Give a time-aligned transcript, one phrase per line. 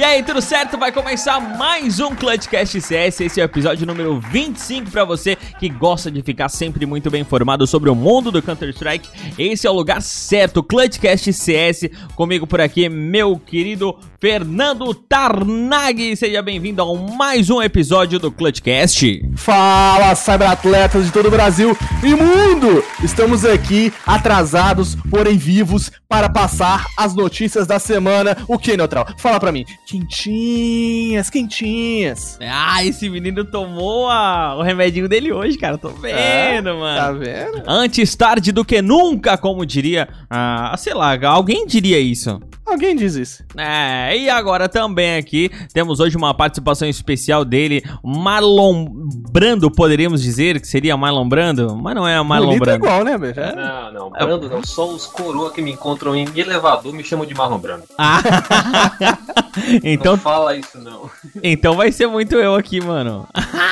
[0.00, 0.78] E aí, tudo certo?
[0.78, 3.20] Vai começar mais um Clutchcast CS.
[3.20, 7.20] Esse é o episódio número 25 para você que gosta de ficar sempre muito bem
[7.20, 9.10] informado sobre o mundo do Counter-Strike.
[9.38, 11.90] Esse é o lugar certo, Clutchcast CS.
[12.16, 16.16] Comigo por aqui, meu querido Fernando Tarnag.
[16.16, 19.22] Seja bem-vindo a mais um episódio do Clutchcast.
[19.36, 22.82] Fala, cyberatletas de todo o Brasil e mundo!
[23.04, 28.36] Estamos aqui atrasados, porém vivos, para passar as notícias da semana.
[28.48, 29.06] O que, Neutral?
[29.18, 29.64] Fala pra mim.
[29.90, 32.38] Quentinhas, quentinhas.
[32.40, 35.76] Ah, esse menino tomou a- o remedinho dele hoje, cara.
[35.76, 36.96] Tô vendo, É, mano.
[36.96, 37.62] Tá vendo?
[37.66, 40.08] Antes tarde do que nunca, como diria.
[40.28, 42.40] Ah, sei lá, alguém diria isso.
[42.70, 43.44] Alguém diz isso.
[43.56, 48.86] É, e agora também aqui temos hoje uma participação especial dele, Marlon
[49.30, 52.86] Brando, poderíamos dizer que seria Marlon Brando, mas não é Marlon Bonito é Brando.
[52.86, 53.40] igual, né, bicho?
[53.40, 53.54] É.
[53.56, 54.64] Não, não, Brando não.
[54.64, 57.82] Só os coroa que me encontram em elevador me chamam de Marlon Brando.
[57.98, 58.22] Ah,
[59.82, 61.10] então, Não fala isso, não.
[61.42, 63.26] então vai ser muito eu aqui, mano.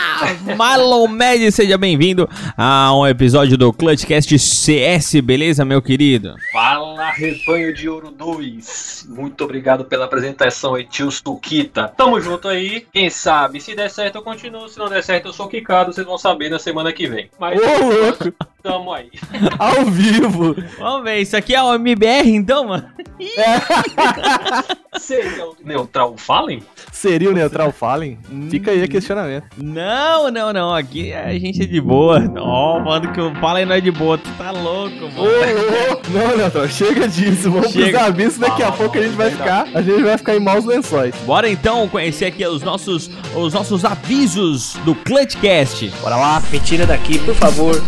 [0.56, 6.34] Marlon Med, seja bem-vindo a um episódio do Clutchcast CS, beleza, meu querido?
[6.52, 8.87] Fala, rebanho de ouro 2.
[9.08, 11.92] Muito obrigado pela apresentação aí, tio Suquita.
[11.96, 12.86] Tamo junto aí.
[12.92, 16.06] Quem sabe, se der certo eu continuo, se não der certo eu sou quicado, vocês
[16.06, 17.30] vão saber na semana que vem.
[17.38, 18.34] Mas Ô, louco!
[18.68, 19.08] Tamo aí.
[19.58, 20.54] Ao vivo!
[20.78, 22.84] Vamos ver, isso aqui é o MBR então, mano?
[24.98, 26.62] Seria o neutral Fallen?
[26.92, 28.18] Seria o Neutral Fallen?
[28.50, 29.46] Fica aí o questionamento.
[29.56, 32.20] Não, não, não, aqui a gente é de boa.
[32.36, 35.22] Ó, mano, que falo aí não é de boa, tu tá louco, Ô, mano.
[35.22, 37.50] ô, Não, Neutral, chega disso.
[37.50, 37.98] Vamos Chega.
[37.98, 39.66] pros avisos, daqui a Ah, pouco a gente vai ficar.
[39.74, 41.14] A gente vai ficar em maus lençóis.
[41.24, 45.88] Bora então conhecer aqui os nossos, os nossos avisos do Clutchcast.
[46.02, 46.42] Bora lá.
[46.50, 47.80] Me tira daqui, por favor.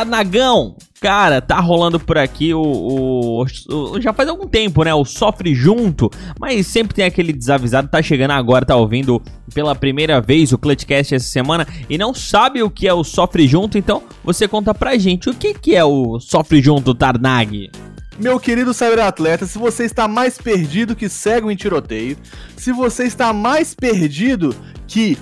[0.00, 4.92] Tanagão, cara, tá rolando por aqui o, o- o- Já faz algum tempo, né?
[4.94, 9.22] O Sofre Junto, mas sempre tem aquele desavisado, tá chegando agora, tá ouvindo
[9.54, 13.48] pela primeira vez o Clutchcast essa semana e não sabe o que é o Sofre
[13.48, 17.70] Junto, então você conta pra gente o que, que é o Sofre Junto, Tarnag.
[18.18, 22.18] Meu querido cyberatleta, se você está mais perdido que cego em tiroteio,
[22.54, 24.54] se você está mais perdido
[24.86, 25.16] que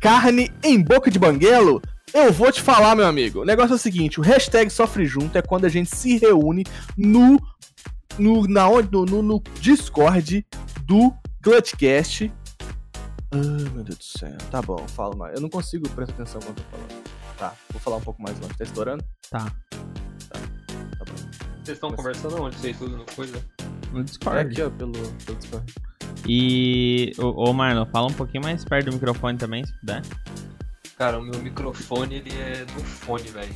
[0.00, 1.82] carne em boca de banguelo,
[2.14, 3.40] eu vou te falar, meu amigo.
[3.42, 6.64] O negócio é o seguinte, o hashtag sofre junto é quando a gente se reúne
[6.96, 7.38] no
[8.16, 10.46] no, na onde, no, no, no Discord
[10.82, 12.32] do Clutchcast.
[13.32, 13.36] Ah,
[13.74, 14.36] meu Deus do céu.
[14.50, 15.34] Tá bom, fala mais.
[15.34, 17.04] Eu não consigo prestar atenção quando eu tô falando.
[17.36, 18.54] Tá, vou falar um pouco mais longe.
[18.56, 19.04] Tá estourando?
[19.28, 19.52] Tá,
[20.30, 21.14] Tá bom.
[21.64, 22.56] Vocês estão conversando onde?
[22.56, 23.44] Vocês tudo no coisa?
[23.92, 24.38] no É Discord.
[24.52, 25.74] aqui, ó, pelo, pelo Discord.
[26.28, 30.02] E, ô, ô Marlon, fala um pouquinho mais perto do microfone também, se puder.
[30.96, 33.54] Cara, o meu microfone ele é do fone, velho.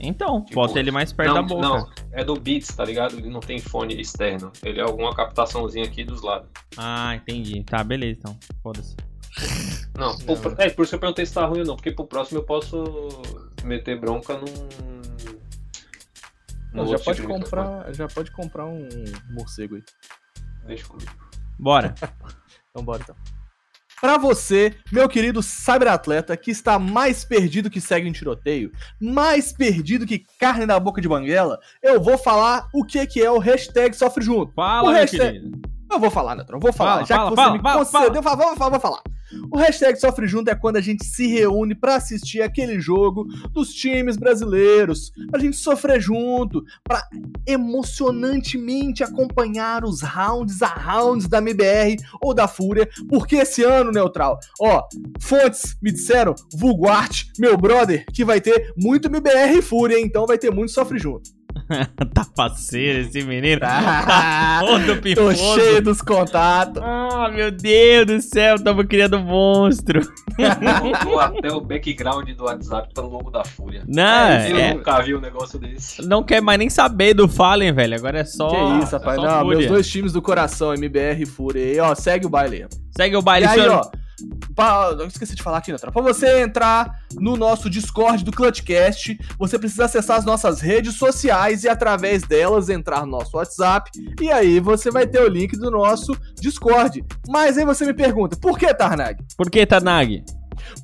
[0.00, 1.62] Então, Tipo, bota ele mais perto não, da boca.
[1.68, 3.16] Não, é do Beats, tá ligado?
[3.16, 4.52] Ele não tem fone externo.
[4.62, 6.48] Ele é alguma captaçãozinha aqui dos lados.
[6.76, 7.62] Ah, entendi.
[7.62, 8.38] Tá, beleza então.
[8.62, 8.96] Foda-se.
[9.96, 11.92] Não, pro pro- é por isso que eu perguntei se tá ruim ou não, porque
[11.92, 12.82] pro próximo eu posso
[13.62, 14.44] meter bronca num.
[16.72, 18.88] Não, já pode tipo comprar, já pode comprar um
[19.30, 19.82] morcego aí.
[20.66, 21.12] Deixa comigo.
[21.58, 21.94] Bora.
[22.70, 23.14] Então bora então.
[24.00, 30.06] Pra você, meu querido cyberatleta, que está mais perdido que segue em tiroteio, mais perdido
[30.06, 33.94] que carne na boca de banguela, eu vou falar o que que é o hashtag
[33.96, 34.52] sofre junto.
[34.54, 35.58] Fala, O meu hashtag- querido.
[35.90, 36.92] Eu vou falar, Neutron, eu vou falar.
[36.94, 39.02] Fala, já fala, que você fala, me fala, concedeu, fala, vou falar, vou falar.
[39.50, 43.72] O hashtag Sofre Junto é quando a gente se reúne pra assistir aquele jogo dos
[43.72, 47.02] times brasileiros, pra gente sofrer junto, pra
[47.46, 54.38] emocionantemente acompanhar os rounds a rounds da MBR ou da Fúria, porque esse ano, Neutral,
[54.60, 54.82] ó,
[55.20, 60.38] fontes me disseram, Vulguarte, meu brother, que vai ter muito MBR e Fúria, então vai
[60.38, 61.30] ter muito Sofre Junto.
[62.14, 63.60] tá parceiro esse menino.
[63.60, 64.60] Tá.
[64.60, 65.36] Todo Tô pifoso.
[65.54, 66.82] cheio dos contatos.
[66.84, 70.00] Ah, meu Deus do céu, tamo criando monstro.
[70.80, 73.82] Colocou até o background do WhatsApp pelo logo da Fúria.
[73.86, 76.02] Não, Eu é- nunca vi um negócio desse.
[76.06, 77.94] não quer mais nem saber do Fallen, velho.
[77.96, 78.48] Agora é só.
[78.48, 79.16] Que isso, rapaz.
[79.16, 79.58] só Não, Fúria.
[79.58, 81.74] meus dois times do coração, MBR e Fúria.
[81.74, 82.66] E, ó, segue o baile.
[82.96, 83.74] Segue o E baile, aí, senhor.
[83.76, 84.03] ó.
[84.54, 85.92] Pra, eu esqueci de falar aqui, Neutral.
[85.92, 91.64] Pra você entrar no nosso Discord do Clutchcast, você precisa acessar as nossas redes sociais
[91.64, 93.90] e, através delas, entrar no nosso WhatsApp.
[94.20, 97.04] E aí você vai ter o link do nosso Discord.
[97.28, 99.22] Mas aí você me pergunta, por que, Tarnag?
[99.36, 100.24] Por que, Tanag?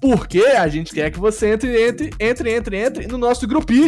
[0.01, 3.81] Porque a gente quer que você entre, entre, entre, entre, entre no nosso grupinho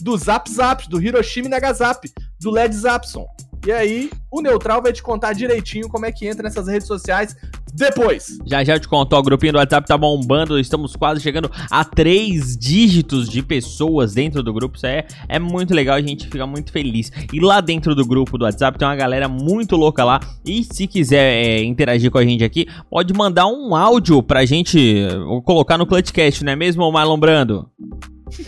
[0.00, 2.10] do Zap Zap, do Hiroshima e Nagasap,
[2.40, 3.26] do Led Zapson.
[3.64, 7.36] E aí, o Neutral vai te contar direitinho como é que entra nessas redes sociais
[7.72, 8.38] depois.
[8.46, 11.84] Já já eu te contou, o grupinho do WhatsApp tá bombando, estamos quase chegando a
[11.84, 16.46] três dígitos de pessoas dentro do grupo, isso é, é muito legal, a gente fica
[16.46, 17.12] muito feliz.
[17.32, 20.86] E lá dentro do grupo do WhatsApp tem uma galera muito louca lá, e se
[20.86, 25.76] quiser é, interagir com a gente aqui, pode mandar um áudio pra gente uh, colocar
[25.76, 27.68] no Clutchcast, não é mesmo, Marlon Brando?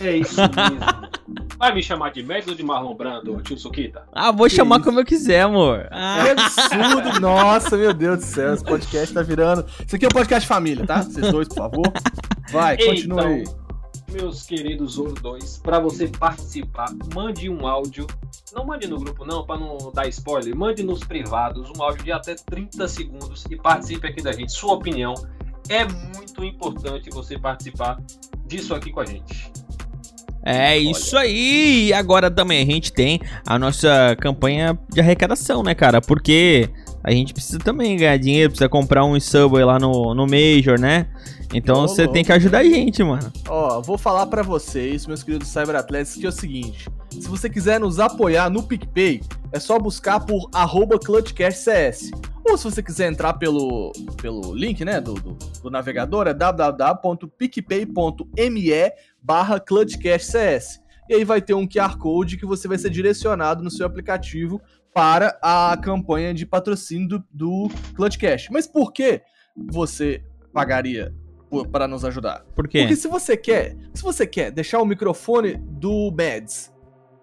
[0.01, 1.09] É isso mesmo.
[1.57, 4.03] Vai me chamar de médico ou de Marlon Brando, tio Suquita?
[4.13, 4.85] Ah, vou Que chamar isso?
[4.85, 5.87] como eu quiser, amor.
[5.91, 7.19] Ah, Que absurdo!
[7.19, 9.65] Nossa, meu Deus do céu, esse podcast tá virando.
[9.85, 11.01] Isso aqui é um podcast família, tá?
[11.01, 11.83] Vocês dois, por favor.
[12.51, 13.41] Vai, continua aí.
[13.43, 13.59] Então,
[14.11, 18.07] meus queridos Ouro 2, para você participar, mande um áudio.
[18.53, 20.55] Não mande no grupo, não, para não dar spoiler.
[20.55, 24.51] Mande nos privados um áudio de até 30 segundos e participe aqui da gente.
[24.51, 25.13] Sua opinião
[25.69, 27.99] é muito importante você participar
[28.47, 29.51] disso aqui com a gente.
[30.43, 31.87] É isso aí!
[31.87, 36.01] E agora também a gente tem a nossa campanha de arrecadação, né, cara?
[36.01, 36.69] Porque
[37.03, 41.07] a gente precisa também ganhar dinheiro, precisa comprar um Subway lá no, no Major, né?
[41.53, 43.31] Então você tem que ajudar a gente, mano.
[43.47, 47.79] Ó, vou falar pra vocês, meus queridos cyberatletas, que é o seguinte: se você quiser
[47.79, 49.21] nos apoiar no PicPay,
[49.51, 52.11] é só buscar por arroba ClutchCastCS.
[52.47, 53.91] Ou se você quiser entrar pelo,
[54.21, 58.71] pelo link, né, do, do, do navegador, é www.picpay.me
[59.21, 60.79] barra ClutchCastCS.
[61.09, 64.61] E aí vai ter um QR Code que você vai ser direcionado no seu aplicativo
[64.93, 68.51] para a campanha de patrocínio do, do Clutchcast.
[68.51, 69.21] Mas por que
[69.55, 70.23] você
[70.53, 71.13] pagaria
[71.71, 72.45] para nos ajudar?
[72.55, 72.79] Por quê?
[72.81, 76.71] Porque se você quer, se você quer deixar o microfone do Mads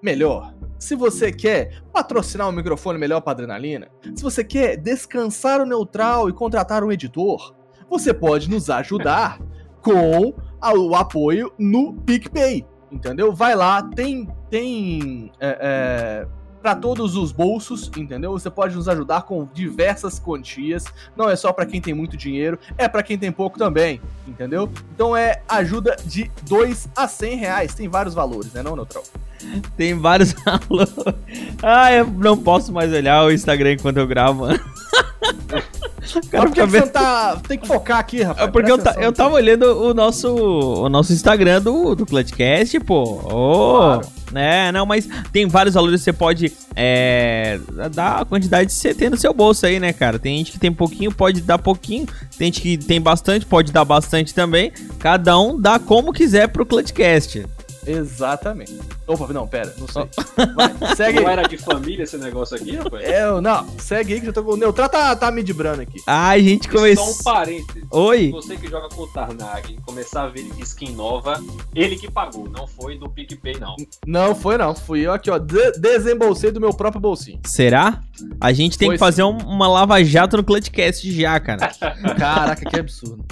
[0.02, 5.66] melhor, se você quer patrocinar um microfone melhor para adrenalina, se você quer descansar o
[5.66, 7.54] neutral e contratar um editor,
[7.88, 9.40] você pode nos ajudar
[9.80, 13.32] com o apoio no PicPay, entendeu?
[13.32, 16.26] Vai lá, tem tem é, é,
[16.66, 18.32] para todos os bolsos, entendeu?
[18.32, 20.84] Você pode nos ajudar com diversas quantias.
[21.16, 24.68] Não é só para quem tem muito dinheiro, é para quem tem pouco também, entendeu?
[24.92, 27.72] Então é ajuda de 2 a 100 reais.
[27.72, 29.04] Tem vários valores, né, não, Neutral?
[29.76, 30.84] Tem vários alô.
[31.62, 34.58] Ah, eu não posso mais olhar o Instagram enquanto eu gravo, mano.
[36.30, 37.36] Cara você tá.
[37.46, 38.48] Tem que focar aqui, rapaz.
[38.48, 42.80] É porque eu, ta- eu tava olhando o nosso, o nosso Instagram do, do Clutchcast,
[42.80, 43.02] pô.
[43.24, 44.15] Ô, Claro.
[44.32, 47.58] Né, não, mas tem vários valores que você pode é,
[47.94, 50.18] dar a quantidade que você tem no seu bolso aí, né, cara?
[50.18, 52.06] Tem gente que tem pouquinho, pode dar pouquinho.
[52.36, 54.72] Tem gente que tem bastante, pode dar bastante também.
[54.98, 57.55] Cada um dá como quiser pro Clutchcast.
[57.86, 58.76] Exatamente.
[59.06, 60.08] Opa, não, pera, não sei.
[60.54, 61.32] Vai, segue Não aí.
[61.32, 63.04] era de família esse negócio aqui, rapaz?
[63.04, 66.00] É, não, segue aí que eu tô com o Neutral tá, tá me dibrando aqui.
[66.06, 67.24] Ah, a gente Só um começou.
[67.24, 67.84] parênteses.
[67.90, 68.30] Oi?
[68.32, 71.40] Você que joga com o Tarnag, começar a ver skin nova,
[71.74, 73.76] ele que pagou, não foi do PicPay, não.
[74.06, 74.74] Não, foi não.
[74.74, 75.38] Fui eu aqui, ó.
[75.38, 77.40] de- desembolsei do meu próprio bolsinho.
[77.46, 78.00] Será?
[78.40, 81.70] A gente tem Foi que fazer um- uma lava-jato no Clutchcast já, cara.
[82.18, 83.24] Caraca, que absurdo.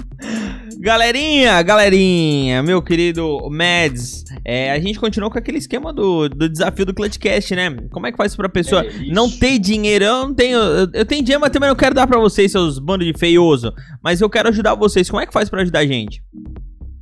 [0.79, 6.85] Galerinha, galerinha, meu querido Mads, é, a gente continuou com aquele esquema do, do desafio
[6.85, 7.75] do Clutchcast, né?
[7.91, 10.05] Como é que faz pra pessoa É não ter dinheiro?
[10.05, 10.59] Eu não tenho.
[10.59, 13.73] Eu, eu tenho dinheiro, mas também não quero dar pra vocês, seus bandos de feioso.
[14.03, 15.09] Mas eu quero ajudar vocês.
[15.09, 16.23] Como é que faz pra ajudar a gente?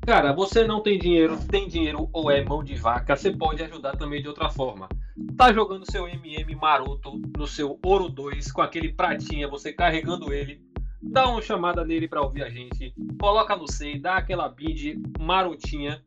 [0.04, 3.96] Cara, você não tem dinheiro, tem dinheiro ou é mão de vaca, você pode ajudar
[3.96, 4.88] também de outra forma.
[5.36, 10.60] Tá jogando seu MM maroto no seu Ouro 2 com aquele pratinha, você carregando ele,
[11.02, 16.04] dá uma chamada nele pra ouvir a gente, coloca no SEI, dá aquela bid marotinha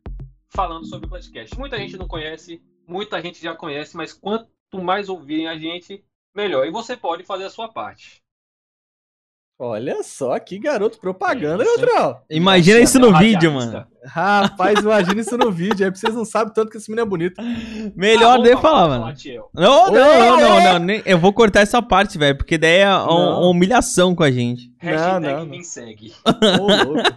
[0.48, 1.58] falando sobre o podcast.
[1.58, 4.50] Muita gente não conhece, muita gente já conhece, mas quanto
[4.82, 6.66] mais ouvirem a gente, melhor.
[6.66, 8.24] E você pode fazer a sua parte.
[9.58, 11.66] Olha só que garoto propaganda, É?
[11.66, 12.26] Neutral.
[12.30, 13.88] Imagina isso no vídeo, mano.
[14.06, 15.86] Rapaz, imagina isso no vídeo.
[15.86, 17.42] Aí vocês não sabem tanto que esse menino é bonito.
[17.96, 19.14] Melhor Ah, de falar, fala, mano.
[19.54, 20.74] Não, não, não, não, é.
[20.74, 24.24] não, nem- eu vou cortar essa parte, velho, porque daí é um- uma humilhação com
[24.24, 24.72] a gente.
[24.80, 25.46] Hashtag não, não.
[25.48, 26.14] me segue.
[26.24, 27.16] Ô, louco.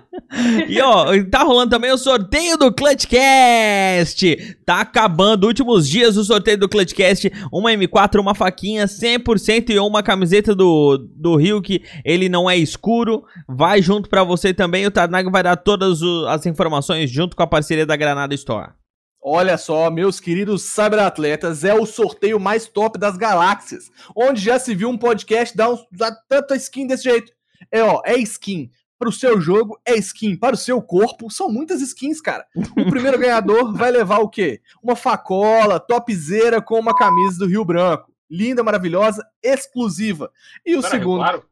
[0.69, 4.57] E ó, tá rolando também o sorteio do Clutchcast.
[4.65, 7.31] Tá acabando, últimos dias do sorteio do Clutchcast.
[7.53, 12.57] Uma M4, uma faquinha 100% e uma camiseta do, do Rio que ele não é
[12.57, 13.25] escuro.
[13.47, 14.87] Vai junto pra você também.
[14.87, 18.73] O Tarnag vai dar todas o- as informações junto com a parceria da Granada Store.
[19.21, 23.91] Olha só, meus queridos cyberatletas, é o sorteio mais top das galáxias.
[24.17, 27.33] Onde já se viu um podcast dar, um, dar tanta skin desse jeito.
[27.71, 31.31] É, ó, é skin para o seu jogo, é skin para o seu corpo.
[31.31, 32.47] São muitas skins, cara.
[32.55, 34.61] O primeiro ganhador vai levar o quê?
[34.83, 38.13] Uma facola, topzera com uma camisa do Rio Branco.
[38.31, 40.31] Linda, maravilhosa, exclusiva.
[40.65, 41.19] E o Pera, segundo.
[41.19, 41.45] Claro.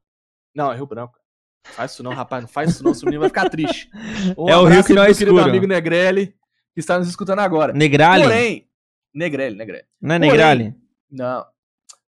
[0.54, 1.18] Não, é Rio Branco.
[1.74, 2.42] Faz isso não, rapaz.
[2.42, 3.90] Não faz isso não, o menino vai ficar triste.
[4.36, 5.44] Um É o Rio que é pro querido escuro.
[5.44, 6.26] amigo Negrelli,
[6.74, 7.72] que está nos escutando agora.
[7.72, 8.22] Negrali?
[8.22, 8.68] Porém,
[9.14, 9.84] Negrelli, Negrelli.
[10.00, 10.74] não é porém- Negrali?
[11.10, 11.44] Não.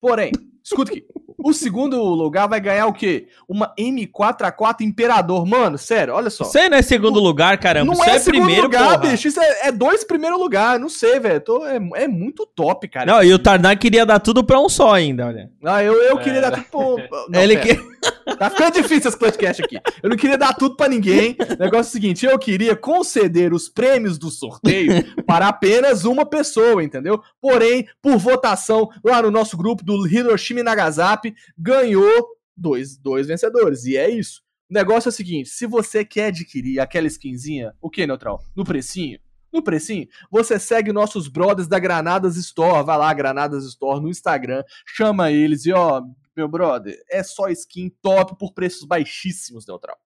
[0.00, 0.32] Porém,
[0.66, 1.04] escuta aqui.
[1.38, 3.28] O segundo lugar vai ganhar o quê?
[3.48, 5.46] Uma M4A4 Imperador.
[5.46, 6.44] Mano, sério, olha só.
[6.44, 7.86] Isso aí não é segundo lugar, caramba.
[7.86, 9.10] Não Isso é, é, segundo primeiro, lugar, porra.
[9.10, 9.28] bicho.
[9.28, 10.78] Isso é, é dois primeiro lugar.
[10.80, 11.40] Não sei, velho.
[11.40, 13.06] Tô- É, é muito top, cara.
[13.06, 15.50] Não, e o Tarnak queria dar tudo pra um só ainda, olha.
[15.64, 16.96] Ah, eu, eu queria dar tudo pro...
[17.30, 17.76] Não, Ele pera.
[17.76, 17.96] que...
[18.38, 19.78] Tá ficando difícil esse podcast aqui.
[20.02, 21.36] Eu não queria dar tudo pra ninguém.
[21.40, 24.92] O negócio é o seguinte, eu queria conceder os prêmios do sorteio
[25.24, 27.20] para apenas uma pessoa, entendeu?
[27.40, 33.84] Porém, por votação, lá no nosso grupo do Hiroshima e Nagasaki, ganhou dois, dois vencedores.
[33.84, 34.42] E é isso.
[34.70, 38.42] O negócio é o seguinte, se você quer adquirir aquela skinzinha, o que, Neutral?
[38.54, 39.20] No precinho?
[39.52, 42.84] No precinho, você segue nossos brothers da Granadas Store.
[42.84, 46.02] Vai lá, Granadas Store no Instagram, chama eles e ó,
[46.36, 49.96] meu brother, é só skin top por preços baixíssimos, Neutral.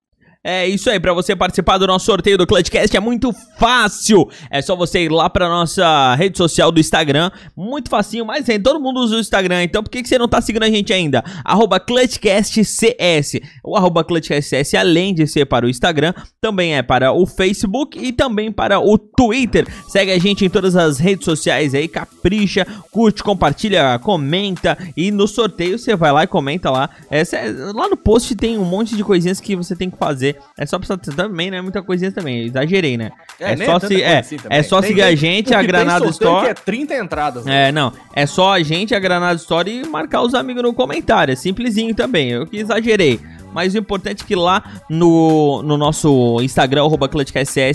[0.43, 4.27] É isso aí, pra você participar do nosso sorteio do Clutchcast é muito fácil.
[4.51, 8.59] É só você ir lá pra nossa rede social do Instagram, muito facinho, mas hein,
[8.59, 10.95] todo mundo usa o Instagram, então por que, que você não tá seguindo a gente
[10.95, 11.23] ainda?
[11.45, 13.39] Arroba ClutchCastCS.
[13.63, 18.11] O arroba ClutchCastCS, além de ser para o Instagram, também é para o Facebook e
[18.11, 19.67] também para o Twitter.
[19.89, 25.29] Segue a gente em todas as redes sociais aí, capricha, curte, compartilha, comenta e no
[25.29, 26.89] sorteio você vai lá e comenta lá.
[27.11, 27.25] É,
[27.75, 30.30] lá no post tem um monte de coisinhas que você tem que fazer.
[30.59, 31.61] É só pra também, né?
[31.61, 32.45] Muita coisinha também.
[32.45, 33.11] Exagerei, né?
[33.39, 36.45] É, nem só, se, é, assim é só Tem- seguir a gente, a Granada Store.
[36.45, 37.45] que é 30 entradas.
[37.45, 37.69] né?
[37.69, 37.93] É, não.
[38.15, 41.33] É só a gente, a Granada Story e marcar os amigos no comentário.
[41.33, 42.31] É simplesinho também.
[42.31, 43.21] Eu que exagerei.
[43.53, 47.09] Mas o importante é que lá no, no nosso Instagram, arroba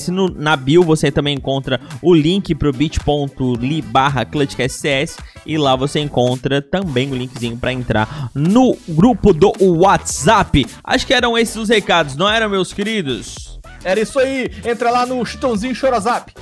[0.09, 5.99] no, na bio você também encontra o link pro bit.ly barra ClutchCastCS e lá você
[5.99, 10.65] encontra também o linkzinho pra entrar no grupo do WhatsApp.
[10.83, 13.59] Acho que eram esses os recados, não eram, meus queridos?
[13.83, 14.49] Era isso aí.
[14.65, 16.33] Entra lá no Chitãozinho Chorazap.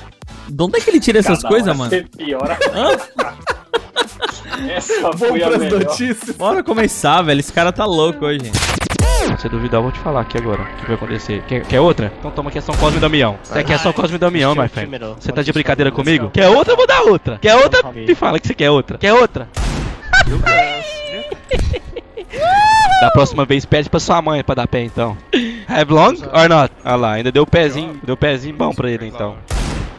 [0.48, 1.90] De onde é que ele tira essas coisas, mano?
[1.90, 2.58] você piora.
[2.74, 3.54] Hã?
[4.70, 5.80] Essa Vamos foi a pras melhor.
[5.80, 6.36] notícias.
[6.38, 7.40] Bora começar, velho.
[7.40, 8.52] Esse cara tá louco hoje.
[9.40, 10.62] Se duvidar, eu vou te falar aqui agora.
[10.64, 11.42] O que vai acontecer?
[11.48, 12.12] Quer, quer outra?
[12.20, 13.38] Então toma aqui a São Cosme e Damião.
[13.42, 14.98] Você quer São Cosme e Damião, my friend?
[15.20, 16.30] Você tá de brincadeira comigo?
[16.32, 16.74] Quer outra?
[16.74, 17.38] Eu vou dar outra.
[17.42, 17.92] Quer outra?
[17.92, 18.98] Me fala que você quer outra.
[18.98, 19.48] Quer outra?
[23.02, 25.18] Da próxima vez pede pra sua mãe pra dar pé então.
[25.68, 26.74] Have long or not?
[26.84, 29.36] Ah lá, ainda deu pezinho, deu pezinho bom pra ele então.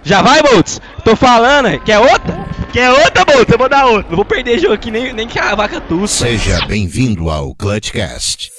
[0.05, 0.81] Já vai, Boltz?
[1.03, 2.47] Tô falando, quer outra?
[2.71, 3.51] Quer outra, Boltz?
[3.51, 4.11] Eu vou dar outra.
[4.11, 6.27] Não vou perder jogo aqui nem, nem que a vaca tussa.
[6.27, 8.53] Seja bem-vindo ao Clutchcast.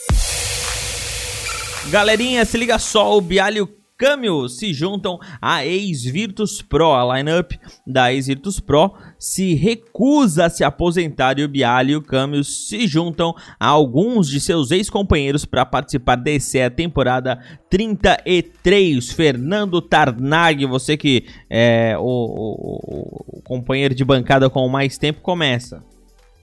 [1.91, 3.61] Galerinha, se liga só, o Bialy
[3.95, 6.91] o Camil se juntam à ex-Virtus Pro.
[6.93, 7.53] A lineup
[7.87, 12.87] da ex-Virtus Pro se recusa a se aposentar e o Bialy e o Camil se
[12.87, 19.11] juntam a alguns de seus ex-companheiros para participar dessa é a temporada 33.
[19.13, 25.81] Fernando Tarnag, você que é o, o- o companheiro de bancada com mais tempo, começa.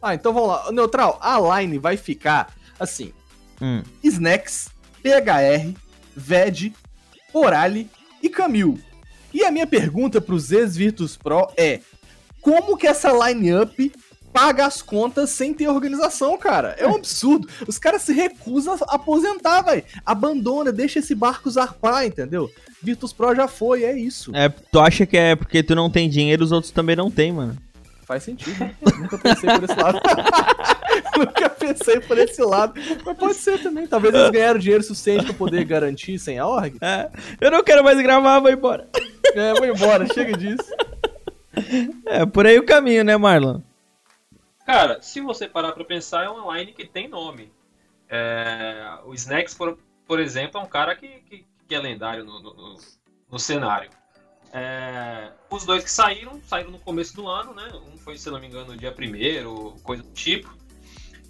[0.01, 0.73] Ah, então vamos lá.
[0.73, 3.13] Neutral, a line vai ficar assim.
[3.61, 3.83] Hum.
[4.03, 4.71] Snacks,
[5.03, 5.75] PHR,
[6.17, 6.73] VED,
[7.33, 7.89] Orali
[8.23, 8.79] e Camil.
[9.33, 11.81] E a minha pergunta pros ex-Virtus Pro é:
[12.41, 13.93] como que essa line-up
[14.33, 16.75] paga as contas sem ter organização, cara?
[16.79, 17.49] É um absurdo.
[17.69, 19.85] Os caras se recusam a aposentar, velho.
[20.05, 22.51] Abandona, deixa esse barco zarpar, entendeu?
[22.83, 24.35] Virtus Pro já foi, é isso.
[24.35, 27.33] É, tu acha que é porque tu não tem dinheiro, os outros também não tem,
[27.33, 27.57] mano.
[28.13, 28.59] Faz sentido.
[28.61, 28.75] né?
[28.99, 30.01] Nunca pensei por esse lado.
[31.17, 32.75] Nunca pensei por esse lado.
[33.07, 33.87] Mas pode ser também.
[33.87, 36.77] Talvez eles ganharam dinheiro suficiente pra poder garantir sem a org.
[36.83, 38.87] É, eu não quero mais gravar, vou embora.
[39.35, 40.71] É, vou embora, chega disso.
[42.05, 43.61] É, por aí o caminho, né, Marlon?
[44.67, 47.51] Cara, se você parar pra pensar, é uma line que tem nome.
[48.11, 52.43] É, o Snacks, por, por exemplo, é um cara que, que, que é lendário no,
[52.43, 52.77] no- no-
[53.31, 53.89] no cenário.
[54.53, 57.71] É, os dois que saíram, saíram no começo do ano, né?
[57.93, 60.53] Um foi, se não me engano, dia primeiro, coisa do tipo.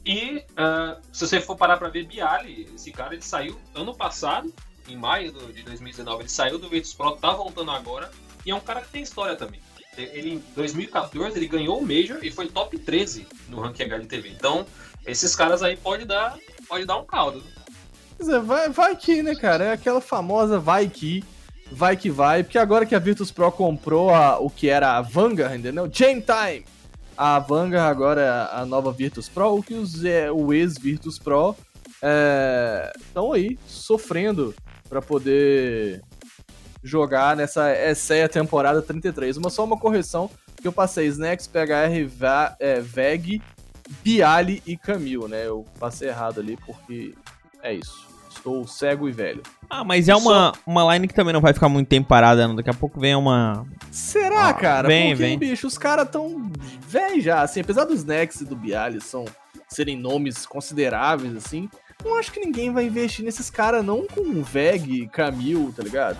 [0.04, 4.52] E é, se você for parar pra ver Bialy, esse cara ele saiu ano passado,
[4.88, 8.10] em maio do- de 2019, ele saiu do Virtus Pro, tá voltando agora,
[8.44, 9.60] e é um cara que tem história também.
[9.96, 14.30] Ele, em 2014, ele ganhou o Major e foi top 13 no ranking HLTV.
[14.30, 14.66] Então,
[15.06, 16.36] esses caras aí pode dar,
[16.66, 17.44] pode dar um caldo.
[18.18, 18.38] né?
[18.40, 19.64] Vai, vai que, né, cara?
[19.66, 21.22] É aquela famosa vai que,
[21.70, 22.42] vai que vai.
[22.42, 25.88] Porque agora que a Virtus Pro comprou a- o que era a Vanguard, entendeu?
[25.88, 26.64] Game Time!
[27.16, 31.54] A Vanguard agora é a nova Virtus Pro, o que os, é, o ex-Virtus Pro
[32.98, 34.54] estão aí sofrendo
[34.88, 36.02] pra poder
[36.82, 39.36] jogar nessa essa é temporada 33.
[39.36, 40.28] Uma só uma correção
[40.60, 42.08] que eu passei Snacks, PHR,
[42.58, 43.40] é, Veg,
[44.02, 45.46] Bialy e Camil, né?
[45.46, 47.14] Eu passei errado ali porque
[47.62, 48.11] é isso.
[48.42, 49.40] Estou cego e velho.
[49.70, 52.56] Ah, mas é uma, uma line que também não vai ficar muito tempo parada, não.
[52.56, 53.64] Daqui a pouco vem uma.
[53.92, 54.88] Será, Ah, cara?
[54.88, 55.38] vem, Porque, vem.
[55.38, 56.50] bicho, os caras tão
[56.88, 59.24] velho já, assim, apesar dos Nex e do Bialy são
[59.68, 61.70] serem nomes consideráveis, assim,
[62.04, 66.18] não acho que ninguém vai investir nesses caras não com Veg, Camille, tá ligado?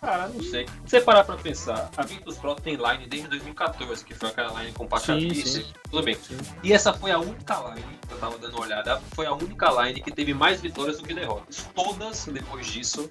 [0.00, 0.66] Cara, não sei.
[0.84, 4.60] Se você parar pra pensar, a Virtus Pro tem line desde 2014, que foi aquela
[4.60, 5.48] line com Sim, Pachadice.
[5.48, 5.66] sim.
[5.90, 6.14] Tudo bem.
[6.14, 6.36] Sim.
[6.62, 9.70] E essa foi a única line, que eu tava dando uma olhada, foi a única
[9.82, 11.68] line que teve mais vitórias do que derrotas.
[11.74, 13.10] Todas, depois disso,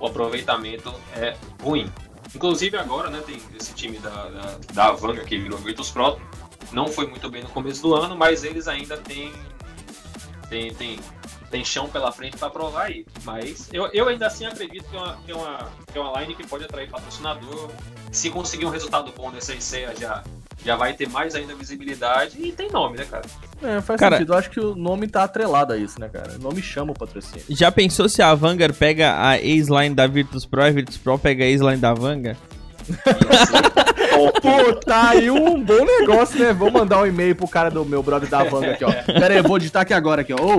[0.00, 1.90] o aproveitamento é ruim.
[2.34, 6.20] Inclusive agora, né, tem esse time da, da, da Vanga que virou Virtus Pro.
[6.72, 9.32] Não foi muito bem no começo do ano, mas eles ainda têm.
[10.50, 10.98] Tem, tem,
[11.50, 13.06] tem chão pela frente pra provar aí.
[13.24, 15.58] Mas eu, eu ainda assim acredito que é, uma, que, é uma,
[15.92, 17.70] que é uma line que pode atrair patrocinador.
[18.10, 20.22] Se conseguir um resultado bom nessa ICEA já,
[20.64, 23.24] já vai ter mais ainda visibilidade e tem nome, né, cara?
[23.62, 24.32] É, faz Cara- sentido.
[24.32, 26.32] Eu acho que o nome tá atrelado a isso, né, cara?
[26.36, 27.44] O nome chama o patrocínio.
[27.48, 31.18] Já pensou se a Vanguard pega a ex-line da Virtus Pro e a Virtus Pro
[31.18, 32.36] pega a ex-line da Vanguard?
[34.40, 36.52] Pô, tá aí um bom negócio, né?
[36.52, 38.92] Vou mandar um e-mail pro cara do meu brother da Vanga aqui, ó.
[39.04, 40.36] Pera aí, eu vou digitar aqui agora, aqui, ó.
[40.36, 40.58] Ô,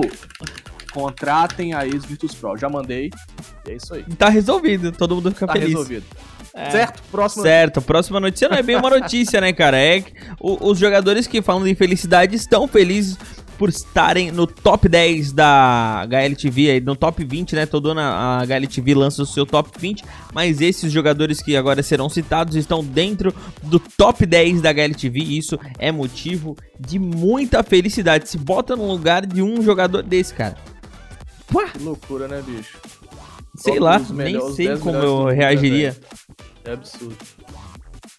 [0.98, 2.56] contratem a ex-Virtus Pro.
[2.56, 3.10] Já mandei.
[3.66, 4.02] E é isso aí.
[4.18, 5.68] Tá resolvido, todo mundo fica Tá feliz.
[5.68, 6.04] resolvido.
[6.54, 6.70] É.
[6.70, 7.02] Certo?
[7.10, 7.42] Próximo.
[7.44, 9.76] Certo, próxima notícia não é bem uma notícia, né, cara?
[9.78, 13.16] É que o- os jogadores que falam de felicidade estão felizes
[13.56, 17.66] por estarem no top 10 da HLTV, aí, no top 20, né?
[17.66, 22.08] Todo ano a HLTV lança o seu top 20, mas esses jogadores que agora serão
[22.08, 28.28] citados estão dentro do top 10 da HLTV e isso é motivo de muita felicidade.
[28.28, 30.56] Se bota no lugar de um jogador desse, cara.
[31.52, 32.78] Pá, Que loucura, né, bicho?
[33.56, 35.96] sei lá, nem sei 10 como eu né, reagiria.
[36.64, 37.16] É absurdo.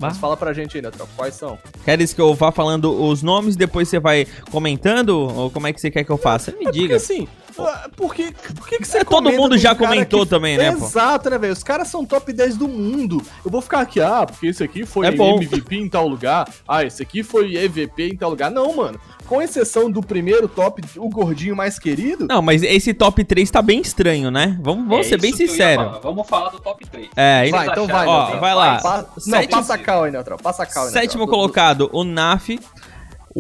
[0.02, 1.58] Mas fala pra gente aí, Neutral, quais são?
[1.84, 5.10] Queres que eu vá falando os nomes depois você vai comentando?
[5.20, 6.52] Ou como é que você quer que eu faça?
[6.52, 6.96] Me É porque diga.
[6.96, 7.28] assim,
[7.68, 10.30] ah, por que, por que, que você É, todo mundo com já um comentou que-
[10.30, 10.86] também, né, pô?
[10.86, 11.54] Exato, né, velho?
[11.54, 13.22] Os caras são top 10 do mundo.
[13.46, 15.38] Eu vou ficar aqui, ah, porque esse aqui foi É bom.
[15.38, 16.48] MVP em tal lugar.
[16.68, 18.50] Ah, esse aqui foi EVP em tal lugar.
[18.52, 19.00] Não, mano.
[19.28, 22.26] Com exceção do primeiro top, o gordinho mais querido.
[22.28, 24.58] Não, mas esse top 3 tá bem estranho, né?
[24.60, 26.00] Vamos, vamos É ser bem sinceros.
[26.02, 27.10] Vamos falar do top 3.
[27.16, 28.80] É, e- vai, então vai, Ó, vai lá.
[28.80, 30.40] Pa- não, Sétimo- passa a cal aí, Neutral.
[30.42, 32.60] Passa a cal aí, sétimo colocado, o NAF.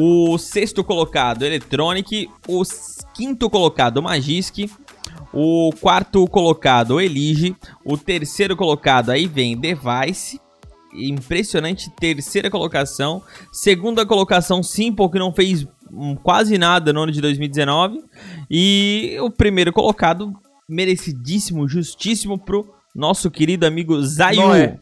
[0.02, 2.30] O sexto colocado, Electronic.
[2.48, 2.64] O
[3.14, 4.72] quinto colocado, Magisk.
[5.34, 7.54] O quarto colocado, Elige.
[7.84, 10.40] O terceiro colocado, aí vem Device.
[10.94, 13.22] Impressionante terceira colocação.
[13.52, 18.02] Segunda colocação, Simple, que não fez hum, quase nada no ano de 2019.
[18.50, 20.32] E o primeiro colocado,
[20.66, 24.48] merecidíssimo, justíssimo pro nosso querido amigo Zayu.
[24.48, 24.80] Noé.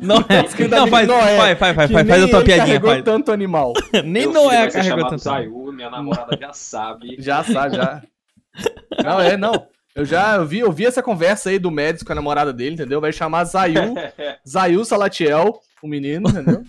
[0.00, 0.68] Não é.
[0.68, 3.04] Não, faz, Noé, faz, faz, faz, faz, faz nem a tua piadinha, carregou faz.
[3.04, 3.72] tanto animal.
[4.04, 5.22] Nem meu não filho é vai ser carregou tanto.
[5.22, 7.16] Zayu, minha namorada já sabe.
[7.18, 8.02] Já sabe, já.
[9.04, 9.66] Não, é, não.
[9.94, 12.74] Eu já eu vi, eu vi essa conversa aí do médico com a namorada dele,
[12.74, 13.00] entendeu?
[13.00, 13.94] Vai chamar Zayu,
[14.48, 16.64] Zayu Salatiel, o menino, entendeu?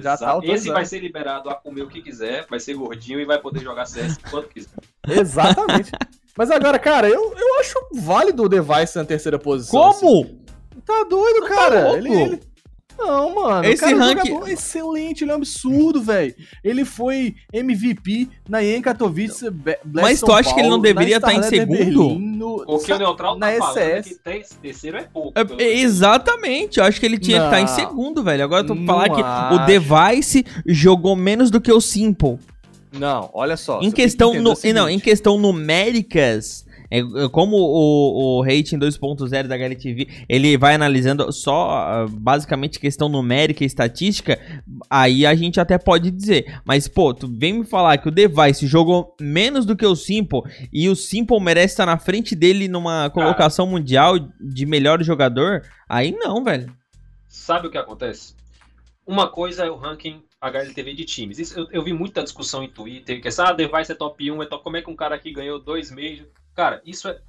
[0.00, 0.38] Já tá.
[0.42, 3.60] Esse vai ser liberado a comer o que quiser, vai ser gordinho e vai poder
[3.60, 4.76] jogar CS quando quiser.
[5.08, 5.90] Exatamente.
[6.36, 9.88] Mas agora, cara, eu, eu acho válido o Device na terceira posição.
[9.88, 10.38] assim.
[10.86, 11.82] Tá doido, cara.
[11.88, 11.96] louco?
[11.98, 12.40] ele, ele-
[12.98, 13.64] Não, mano.
[13.66, 16.34] Esse o cara é um rank- jogador excelente, ele é um absurdo, velho.
[16.64, 20.82] Ele foi MVP na EM Katowice, Blast Mas tu São acha que ele não Paulo,
[20.94, 22.08] deveria na tá em Starlet segundo?
[22.08, 24.02] Berlim, no- O que o Neutral na tá falando é
[24.62, 25.32] terceiro é pouco.
[25.38, 27.68] É, é, exatamente, eu acho que ele tinha que estar em Não.
[27.74, 28.42] segundo, velho.
[28.44, 29.66] Agora eu tô pra Não falar que o acho.
[29.66, 32.38] Device jogou menos do que o Simple.
[32.92, 33.80] Não, olha só.
[33.82, 39.46] em questão no, o não, em questão numéricas, é, é como o, o rating 2.0
[39.46, 44.38] da HLTV, ele vai analisando só ah, basicamente questão numérica e estatística,
[44.90, 46.60] aí a gente até pode dizer.
[46.64, 50.42] Mas, pô, tu vem me falar que o Device jogou menos do que o Simple
[50.72, 56.12] e o Simple merece estar na frente dele numa colocação mundial de melhor jogador, aí
[56.12, 56.74] não, velho.
[57.28, 58.34] Sabe o que acontece?
[59.06, 61.38] Uma coisa é o ranking HLTV de times.
[61.38, 64.42] Isso, eu, eu vi muita discussão em Twitter, que essa ah, Device é top 1,
[64.42, 66.26] é top, como é que um cara aqui ganhou dois meses?
[66.56, 67.20] Cara, isso é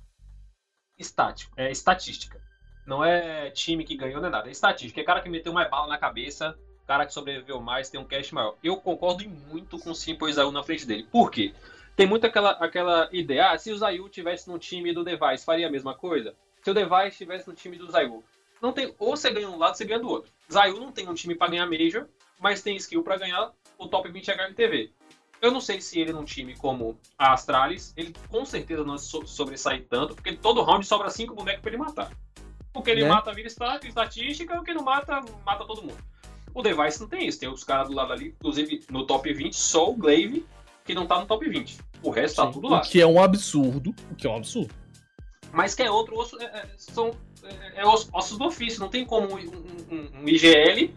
[0.98, 2.42] estático, é estatística.
[2.86, 4.48] Não é time que ganhou, não é nada.
[4.48, 5.02] É estatística.
[5.02, 8.32] É cara que meteu mais bala na cabeça, cara que sobreviveu mais, tem um cash
[8.32, 8.56] maior.
[8.64, 11.06] Eu concordo muito com o Simple Zayu na frente dele.
[11.12, 11.54] Por quê?
[11.98, 15.68] Tem muito aquela, aquela ideia, ah, se o Zayu tivesse no time do Device, faria
[15.68, 16.34] a mesma coisa?
[16.64, 18.24] Se o Device estivesse no time do Zayu,
[18.62, 20.32] não tem, ou você ganha um lado, você ganha do outro.
[20.50, 22.08] Zayu não tem um time pra ganhar Major,
[22.40, 24.94] mas tem skill pra ganhar o top 20 HLTV.
[25.42, 29.26] Eu não sei se ele num time como a Astralis, ele com certeza não so
[29.28, 32.12] sobressai tanto, porque todo round sobra 5 bonecos pra ele matar.
[32.74, 33.10] O que ele Né?
[33.10, 35.98] mata vira stat- estatística, o que não mata, mata todo mundo.
[36.54, 39.56] O Device não tem isso, tem os caras do lado ali, inclusive no top 20,
[39.56, 40.46] só o Glaive
[40.84, 41.78] que não tá no top 20.
[42.02, 42.52] O resto tá Sim.
[42.54, 42.80] tudo lá.
[42.80, 43.94] O que é um absurdo.
[44.12, 44.74] O que é um absurdo.
[45.52, 47.12] Mas que é outro osso, é, é, são
[47.44, 48.80] é, é os- ossos do ofício.
[48.80, 50.94] Não tem como um, um- um IGL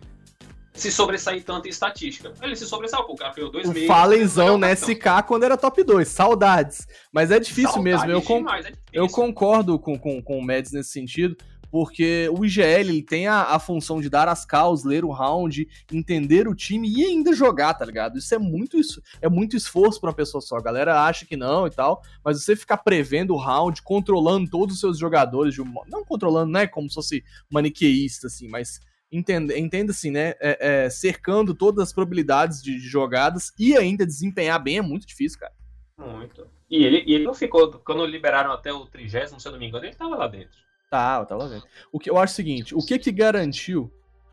[0.80, 2.32] se sobressair tanto em estatística.
[2.42, 3.86] Ele se sobressaiu, pô, o cara ganhou dois O meses.
[3.86, 4.68] Falenzão né?
[4.68, 6.08] na SK quando era top 2.
[6.08, 6.86] Saudades.
[7.12, 8.10] Mas é difícil mesmo.
[8.10, 8.90] Eu, Demais, é difícil.
[8.92, 11.36] eu concordo com, com, com o Mads nesse sentido.
[11.70, 15.68] Porque o IGL ele tem a, a função de dar as calls, ler o round,
[15.92, 18.18] entender o time e ainda jogar, tá ligado?
[18.18, 20.56] Isso é muito isso, é muito esforço pra uma pessoa só.
[20.56, 24.74] A galera acha que não e tal, mas você ficar prevendo o round, controlando todos
[24.74, 29.58] os seus jogadores, de um não controlando, né, como se fosse maniqueísta, assim, mas entenda,
[29.58, 34.62] entenda assim, né, é- é, cercando todas as probabilidades de, de jogadas e ainda desempenhar
[34.62, 35.52] bem é muito difícil, cara.
[35.98, 36.46] Muito.
[36.70, 39.66] E ele, e ele não ficou, quando liberaram até o trigésimo, se eu não me
[39.66, 40.58] engano, ele tava lá dentro.
[40.88, 41.64] Tá, eu tava vendo.
[41.92, 43.92] O que eu acho o seguinte, o que que garantiu,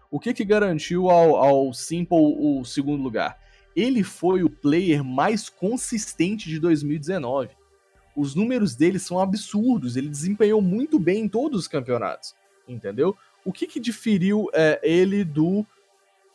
[0.10, 3.40] o que que garantiu ao, ao Simple o segundo lugar?
[3.76, 7.50] Ele foi o player mais consistente de 2019.
[8.16, 12.34] Os números dele são absurdos, ele desempenhou muito bem em todos os campeonatos,
[12.68, 13.16] entendeu?
[13.48, 15.66] O que que diferiu é, ele do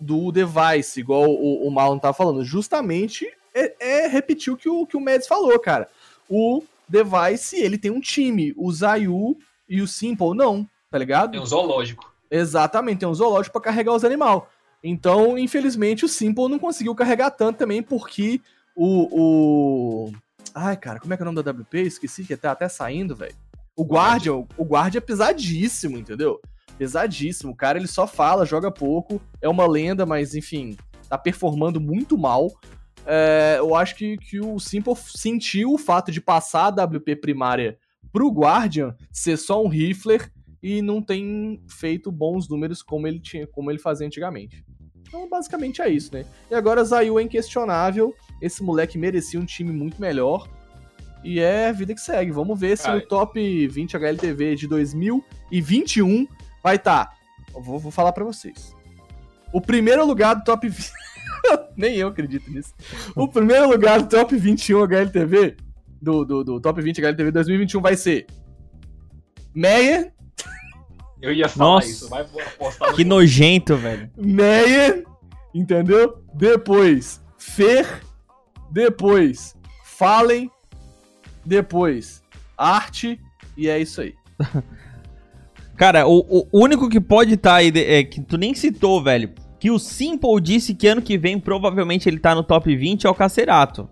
[0.01, 2.43] do device, igual o, o Malon tava falando?
[2.43, 5.89] Justamente é, é repetir o que o, que o Mads falou, cara.
[6.27, 9.37] O device, ele tem um time, o Zayu
[9.69, 11.37] e o Simple não, tá ligado?
[11.37, 12.11] É um zoológico.
[12.31, 14.43] Exatamente, tem um zoológico pra carregar os animais.
[14.83, 18.41] Então, infelizmente, o Simple não conseguiu carregar tanto também, porque
[18.75, 20.07] o.
[20.09, 20.13] o...
[20.55, 21.79] Ai, cara, como é que é o nome da WP?
[21.83, 23.37] Esqueci que tá até saindo, velho.
[23.77, 26.41] O Guardian, o Guardian é pesadíssimo, entendeu?
[26.79, 27.53] Pesadíssimo.
[27.53, 30.77] O cara, ele só fala, joga pouco, é uma lenda, mas enfim,
[31.09, 32.51] tá performando muito mal.
[33.05, 37.79] É, eu acho que, que o Simple sentiu o fato de passar a WP primária
[38.13, 40.31] pro Guardian ser só um rifler
[40.63, 44.65] e não tem feito bons números como ele tinha, como ele fazia antigamente.
[45.09, 46.25] Então, basicamente é isso, né?
[46.51, 48.15] E agora Zayu é inquestionável.
[48.41, 50.49] Esse moleque merecia um time muito melhor.
[51.25, 52.31] E é vida que segue.
[52.31, 56.27] Vamos ver se o top 20 HLTV de 2021
[56.63, 57.11] vai estar.
[57.53, 58.75] Vou, vou falar pra vocês.
[59.53, 60.91] O primeiro lugar do top 20.
[61.77, 62.73] Nem eu acredito nisso.
[63.15, 65.57] O primeiro lugar do top 21 HLTV.
[66.01, 68.27] Do, do, do top 20 HLTV 2021 vai ser.
[69.55, 70.13] Meyer,
[71.21, 71.89] Eu ia falar Nossa.
[71.89, 72.09] isso.
[72.09, 74.11] Vai apostar no Que nojento, velho.
[74.17, 75.05] Meyer,
[75.55, 76.25] entendeu?
[76.35, 78.03] Depois, Fer,
[78.71, 80.51] depois, Fallen,
[81.45, 82.23] depois,
[82.57, 83.21] Arte,
[83.57, 84.15] e é isso aí.
[85.83, 89.31] Cara, o, o único que pode estar aí, de- é, que tu nem citou, velho,
[89.59, 93.11] que o Simple disse que ano que vem provavelmente ele tá no top 20 é
[93.11, 93.91] o Cacerato.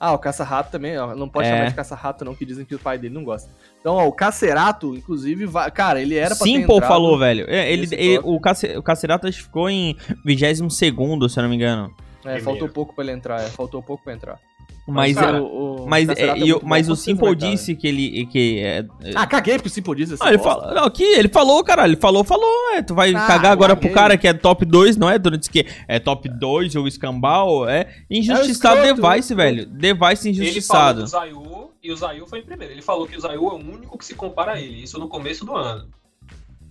[0.00, 1.52] Ah, o Caça-Rato também, ó, não pode É.
[1.52, 3.48] chamar de Caça-Rato não, que dizem que o pai dele não gosta.
[3.80, 5.70] Então, ó, o Cacerato, inclusive, vai...
[5.70, 7.46] cara, ele era pra ter Simple entrado- falou, velho.
[7.48, 11.42] É, ele, ele- o, Cace, o Cacerato acho que ficou em 22 segundo, se eu
[11.44, 11.94] não me engano.
[12.24, 14.40] É, faltou pouco pra ele entrar, é, faltou pouco pra entrar.
[14.86, 15.44] Mas, cara, é, o,
[15.84, 18.26] o mas, é, e o- muito bom, mas o Simple disse que ele.
[18.26, 19.12] Que, é, né?
[19.14, 20.74] Ah, caguei porque o Simple disse Ah, ele falou.
[20.74, 21.92] Não, que ele falou, caralho.
[21.92, 22.46] Ele falou, falou.
[22.74, 23.94] É, tu vai Ah, cagar agora pro caguei.
[23.94, 25.18] cara que é top 2, não é?
[25.18, 27.66] Disse que é top 2 ou escambau.
[27.68, 29.66] É injustiçado É o escroto, Device, é o velho.
[29.66, 31.00] Device Ele falou injustiçado.
[31.00, 32.74] do Zayu e o Zayu foi em primeiro.
[32.74, 34.82] Ele falou que o Zayu é o único que se compara a ele.
[34.82, 35.88] Isso no começo do ano.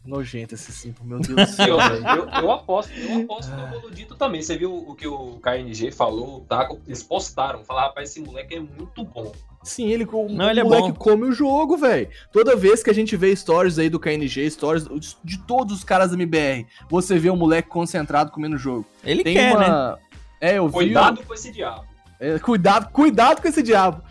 [0.06, 4.16] Nojento esse Simple, meu Deus do Eu, céu, eu, eu aposto, eu aposto no Boludito
[4.16, 4.42] também.
[4.42, 6.82] Você viu o que o KNG falou, o Taco?
[6.86, 7.64] Eles postaram.
[7.64, 9.32] Falaram, rapaz, esse moleque é muito bom.
[9.64, 10.96] Sim, ele, o, Não, o ele é moleque bom.
[10.96, 12.10] come o jogo, velho.
[12.34, 14.86] Toda vez que a gente vê stories aí do KNG, stories
[15.24, 18.86] de- todos os caras da MBR, você vê um moleque concentrado comendo o jogo.
[19.06, 19.68] Ele Tem quer, né?
[19.68, 20.00] uma.
[20.42, 20.74] É, eu vi.
[20.74, 21.86] Cuidado com esse diabo.
[22.20, 24.04] É, cuidado, cuidado com esse diabo.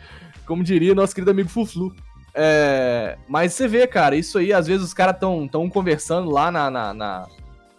[0.46, 1.94] Como diria nosso querido amigo Fuflu.
[2.34, 6.50] É, mas você vê, cara, isso aí, às vezes os caras tão, tão conversando lá
[6.50, 7.26] na, na, na,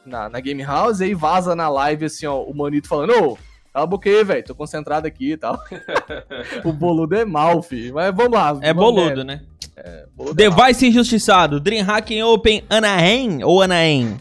[0.06, 3.38] na, na Game House e aí vaza na live assim, ó, o Manito falando, ô,
[3.74, 5.60] cala a boca aí, velho, tô concentrado aqui e tal.
[6.64, 7.96] o boludo é mal, filho.
[7.96, 8.58] Mas vamos lá.
[8.62, 9.42] É vamos boludo, né?
[10.16, 10.58] Boludo é mal.
[10.58, 11.60] Device injustiçado.
[11.60, 14.18] Dreamhack Open Anaheim ou Anaheim?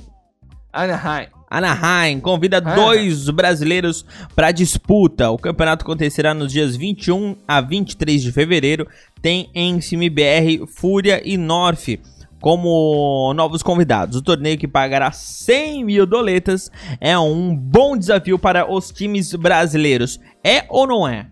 [0.72, 1.28] Anaheim.
[1.56, 2.74] Anaheim convida Ah.
[2.74, 5.30] dois brasileiros para disputa.
[5.30, 8.88] O campeonato acontecerá nos dias 21 a 23 de fevereiro.
[9.20, 11.98] Tem em CMBR Fúria e North
[12.40, 14.16] como novos convidados.
[14.16, 20.18] O torneio que pagará 100 mil doletas é um bom desafio para os times brasileiros.
[20.42, 21.26] É ou não é?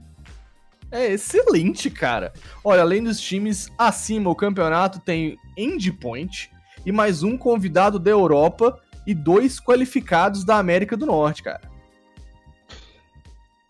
[0.92, 2.32] É excelente, cara.
[2.64, 6.50] Olha, além dos times acima, o campeonato tem Endpoint
[6.84, 11.70] e mais um convidado da Europa e dois qualificados da América do Norte, cara.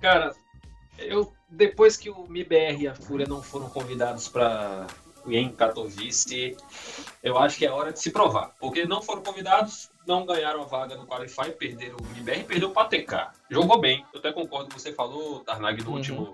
[0.00, 0.34] Cara,
[0.98, 4.86] eu depois que o MIBR e a Fúria não foram convidados pra
[5.26, 6.56] em Katowice.
[7.22, 10.66] Eu acho que é hora de se provar, porque não foram convidados, não ganharam a
[10.66, 13.28] vaga no Qualify, perderam o IBR, perdeu o PTK.
[13.50, 15.96] Jogou bem, eu até concordo com você falou, Tarnag, no, Uhum.
[15.96, 16.32] último,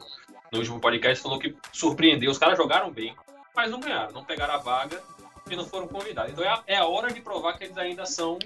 [0.52, 3.14] no último podcast, falou que surpreendeu, os caras jogaram bem,
[3.54, 5.02] mas não ganharam, não pegaram a vaga
[5.50, 6.32] e não foram convidados.
[6.32, 8.38] Então é a, é a hora de provar que eles ainda são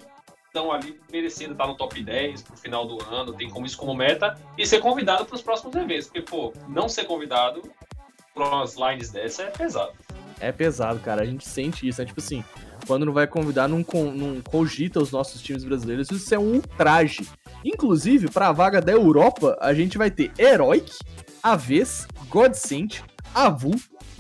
[0.51, 3.95] estão ali merecendo estar no top 10 pro final do ano, tem como isso como
[3.95, 6.07] meta, e ser convidado para os próximos eventos.
[6.07, 7.63] Porque, pô, não ser convidado
[8.35, 9.93] para umas lines dessa é pesado.
[10.41, 11.23] É pesado, cara.
[11.23, 12.03] A gente sente isso.
[12.03, 12.45] É tipo assim,
[12.87, 13.85] quando não vai convidar, não,
[14.15, 16.11] não cogita os nossos times brasileiros.
[16.11, 17.29] Isso é um ultraje.
[17.65, 20.93] Inclusive, pra vaga da Europa, a gente vai ter Heroic,
[21.43, 23.01] Aves, Godsent,
[23.35, 23.73] Avu,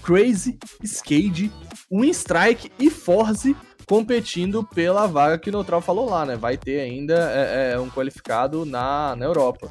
[0.02, 1.50] Crazy, Skade,
[1.90, 3.56] Winstrike e Forze
[3.90, 6.36] competindo pela vaga que o Neutral falou lá, né?
[6.36, 9.68] Vai ter ainda é, é, um qualificado na, na Europa.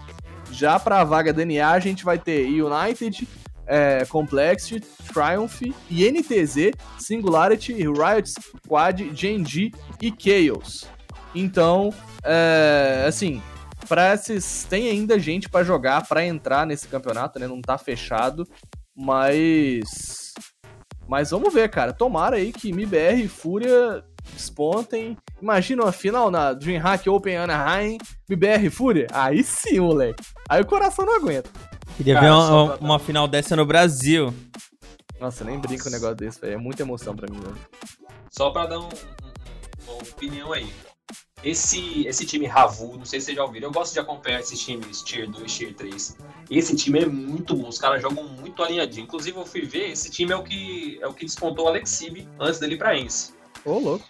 [0.51, 3.25] Já pra vaga DNA, a gente vai ter United,
[3.65, 4.82] é, Complexity,
[5.13, 10.86] Triumph, INTZ, Singularity, Riot Squad, Genji e Chaos.
[11.34, 13.41] Então, é, assim,
[13.88, 17.47] pra esses, tem ainda gente pra jogar, pra entrar nesse campeonato, né?
[17.47, 18.45] Não tá fechado,
[18.93, 20.34] mas
[21.09, 21.91] mas vamos ver, cara.
[21.91, 25.17] Tomara aí que MIBR e Fúria despontem.
[25.41, 27.97] Imagina uma final na DreamHack Open Anaheim,
[28.29, 29.07] MIBR e Fúria.
[29.11, 30.23] Aí sim, moleque.
[30.47, 31.49] Aí o coração não aguenta.
[31.97, 34.33] Queria Cara, ver uma, pra uma final dessa no Brasil.
[35.19, 36.53] Nossa, nem brinca com um negócio desse, velho.
[36.53, 37.57] É muita emoção pra mim, velho.
[38.29, 40.71] Só para dar um- um- uma opinião aí.
[41.43, 44.59] Esse, esse time Ravu, não sei se vocês já ouviram, eu gosto de acompanhar esses
[44.59, 46.17] times Tier 2, Tier 3.
[46.51, 49.05] Esse time é muito bom, os caras jogam muito alinhadinho.
[49.05, 51.89] Inclusive, eu fui ver, esse time é o que, é o que despontou o Alex
[51.91, 53.33] Sib antes dele pra Ence.
[53.63, 54.05] Ô, louco.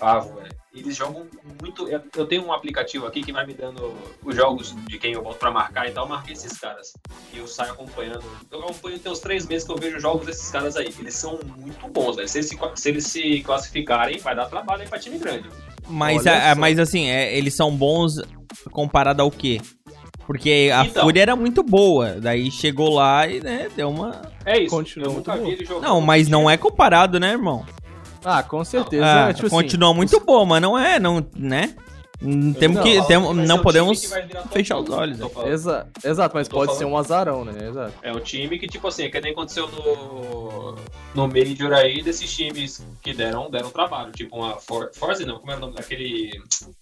[0.00, 0.60] Velho.
[0.72, 1.26] Eles jogam
[1.60, 1.88] muito.
[1.88, 3.92] Eu eu tenho um aplicativo aqui que vai me dando
[4.24, 6.04] os jogos de quem eu boto pra marcar e tal.
[6.04, 6.92] Eu marquei esses caras.
[7.34, 8.22] E eu saio acompanhando.
[8.50, 10.94] Eu acompanho tem uns três meses que eu vejo jogos desses caras aí.
[10.98, 12.28] Eles são muito bons, velho.
[12.28, 15.48] Se eles se, se eles se classificarem, vai dar trabalho aí pra time grande.
[15.88, 16.60] Mas, a- a- só.
[16.60, 18.20] mas assim, é, eles são bons
[18.70, 19.60] comparado ao quê?
[20.24, 21.02] Porque a Então.
[21.02, 22.12] Fúria era muito boa.
[22.20, 24.22] Daí chegou lá e, né, deu uma.
[24.46, 24.70] É isso.
[24.70, 25.46] Continua eu muito nunca bom.
[25.48, 25.82] vi ele jogando.
[25.82, 27.66] Não, mas não é comparado, né, irmão?
[28.24, 29.04] Ah, com certeza.
[29.04, 31.74] Ah, é, tipo assim, continua muito boa, mas não é, não, né?
[32.22, 34.12] Hum, Temos Não, que, temos, ser não podemos
[34.52, 35.18] fechar os olhos.
[35.18, 35.26] né?
[35.46, 36.78] Exa exato, mas Eu pode falando.
[36.78, 37.68] ser um azarão, né?
[37.68, 37.94] Exato.
[38.02, 40.76] É um time que, tipo assim, é que nem aconteceu no,
[41.14, 44.12] no Major aí, desses times que deram, deram trabalho.
[44.12, 46.30] Tipo uma For, Force, não, como era o nome daquele.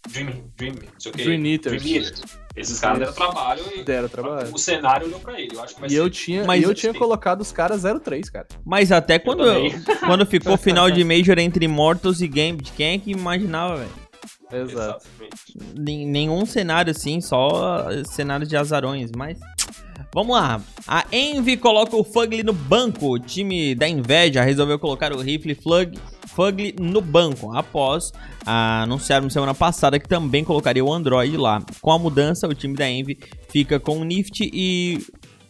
[0.09, 1.23] Dream, Dream, não sei o que.
[1.25, 1.83] Dream Eaters.
[1.83, 2.23] Dream Eaters.
[2.57, 4.53] Esses caras deram trabalho e Deram trabalho.
[4.53, 5.55] o cenário olhou pra ele.
[5.55, 5.99] Eu acho que vai E ser.
[6.01, 8.49] eu tinha, Mas e eu eu tinha colocado os caras 03, cara.
[8.67, 9.73] Mas até quando, também.
[10.01, 14.08] quando ficou final de Major entre Immortals e Gambit, quem é que imaginava, velho?
[14.53, 15.07] Exato.
[15.77, 19.39] Nenhum cenário assim, só cenários de azarões, mas.
[20.15, 20.61] Vamos lá.
[20.87, 23.13] A Envy coloca o Fugly no banco.
[23.13, 27.55] O time da inveja resolveu colocar o rifle Flug, Fugly no banco.
[27.55, 28.11] Após
[28.47, 31.63] anunciarmos semana passada que também colocaria o Android lá.
[31.83, 33.19] Com a mudança, o time da Envy
[33.51, 35.05] fica com o Nift e,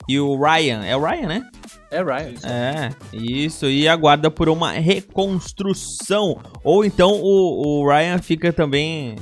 [0.09, 0.85] e o Ryan.
[0.85, 1.51] É o Ryan, né?
[1.91, 2.35] É Ryan.
[2.45, 6.39] É, isso, e aguarda por uma reconstrução.
[6.65, 9.17] Ou então o, o Ryan fica também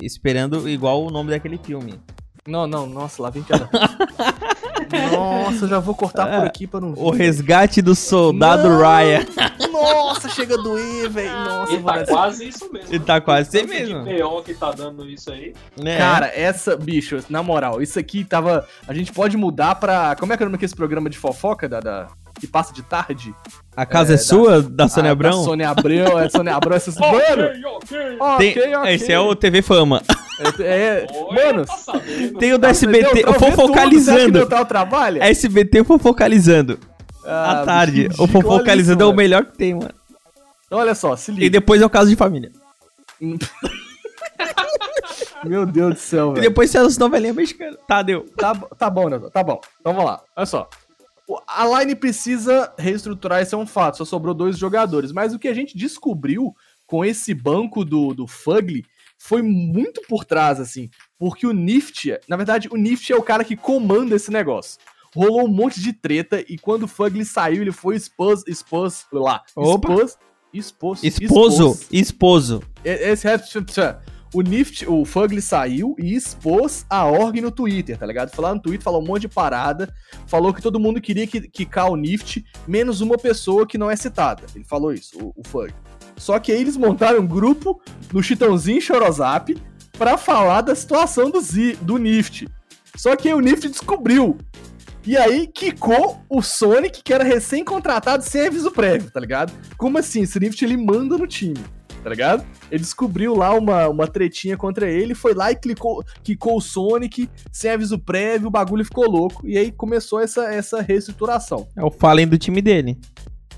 [0.00, 1.94] esperando igual o nome daquele filme.
[2.46, 3.68] Não, não, nossa, lá vem piada.
[5.12, 8.78] nossa, eu já vou cortar por aqui pra não O resgate do soldado Não!
[8.78, 9.26] Ryan.
[9.72, 11.30] Nossa, chega a doer, velho.
[11.32, 12.94] Nossa, E vou tá quase isso mesmo.
[12.94, 14.04] E tá quase assim mesmo.
[14.04, 15.54] PO que tá dando isso aí.
[15.80, 15.98] né?
[15.98, 18.66] Cara, essa, bicho, na moral, isso aqui tava.
[18.86, 20.14] A gente pode mudar pra.
[20.16, 22.06] Como é que é o nome desse programa de fofoca da, da-
[22.38, 23.34] que passa de tarde?
[23.76, 25.38] a casa é, é, sua, da Sônia Ah, Abrão?
[25.38, 26.96] Da Sônia Abrão, é Sônia Abrão, essas.
[26.96, 27.16] Mano!
[27.76, 27.98] ok.
[28.38, 28.94] Tem- ok, ok.
[28.94, 30.02] Esse é o TV Fama.
[30.60, 32.00] É, é- Oi, mano, tá.
[32.38, 34.46] Tem o da SBT, tudo, Você que fofocalizando.
[34.66, 35.24] Trabalha?
[35.24, 36.78] SBT fofocalizando.
[37.24, 38.08] Ah, à tarde.
[38.18, 39.86] O fofocalizando é isso, o melhor que tem, mano.
[39.86, 39.94] mano.
[40.70, 41.50] Olha só, se E liga.
[41.50, 42.52] depois é o caso de família.
[45.44, 46.48] Meu Deus do céu, E velho.
[46.48, 47.76] depois é as novelinhas mexicanas.
[47.86, 48.26] Tá, deu.
[48.36, 49.60] Tá, tá bom, Neutral, tá bom.
[49.80, 50.22] Então vamos lá.
[50.36, 50.68] Olha só.
[51.48, 53.98] A line precisa reestruturar, isso é um fato.
[53.98, 55.12] Só sobrou dois jogadores.
[55.12, 56.54] Mas o que a gente descobriu
[56.86, 58.84] com esse banco do, do Fugly
[59.18, 60.88] foi muito por trás, assim.
[61.18, 64.78] Porque o Nift, na verdade, o Nift é o cara que comanda esse negócio.
[65.14, 69.42] Rolou um monte de treta e quando o Fugly saiu, ele foi expôs, expôs, lá.
[69.94, 70.18] Expôs,
[70.52, 72.62] expôs, Esposo, esposo.
[72.84, 73.26] E- Esse
[74.34, 78.30] o Nift, o Fugly saiu e expôs a org no Twitter, tá ligado?
[78.34, 79.90] Foi lá no Twitter, falou um monte de parada,
[80.26, 83.96] falou que todo mundo queria que- quicar o Nift, menos uma pessoa que não é
[83.96, 84.42] citada.
[84.54, 85.72] Ele falou isso, o, o Fug.
[86.16, 87.80] Só que aí eles montaram um grupo
[88.12, 89.56] no Chitãozinho Chorozap
[89.96, 92.48] pra falar da situação do, Z, do Nift.
[92.96, 94.38] Só que aí o Nift descobriu.
[95.06, 99.52] E aí quicou o Sonic, que era recém-contratado sem aviso prévio, tá ligado?
[99.76, 100.22] Como assim?
[100.22, 101.60] Esse Nift ele manda no time,
[102.02, 102.44] tá ligado?
[102.68, 107.30] Ele descobriu lá uma, uma tretinha contra ele, foi lá e clicou, quicou o Sonic
[107.52, 109.46] sem aviso prévio, o bagulho ficou louco.
[109.46, 111.68] E aí começou essa, essa reestruturação.
[111.76, 112.98] É o Fallen do time dele.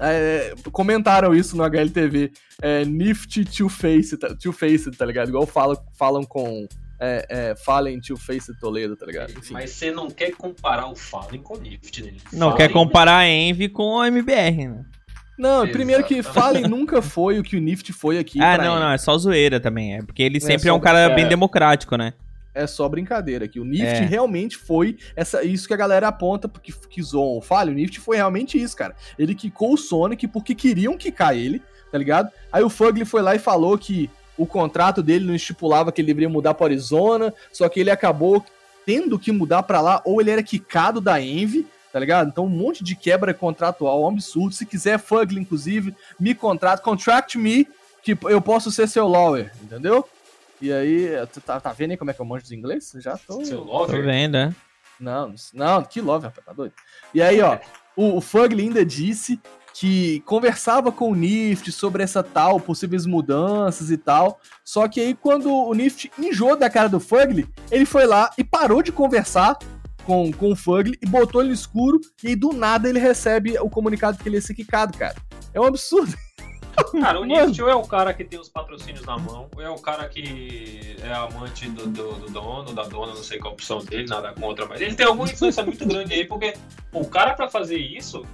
[0.01, 2.31] É, comentaram isso no HLTV.
[2.63, 5.29] É, Nifty Two-Faced, tá, two -faced, tá ligado?
[5.29, 6.67] Igual falam, falam com
[7.01, 9.31] é, é, Fallen Two-Faced Toledo, tá ligado?
[9.31, 9.53] Enfim.
[9.53, 12.13] Mas você não quer comparar o Fallen com o Nift, né?
[12.33, 14.85] Não Fallen, quer comparar a Envy com a MBR, né?
[15.39, 15.73] Não, Exatamente.
[15.73, 18.41] primeiro que Fallen nunca foi o que o Nift foi aqui.
[18.43, 18.81] Ah, não, Envy.
[18.85, 19.97] não, é só zoeira também.
[19.97, 21.15] É porque ele É sempre só- é um cara é.
[21.15, 22.13] bem democrático, né?
[22.59, 23.61] É só brincadeira aqui.
[23.61, 24.05] O Nift É.
[24.05, 27.73] realmente foi essa, isso que a galera aponta porque que zoam Fallen.
[27.73, 28.97] O Nift foi realmente isso, cara.
[29.19, 32.31] Ele quicou o Sonic porque queriam quicar ele, tá ligado?
[32.53, 36.07] Aí o Fugly foi lá e falou que o contrato dele não estipulava que ele
[36.07, 38.45] deveria mudar pra Arizona, só que ele acabou
[38.85, 42.29] tendo que mudar pra lá, ou ele era quicado da Envy, tá ligado?
[42.29, 44.55] Então um monte de quebra contratual, um absurdo.
[44.55, 47.69] Se quiser, Fugly, inclusive, me contrata, contract me,
[48.03, 50.09] que eu posso ser seu lawyer, entendeu?
[50.61, 52.93] E aí, tu tá, tá vendo aí como é que eu manjo dos inglês?
[52.97, 53.45] Já tô.
[53.45, 54.05] Seu Tô lover.
[54.05, 54.55] vendo, né?
[54.99, 56.73] Não, não, que love, rapaz, tá doido?
[57.15, 57.59] E aí, ó,
[57.97, 59.41] o, o Fugly ainda disse
[59.73, 64.41] que conversava com o Nift sobre essa tal, possíveis mudanças e tal.
[64.65, 68.43] Só que aí, quando o Nift enjoou da cara do Fugly, ele foi lá e
[68.43, 69.57] parou de conversar
[70.05, 72.01] com, com o Fugly e botou ele no escuro.
[72.25, 75.15] E aí, do nada, ele recebe o comunicado que ele ia ser quicado, cara.
[75.55, 76.13] É um absurdo.
[77.01, 77.47] Cara, o Mano.
[77.47, 80.09] Nift ou é o cara que tem os patrocínios na mão, ou é o cara
[80.09, 84.07] que é amante do, do, do dono, da dona, não sei qual a opção dele,
[84.09, 86.55] nada contra, mas ele tem alguma influência muito grande aí, porque
[86.93, 88.25] o cara pra fazer isso,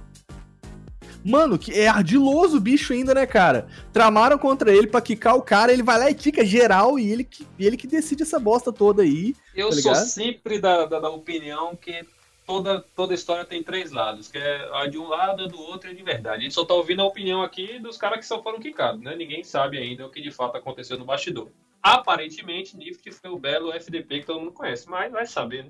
[1.27, 3.67] Mano, que é ardiloso o bicho ainda, né, cara?
[3.91, 7.23] Tramaram contra ele pra quicar o cara, ele vai lá e quica geral e ele
[7.23, 9.35] que, ele que decide essa bosta toda aí.
[9.55, 12.05] eu Tá sou sempre da, da, da opinião que
[12.45, 15.89] toda, toda história tem três lados, que é a de um lado, a do outro
[15.89, 16.37] e a de verdade.
[16.37, 19.15] A gente só tá ouvindo a opinião aqui dos caras que só foram quicados, né?
[19.15, 21.49] Ninguém sabe ainda o que de fato aconteceu no bastidor.
[21.81, 25.69] Aparentemente, Nift foi o belo FDP que todo mundo conhece, mas vai saber, né?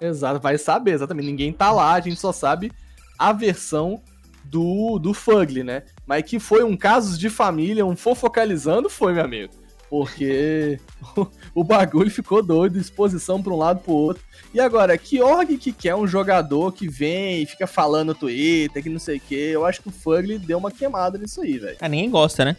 [0.00, 1.26] Exato, vai saber, exatamente.
[1.26, 2.70] Ninguém tá lá, a gente só sabe
[3.18, 4.02] a versão
[4.44, 5.84] do, do Fugly, né?
[6.06, 9.54] Mas que foi um casos de família, um fofocalizando, foi, meu amigo.
[9.88, 10.80] Porque
[11.16, 14.22] o, o bagulho ficou doido, exposição pra um lado pro outro.
[14.52, 18.82] E agora, que org que quer um jogador que vem e fica falando no Twitter,
[18.82, 19.50] que não sei o quê?
[19.52, 21.76] Eu acho que o Fugly deu uma queimada nisso aí, velho.
[21.80, 22.56] Ah, ninguém gosta, né?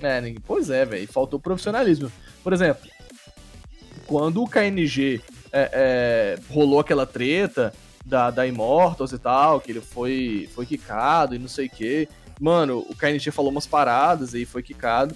[0.00, 1.06] É, ninguém- pois é, velho.
[1.08, 2.10] Faltou profissionalismo.
[2.42, 2.88] Por exemplo,
[4.06, 5.20] quando o KNG
[5.52, 7.72] é, é, rolou aquela treta
[8.04, 12.08] da, da Immortals e tal, que ele foi, foi quicado e não sei o quê.
[12.40, 15.14] Mano, o KNG falou umas paradas aí foi quicado.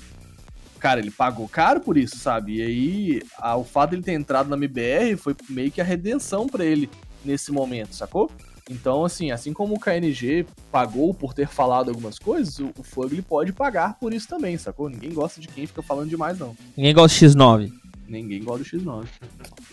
[0.84, 2.56] Cara, ele pagou caro por isso, sabe?
[2.58, 6.46] E aí, a- o fato dele ter entrado na MBR foi meio que a redenção
[6.46, 6.90] pra ele
[7.24, 8.30] nesse momento, sacou?
[8.70, 13.22] Então, assim, assim como o KNG pagou por ter falado algumas coisas, o, o Fugly
[13.22, 14.90] pode pagar por isso também, sacou?
[14.90, 16.54] Ninguém gosta de quem fica falando demais, não.
[16.76, 17.72] Ninguém gosta de X9.
[18.06, 19.06] Ninguém gosta do X9.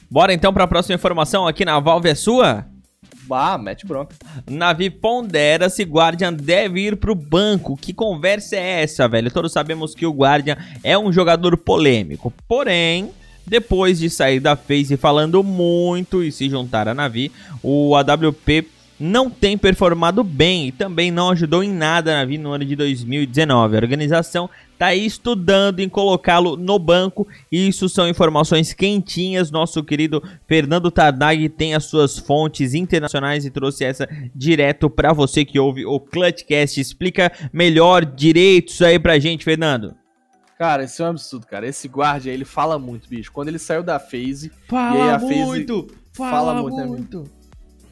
[0.09, 2.65] Bora então pra próxima informação aqui na Valve é sua?
[3.27, 4.15] Bah, mete bronca.
[4.49, 7.77] Navi pondera se Guardian deve ir pro banco.
[7.77, 9.31] Que conversa é essa, velho?
[9.31, 12.33] Todos sabemos que o Guardian é um jogador polêmico.
[12.47, 13.11] Porém,
[13.45, 17.31] depois de sair da FaZe falando muito e se juntar à Navi,
[17.63, 18.67] o AWP
[19.01, 22.75] não tem performado bem e também não ajudou em nada a Navi no ano de
[22.75, 23.75] 2019.
[23.75, 27.27] A organização tá aí estudando em colocá-lo no banco.
[27.51, 29.51] Isso são informações quentinhas.
[29.51, 35.43] Nosso querido Fernando Tarnag tem as suas fontes internacionais e trouxe essa direto pra você
[35.43, 36.79] que ouve o Clutchcast.
[36.79, 39.95] Explica melhor direito isso aí pra gente, Fernando.
[40.57, 41.67] Cara, isso é um absurdo, cara.
[41.67, 43.31] Esse guardia, ele fala muito, bicho.
[43.31, 46.85] Quando ele saiu da FaZe, Fala E aí a muito, fala muito, né,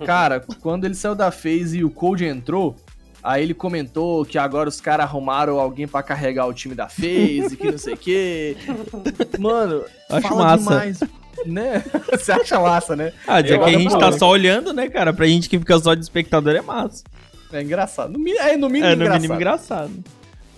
[0.06, 2.76] cara, quando ele saiu da FaZe e o Cold entrou,
[3.24, 7.56] aí ele comentou que agora os caras arrumaram alguém pra carregar o time da FaZe,
[7.58, 8.58] que não sei o quê.
[9.40, 10.58] Mano, Acho fala massa.
[10.64, 11.00] demais.
[11.46, 11.84] Né?
[12.12, 13.14] Você acha massa, né?
[13.26, 15.14] Ah, dizer que a gente tá só olhando, né, cara?
[15.14, 17.04] Pra gente que fica só de espectador é massa.
[17.52, 18.12] É engraçado.
[18.12, 19.22] No, é, no mínimo É, no engraçado.
[19.22, 19.92] mínimo engraçado.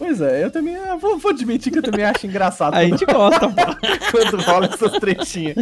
[0.02, 3.06] Pois é, eu também ah, vou, vou admitir que eu também acho engraçado A gente
[3.06, 3.42] gosta,
[4.10, 5.56] quando rola essas tretinhas.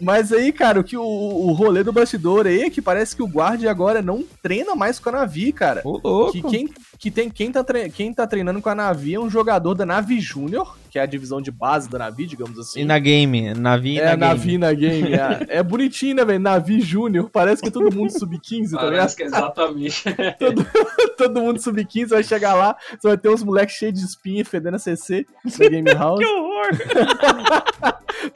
[0.00, 3.22] Mas aí, cara, o que o, o rolê do bastidor aí é que parece que
[3.22, 5.82] o guarda agora não treina mais com a Navi, cara.
[5.84, 6.32] Ô, louco.
[6.32, 9.74] Que quem, que tem, quem, tá quem tá treinando com a Navi é um jogador
[9.74, 12.80] da Navi Júnior, que é a divisão de base da Navi, digamos assim.
[12.80, 14.20] E na game, Navi e é, na game.
[14.20, 15.12] Navi na game.
[15.12, 16.40] É, é bonitinho, né, velho?
[16.40, 17.30] Navi Júnior.
[17.30, 18.90] Parece que todo mundo sub-15, tá ligado?
[18.90, 20.04] Parece que é exatamente.
[21.16, 24.76] Todo mundo sub-15 vai chegar lá, você vai ter uns moleques cheios de espinha fedendo
[24.76, 26.18] a CC na Game House.
[26.18, 26.68] Que horror!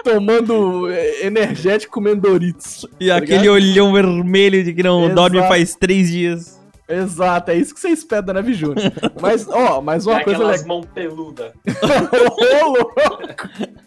[0.03, 2.87] tomando é, energético comendo Doritos.
[3.01, 3.55] E tá aquele ligado?
[3.55, 5.15] olhão vermelho de que não Exato.
[5.15, 6.62] dorme faz três dias.
[6.95, 8.93] Exato, é isso que você espera da Nave Júnior.
[9.21, 10.77] Mas, ó, mas uma É coisa aquelas legal.
[10.77, 11.53] mãos peludas.
[12.63, 13.03] Ô, louco!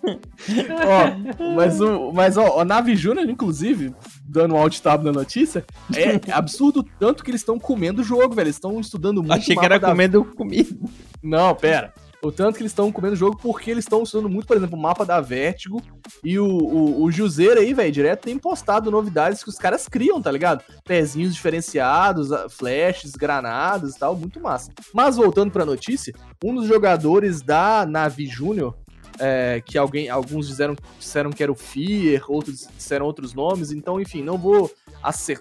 [0.09, 3.93] ó, mas, o, mas ó, a Nave Júnior, inclusive,
[4.27, 8.33] dando um alt tab na notícia, é absurdo tanto que eles estão comendo o jogo,
[8.35, 8.45] velho.
[8.47, 10.75] Eles estão estudando muito Achei o que era da- comendo comida.
[11.21, 11.93] Não, pera.
[12.25, 14.75] O tanto que eles estão comendo o jogo porque eles estão estudando muito, por exemplo,
[14.75, 15.79] o mapa da Vertigo.
[16.23, 20.19] E o, o, o Juseiro aí, velho, direto tem postado novidades que os caras criam,
[20.19, 20.63] tá ligado?
[20.83, 24.71] Pezinhos diferenciados, flashes, granadas e tal, muito massa.
[24.91, 28.75] Mas voltando pra notícia, um dos jogadores da Navi Júnior,
[29.19, 34.01] é, que alguém, alguns disseram, disseram que era o Fear, outros disseram outros nomes, então,
[34.01, 34.71] enfim, não vou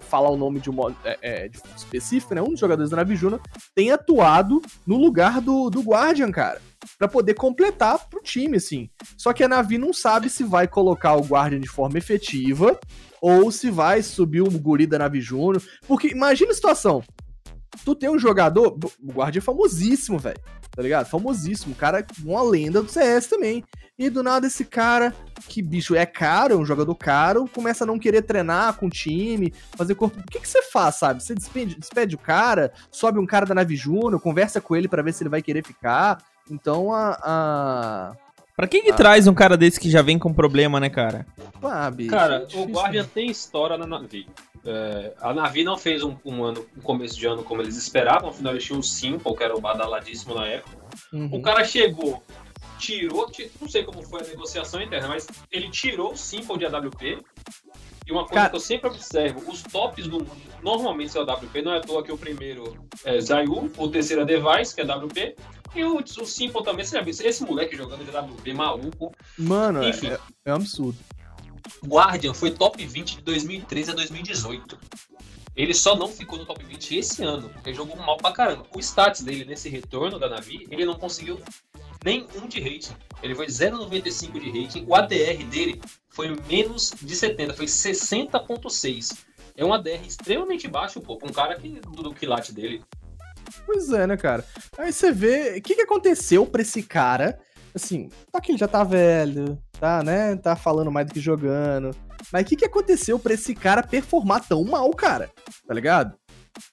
[0.02, 2.42] falar o nome de um modo é, é, específico, né?
[2.42, 3.40] Um dos jogadores da Navi Júnior
[3.74, 6.60] tem atuado no lugar do, do Guardian, cara.
[6.98, 8.88] Pra poder completar pro time, assim.
[9.16, 12.78] Só que a Navi não sabe se vai colocar o Guardian de forma efetiva
[13.20, 15.62] ou se vai subir o guri da Navi Júnior.
[15.86, 17.02] Porque imagina a situação.
[17.84, 18.78] Tu tem um jogador.
[19.02, 20.38] O Guardian é famosíssimo, velho.
[20.70, 21.06] Tá ligado?
[21.06, 21.74] Famosíssimo.
[21.74, 23.64] Cara, uma lenda do CS também.
[23.96, 25.14] E do nada esse cara,
[25.48, 28.90] que bicho é caro, é um jogador caro, começa a não querer treinar com o
[28.90, 30.18] time, fazer corpo.
[30.18, 31.22] O que, que você faz, sabe?
[31.22, 35.00] Você despede, despede o cara, sobe um cara da Nave Júnior, conversa com ele pra
[35.00, 36.20] ver se ele vai querer ficar.
[36.50, 37.18] Então a.
[37.22, 38.16] a...
[38.56, 38.94] Pra que que Ah.
[38.94, 41.26] traz um cara desse que já vem com problema, né, cara?
[41.62, 43.08] Ah, bicho, Cara, é o difícil, Guardian né?
[43.12, 44.28] tem história na Navi.
[44.64, 48.30] É, a Navi não fez um, um ano, um começo de ano como eles esperavam,
[48.30, 50.76] afinal eles tinham o Simple, que era o badaladíssimo na época.
[51.12, 51.28] Uhum.
[51.32, 52.22] O cara chegou,
[52.78, 56.66] tirou, ti- não sei como foi a negociação interna, mas ele tirou o Simple de
[56.66, 57.18] AWP.
[58.06, 60.30] E uma coisa Cara- que eu sempre observo, os tops do mundo
[60.62, 64.24] normalmente são AWP, não é à toa que o primeiro é Zayu, o terceiro é
[64.26, 65.36] Device, que é AWP,
[65.74, 69.12] e o, o Simple também, você já viu, esse moleque jogando de AWP maluco.
[69.38, 70.08] Mano, é, Enfim.
[70.08, 70.98] é- é um absurdo.
[71.86, 74.78] Guardian foi top 20 de 2013 a 2018.
[75.56, 78.66] Ele só não ficou no top 20 esse ano, porque jogou mal pra caramba.
[78.74, 81.40] O stats dele nesse retorno da Navi, ele não conseguiu
[82.04, 82.94] nem um de rating.
[83.22, 84.84] Ele foi 0,95 de rating.
[84.86, 85.80] O ADR dele
[86.10, 89.16] foi menos de 70, foi 60,6.
[89.56, 92.82] É um ADR extremamente baixo, pô, pra um cara que, do, do quilate dele.
[93.64, 94.44] Pois é, né, cara?
[94.76, 95.56] Aí você vê.
[95.58, 97.38] O que, que aconteceu pra esse cara?
[97.74, 100.36] Assim, tá que ele já tá velho, tá, né?
[100.36, 101.90] Tá falando mais do que jogando.
[102.32, 105.30] Mas o que, que aconteceu pra esse cara performar tão mal, cara?
[105.66, 106.14] Tá ligado?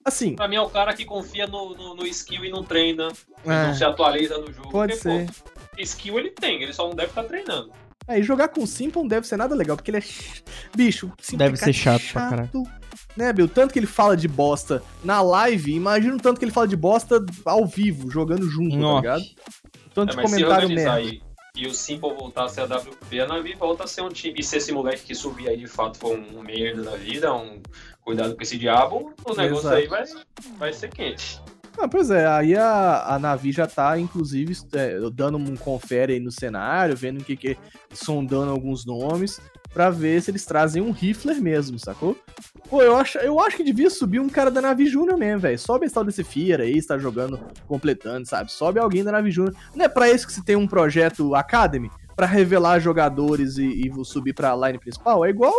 [0.06, 3.10] Assim, Pra mim é o cara que confia no, no, no skill e não treina,
[3.46, 3.68] e É.
[3.68, 4.70] não se atualiza no jogo.
[4.70, 5.26] pode porque, ser.
[5.28, 7.72] Pô, skill ele tem, ele só não deve estar treinando.
[8.08, 10.02] Aí jogar com o Simple não deve ser nada legal, porque ele é.
[10.02, 10.44] ch-
[10.76, 12.64] Bicho, o Simple Deve é ser cara chato pra caralho.
[13.16, 13.48] Né, Bill?
[13.48, 16.76] Tanto que ele fala de bosta na live, imagina o tanto que ele fala de
[16.76, 19.08] bosta ao vivo, jogando junto, Nossa.
[19.08, 19.32] tá ligado?
[19.94, 20.94] Tanto É, de comentário merda.
[20.94, 21.22] aí
[21.56, 24.36] e o Simple voltar a ser a WP, a Navi volta a ser um time.
[24.40, 27.62] E se esse moleque que subir aí de fato for um merda da vida, um
[28.04, 29.76] cuidado com esse diabo, o negócio Exato.
[29.76, 30.04] aí vai,
[30.58, 31.41] vai ser quente.
[31.78, 36.20] Ah, pois é, aí a, a Navi já tá, inclusive, é, dando um confere aí
[36.20, 37.58] no cenário, vendo o que que.
[37.93, 39.39] sondando alguns nomes,
[39.74, 42.18] pra ver se eles trazem um rifler mesmo, sacou?
[42.70, 45.58] Pô, eu acho, eu acho que devia subir um cara da Navi Júnior mesmo, velho.
[45.58, 48.52] Sobe esse tal desse Fiera aí, está jogando, completando, sabe?
[48.52, 49.56] Sobe alguém da Navi Júnior.
[49.74, 51.89] Não é pra isso que se tem um projeto Academy?
[52.16, 55.26] Pra revelar jogadores e, e subir pra line principal?
[55.26, 55.54] É igual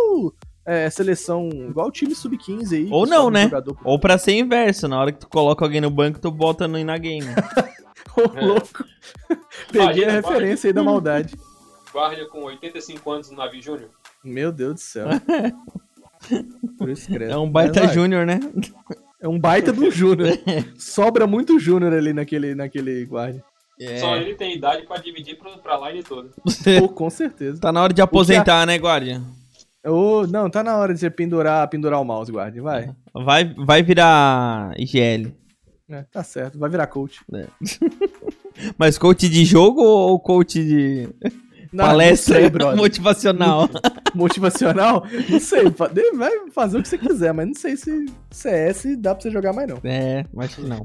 [0.65, 2.89] é, seleção, igual o time sub-15 aí.
[2.91, 3.45] Ou não, né?
[3.45, 6.69] jogador Ou pra ser inverso, na hora que tu coloca alguém no banco, tu bota
[6.69, 7.27] no na game.
[8.17, 8.45] Ô, É.
[8.45, 8.85] louco.
[9.73, 11.35] Peguei a referência aí da maldade.
[11.93, 13.91] Guardia com 85 anos no Navi Júnior.
[14.25, 15.09] Meu Deus do céu.
[16.79, 17.33] Por isso credo.
[17.33, 18.39] É um baita júnior, né?
[19.21, 20.39] É um baita do Júnior.
[20.79, 23.43] Sobra muito Júnior ali naquele, naquele guarda.
[23.81, 23.99] É.
[23.99, 26.31] Só ele tem idade pra dividir pro, pra line toda.
[26.81, 27.61] Pô, com certeza.
[27.61, 29.23] Tá na hora de aposentar, né, Guardian?
[29.85, 32.61] Ô, não, tá na hora de você pendurar, pendurar o mouse, guarda.
[32.62, 32.95] Vai.
[33.14, 35.35] Vai, vai virar IGL.
[35.91, 36.59] É, tá certo.
[36.59, 37.20] Vai virar coach.
[38.78, 41.11] Mas coach de jogo ou coach de
[41.73, 42.77] Não, palestra não sei, brother.
[42.77, 43.68] motivacional?
[44.14, 45.07] Motivacional?
[45.31, 45.64] Não sei.
[46.14, 49.55] Vai fazer o que você quiser, mas não sei se CS dá pra você jogar
[49.55, 49.79] mais, não.
[49.83, 50.85] É, acho que não.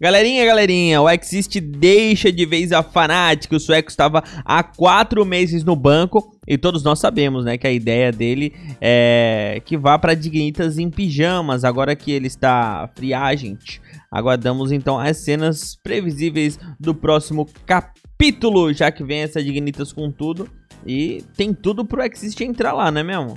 [0.00, 3.52] galerinha, galerinha, o Exist deixa de vez a Fnatic.
[3.52, 7.72] O sueco estava há quatro meses no banco e todos nós sabemos, né, que a
[7.72, 11.62] ideia dele é que vá para Dignitas em pijamas.
[11.62, 18.72] Agora que ele está free agent, aguardamos então as cenas previsíveis do próximo capítulo capítulo,
[18.72, 20.48] já que vem essa Dignitas com tudo.
[20.86, 23.36] E tem tudo pro Exist entrar lá, né mesmo?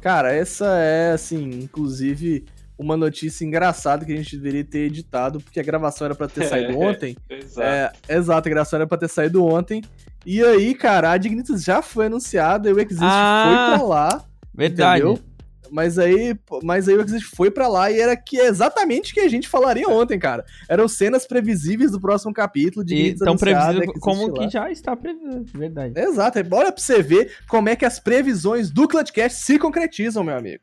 [0.00, 2.44] Cara, essa é, assim, inclusive,
[2.78, 6.44] uma notícia engraçada que a gente deveria ter editado, porque a gravação era pra ter
[6.44, 7.16] saído ontem.
[7.28, 7.62] Exato.
[7.62, 9.82] É, exato, a gravação era pra ter saído ontem.
[10.24, 14.24] E aí, cara, a Dignitas já foi anunciada e o Exist Ah, foi pra lá.
[14.54, 15.02] Verdade.
[15.02, 15.24] Entendeu?
[15.72, 19.14] Mas aí, mas aí o Exist foi pra lá e era que é exatamente o
[19.14, 20.44] que a gente falaria ontem, cara.
[20.68, 24.34] Eram cenas previsíveis do próximo capítulo de E tão previsível como lá.
[24.34, 25.58] que já está previsto.
[25.58, 25.98] Verdade.
[25.98, 30.36] Exato, olha pra você ver como é que as previsões do Clutchcast se concretizam, meu
[30.36, 30.62] amigo.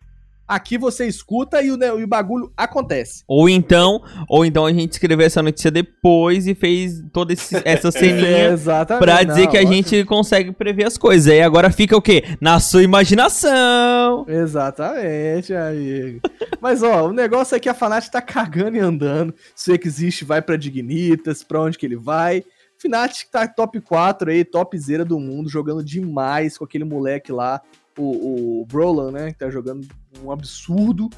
[0.50, 3.24] Aqui você escuta e o, e o bagulho acontece.
[3.28, 7.92] Ou então, ou então a gente escreveu essa notícia depois e fez toda esse- essa
[7.94, 9.04] ceninha exatamente.
[9.04, 9.74] pra dizer Não, que a ótimo.
[9.76, 11.28] gente consegue prever as coisas.
[11.28, 12.24] E aí agora fica o quê?
[12.42, 14.26] Na sua imaginação.
[14.28, 16.20] Exatamente, amigo.
[16.60, 19.34] Mas ó, o negócio é que a Fnatic tá cagando e andando.
[19.56, 22.44] Se o Existe vai pra Dignitas, pra onde que ele vai.
[22.78, 27.62] Fnatic tá top 4 aí, topzera do mundo, jogando demais com aquele moleque lá,
[28.00, 29.32] o, o Brolan, né?
[29.32, 29.88] Que tá jogando
[30.24, 31.10] um absurdo.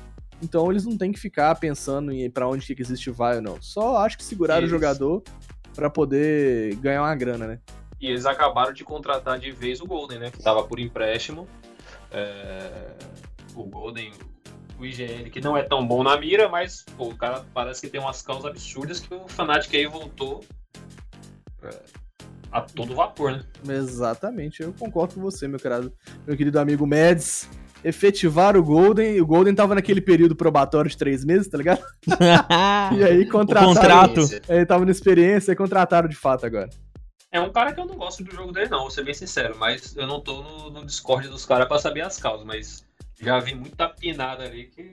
[0.41, 3.61] Então eles não tem que ficar pensando em pra onde que Existe vai ou não.
[3.61, 4.73] Só acho que seguraram Isso.
[4.73, 5.23] o jogador
[5.75, 7.59] pra poder ganhar uma grana, né?
[7.99, 10.31] E eles acabaram de contratar de vez o Golden, né?
[10.31, 11.47] Que tava por empréstimo.
[12.11, 12.93] É,
[13.53, 14.11] O Golden,
[14.79, 17.87] o IGL, que não é tão bom na mira, mas pô, o cara parece que
[17.87, 20.43] tem umas causas absurdas que o Fnatic aí voltou
[21.61, 21.79] é,
[22.51, 23.43] a todo vapor, né?
[23.75, 25.93] Exatamente, eu concordo com você, meu querido,
[26.27, 27.49] meu querido amigo Mads.
[27.83, 31.81] Efetivar o Golden, o Golden tava naquele período probatório de três meses, tá ligado?
[32.95, 33.73] E aí contrataram.
[33.73, 34.19] contrato.
[34.47, 36.69] Ele tava na experiência e contrataram de fato agora.
[37.31, 39.55] É um cara que eu não gosto do jogo dele, não, vou ser bem sincero,
[39.57, 42.85] mas eu não tô no, no Discord dos caras pra saber as causas, mas
[43.21, 44.91] já vi muita pinada ali que.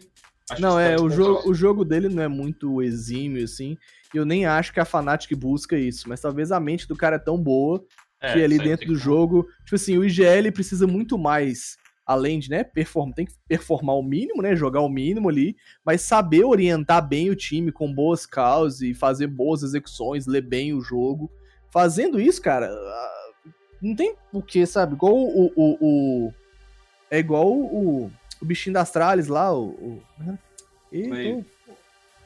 [0.51, 3.77] Acho Não, é, o jogo, o jogo dele não é muito exímio, assim.
[4.15, 7.17] E eu nem acho que a Fnatic busca isso, mas talvez a mente do cara
[7.17, 7.85] é tão boa
[8.21, 9.47] É, que ali dentro do que- jogo.
[9.65, 11.77] Tipo assim, o IGL precisa muito mais.
[12.07, 14.57] Além de, né, perform, tem que performar o mínimo, né?
[14.57, 19.27] Jogar o mínimo ali, mas saber orientar bem o time com boas causas e fazer
[19.27, 21.31] boas execuções, ler bem o jogo.
[21.71, 22.71] Fazendo isso, cara,
[23.83, 24.95] não tem o que, sabe?
[24.95, 25.53] Igual o.
[25.55, 26.35] o, o-
[27.11, 28.11] é igual o,
[28.41, 29.69] o bichinho das tralhas lá, o.
[29.69, 30.03] o
[30.91, 31.45] Eita, Glaive.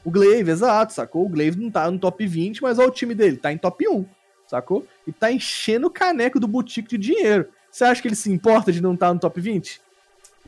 [0.05, 1.25] o Glaive, exato, sacou?
[1.25, 3.87] O Glaive não tá no top 20, mas olha o time dele, tá em top
[3.87, 4.05] 1,
[4.47, 4.85] sacou?
[5.05, 7.47] E tá enchendo o caneco do boutique de dinheiro.
[7.71, 9.81] Você acha que ele se importa de não estar no top 20?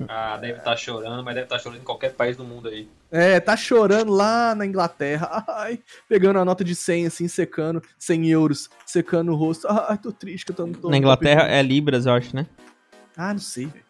[0.09, 2.89] Ah, deve estar chorando, mas deve estar chorando em qualquer país do mundo aí.
[3.09, 8.29] É, tá chorando lá na Inglaterra, ai, pegando a nota de 100, assim, secando, 100
[8.29, 9.67] euros, secando o rosto.
[9.69, 11.57] Ai, tô triste que eu tô, tô Na Inglaterra top 20.
[11.57, 12.45] é Libras, eu acho, né?
[13.15, 13.84] Ah, não sei, velho.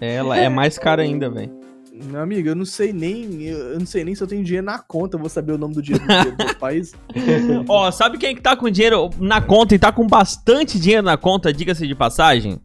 [0.00, 1.60] Ela é mais cara ainda, velho.
[1.92, 4.78] Meu amigo, eu não sei nem, eu não sei nem se eu tenho dinheiro na
[4.78, 6.94] conta, eu vou saber o nome do dinheiro do, do país.
[7.68, 11.18] Ó, sabe quem que tá com dinheiro na conta e tá com bastante dinheiro na
[11.18, 12.58] conta, diga-se de passagem?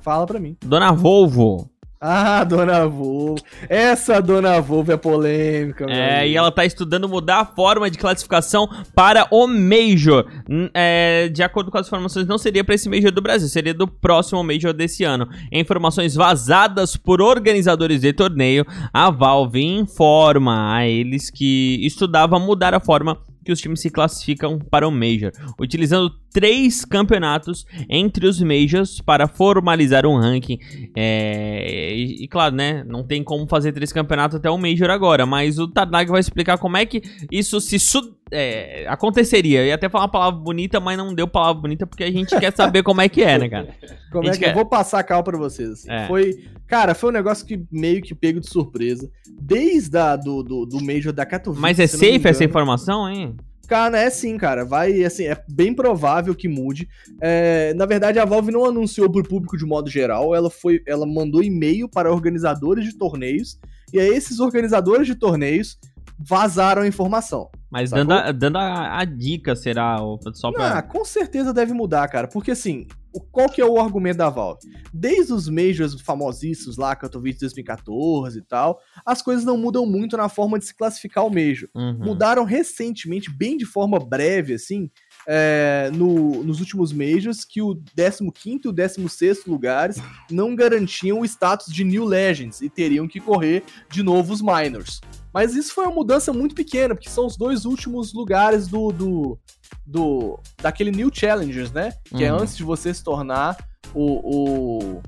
[0.00, 0.56] Fala pra mim.
[0.64, 1.70] Dona Volvo.
[2.00, 3.36] Ah, Dona Volvo.
[3.68, 6.32] Essa Dona Volvo é polêmica, É, amigo.
[6.32, 10.26] e ela tá estudando mudar a forma de classificação para o Major.
[10.48, 13.72] Hum, é, de acordo com as informações, não seria para esse Major do Brasil, seria
[13.72, 15.26] do próximo Major desse ano.
[15.50, 22.74] Em informações vazadas por organizadores de torneio, a Valve informa a eles que estudava mudar
[22.74, 28.42] a forma que os times se classificam para o Major, utilizando três campeonatos entre os
[28.42, 30.58] Majors para formalizar um ranking.
[30.94, 32.84] É, e, e claro, né?
[32.86, 36.58] Não tem como fazer três campeonatos até o Major agora, mas o Tarnag vai explicar
[36.58, 37.00] como é que
[37.32, 39.60] isso se su- é, aconteceria.
[39.60, 42.38] Eu ia até falar uma palavra bonita, mas não deu palavra bonita porque a gente
[42.38, 43.68] quer saber como é que é, né, cara?
[44.12, 45.70] Como é que quer- eu vou passar a cal pra vocês?
[45.70, 45.90] assim.
[45.90, 46.06] É.
[46.06, 46.30] Foi,
[46.66, 49.10] cara, foi um negócio que meio que pego de surpresa.
[49.40, 51.60] Desde a, do, do, do Major da Katowice.
[51.60, 53.34] Mas é safe essa informação, hein?
[53.66, 54.64] Cara, é sim, cara.
[54.64, 56.88] Vai, assim, é bem provável que mude.
[57.20, 60.34] É, na verdade, a Valve não anunciou pro público de modo geral.
[60.34, 63.58] Ela foi, ela mandou e-mail para organizadores de torneios.
[63.92, 65.78] E aí, esses organizadores de torneios
[66.18, 67.50] vazaram a informação.
[67.70, 68.04] Mas Sacou?
[68.04, 69.98] dando, a, dando a, a dica, será?
[70.34, 70.78] Só pra...
[70.78, 72.28] Ah, com certeza deve mudar, cara.
[72.28, 74.60] Porque assim, o- qual que é o argumento da Valve?
[74.94, 80.28] Desde os Majors famosíssimos lá, Katowice 2014 e tal, as coisas não mudam muito na
[80.28, 81.68] forma de se classificar o Major.
[81.74, 81.98] Uhum.
[81.98, 84.88] Mudaram recentemente, bem de forma breve, assim,
[85.26, 89.96] é, no- nos últimos Majors, que o 15 e o 16 lugares
[90.30, 95.00] não garantiam o status de New Legends e teriam que correr de novo os Minors.
[95.34, 98.90] Mas isso foi uma mudança muito pequena, porque são os dois últimos lugares do.
[98.92, 99.38] do,
[99.84, 101.92] do daquele New Challengers, né?
[102.04, 102.38] Que é Uhum.
[102.40, 103.56] antes de você se tornar
[103.92, 104.02] o.
[104.04, 105.02] o.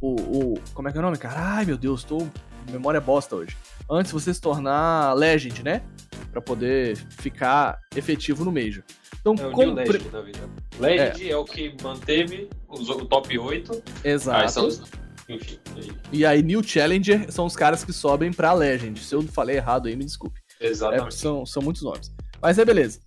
[0.00, 0.08] o,
[0.54, 1.56] o- como é que é o nome, cara?
[1.56, 2.26] Ai, meu Deus, tô.
[2.70, 3.56] Memória bosta hoje.
[3.90, 5.82] Antes de você se tornar Legend, né?
[6.30, 8.82] Pra poder ficar efetivo no Major.
[9.20, 9.72] Então, É como.
[9.74, 10.10] Legend.
[10.78, 11.36] Legend é.
[11.36, 13.82] o que manteve o top 8.
[14.04, 14.42] Exato.
[14.42, 14.68] Aí são.
[15.28, 15.58] Enfim.
[15.76, 18.98] aí- E aí, New Challenger são os caras que sobem pra Legend.
[19.00, 20.40] Se eu falei errado aí, me desculpe.
[20.60, 21.14] É, Exatamente.
[21.14, 22.10] são, são muitos nomes.
[22.40, 23.00] Mas é beleza.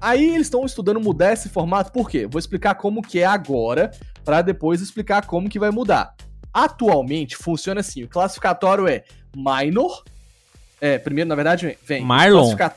[0.00, 2.26] Aí eles estão estudando mudar esse formato, por quê?
[2.26, 3.90] Vou explicar como que é agora,
[4.24, 6.14] pra depois explicar como que vai mudar.
[6.52, 9.04] Atualmente funciona assim: o classificatório é
[9.36, 10.02] minor.
[10.80, 12.02] É, primeiro, na verdade, vem.
[12.04, 12.54] Marlon?
[12.56, 12.76] classifica-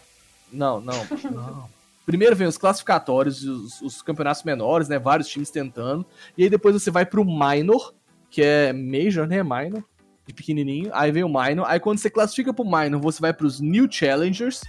[0.51, 1.69] Não, não, não.
[2.05, 4.97] Primeiro vem os classificatórios, os, os campeonatos menores, né?
[4.99, 6.05] Vários times tentando.
[6.37, 7.93] E aí depois você vai pro minor,
[8.29, 9.43] que é major, né?
[9.43, 9.83] Minor,
[10.27, 10.89] de pequenininho.
[10.93, 11.65] Aí vem o minor.
[11.67, 14.61] Aí quando você classifica pro minor, você vai pros new challengers,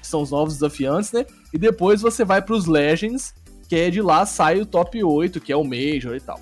[0.00, 1.24] que são os novos desafiantes, né?
[1.52, 3.34] E depois você vai pros legends,
[3.68, 6.38] que é de lá sai o top 8, que é o major e tal.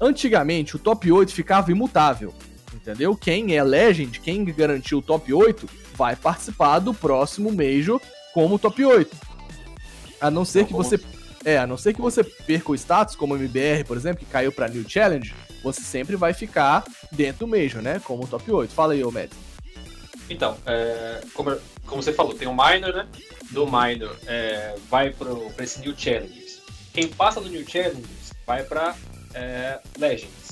[0.00, 2.34] Antigamente, o top 8 ficava imutável,
[2.80, 3.16] entendeu?
[3.16, 8.00] Quem é legend, quem garantiu o top 8, vai participar do próximo major
[8.32, 9.16] como top 8.
[10.20, 11.00] A não ser Não, que você
[11.44, 14.30] é, a não ser que você perca o status, como o MBR, por exemplo, que
[14.30, 18.00] caiu pra New Challenge, você sempre vai ficar dentro do Major, né?
[18.04, 18.72] Como top 8.
[18.72, 19.30] Fala aí, ô Matt.
[20.28, 21.56] Então, é, como,
[21.86, 23.08] como você falou, tem o Minor, né?
[23.50, 26.60] Do Minor é, vai pro, pra esse New Challengers.
[26.92, 28.94] Quem passa do New Challengers vai pra
[29.34, 30.49] é, Legends.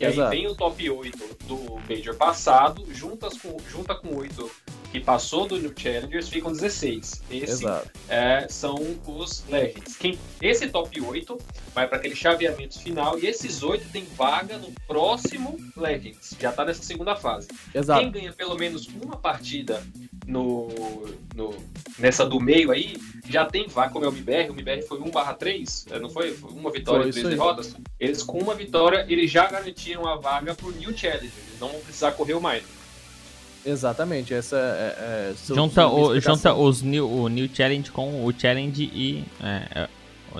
[0.00, 0.30] E aí Exato.
[0.30, 4.50] vem o top 8 do Major passado, juntas com, junta com 8
[4.90, 7.22] que passou do New Challengers, ficam 16.
[7.30, 7.64] Esse
[8.08, 8.74] é, são
[9.06, 9.96] os Legends.
[9.96, 11.38] Quem, esse top 8
[11.74, 16.34] vai para aquele chaveamento final e esses 8 tem vaga no próximo Legends.
[16.40, 17.46] Já tá nessa segunda fase.
[17.74, 18.00] Exato.
[18.00, 19.82] Quem ganha pelo menos uma partida
[20.26, 20.68] no,
[21.34, 21.54] no-
[21.98, 22.96] nessa do meio aí,
[23.28, 26.10] já tem vaga, como é o MBR, o MBR foi 1 barra 3, é, não
[26.10, 26.32] foi?
[26.34, 27.76] Foi uma vitória e três derrotas.
[27.98, 31.26] Eles com uma vitória, eles já garantiram a vaga pro New Challenge.
[31.26, 32.64] Eles não vão precisar correr o mais.
[33.64, 34.32] Exatamente.
[34.34, 35.32] Essa é.
[35.38, 39.24] é Junta, o, junta os new, o New Challenge com o Challenge e.
[39.42, 39.88] é, é,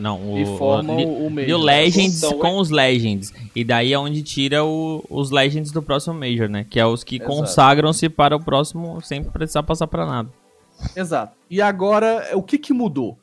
[0.00, 0.38] não, o.
[0.38, 1.60] E o, o, o New Major.
[1.60, 3.32] Legends Então, com os Legends.
[3.54, 6.64] E daí é onde tira o- os Legends do próximo Major, né?
[6.68, 10.30] Que é os que consagram-se para o próximo sem precisar passar pra nada.
[10.96, 11.36] Exato.
[11.50, 13.18] E agora, o que que mudou?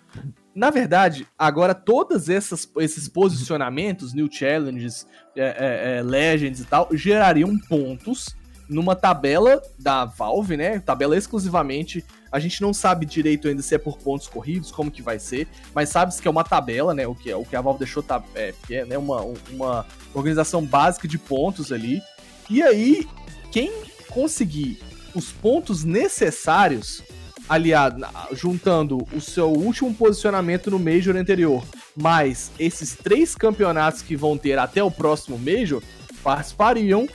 [0.54, 7.58] Na verdade, agora todos esses posicionamentos, New Challenges, é, é, é, Legends e tal, gerariam
[7.70, 8.36] pontos
[8.70, 10.80] numa tabela da Valve, né?
[10.80, 12.04] Tabela exclusivamente.
[12.32, 15.48] A gente não sabe direito ainda se é por pontos corridos, como que vai ser,
[15.74, 17.08] mas sabe-se que é uma tabela, né?
[17.08, 18.98] O que, o que a Valve deixou tá, é, é né?
[18.98, 22.02] uma, uma organização básica de pontos ali.
[22.50, 23.08] E aí,
[23.52, 23.72] quem
[24.10, 24.80] conseguir
[25.16, 27.02] os pontos necessários
[27.48, 31.64] aliado, juntando o seu último posicionamento no Major anterior,
[31.96, 35.82] mais esses três campeonatos que vão ter até o próximo Major,
[36.22, 37.08] participariam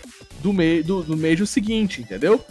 [0.42, 2.44] do, me, do, do seguinte, entendeu?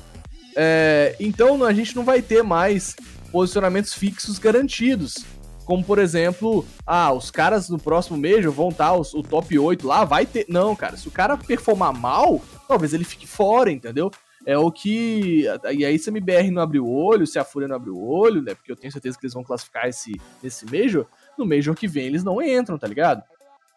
[0.55, 2.95] É, então a gente não vai ter mais
[3.31, 5.25] posicionamentos fixos garantidos.
[5.65, 9.87] Como, por exemplo, ah, os caras no próximo Major vão estar os- o top 8
[9.87, 10.45] lá, vai ter.
[10.49, 14.11] Não, cara, se o cara performar mal, talvez ele fique fora, entendeu?
[14.45, 15.45] É o que.
[15.71, 18.01] E aí, se a MBR não abrir o olho, se a Fúria não abrir o
[18.03, 18.55] olho, né?
[18.55, 21.05] Porque eu tenho certeza que eles vão classificar esse, esse Major.
[21.37, 23.23] No Major que vem eles não entram, tá ligado?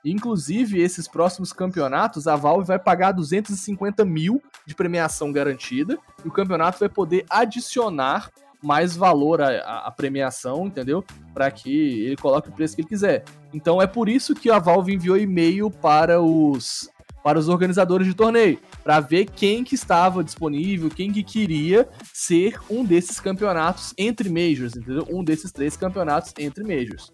[0.04, 5.98] Inclusive, esses próximos campeonatos, a Valve vai pagar 250 mil de premiação garantida.
[6.24, 8.30] E o campeonato vai poder adicionar
[8.62, 9.48] mais valor à,
[9.86, 11.04] à- premiação, entendeu?
[11.34, 13.24] Para que ele coloque o preço que ele quiser.
[13.52, 16.90] Então é por isso que a Valve enviou e-mail para os
[17.22, 22.60] para os organizadores de torneio, para ver quem que estava disponível, quem que queria ser
[22.68, 25.06] um desses campeonatos entre majors, entendeu?
[25.10, 27.10] Um desses três campeonatos entre majors.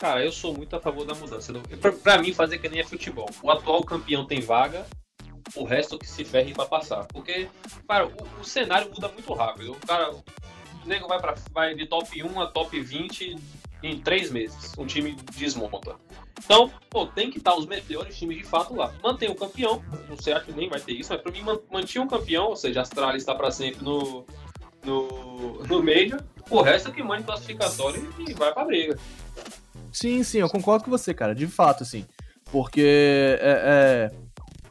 [0.00, 1.52] Cara, eu sou muito a favor da mudança.
[2.02, 3.28] Pra, mim, fazer que nem é futebol.
[3.42, 4.86] O atual campeão tem vaga,
[5.54, 7.04] o resto que se ferre pra passar.
[7.08, 7.46] Porque,
[7.86, 9.72] cara, o, o cenário muda muito rápido.
[9.72, 10.24] O cara, o
[10.86, 13.36] nego vai, pra, vai de top 1 a top 20
[13.82, 14.72] em três meses.
[14.78, 15.96] Um time desmonta.
[16.42, 18.94] Então, pô, tem que estar os melhores times de fato lá.
[19.02, 22.02] Mantém o campeão, não sei, que nem vai ter isso, mas pra mim, man- mantinha
[22.02, 24.24] um campeão, ou seja, a Astralis está pra sempre no,
[24.82, 26.24] no, no Major.
[26.48, 28.98] O resto é que manda classificatório e vai pra briga.
[29.92, 32.04] Sim, sim, eu concordo com você, cara, de fato, assim.
[32.50, 34.16] Porque é, é,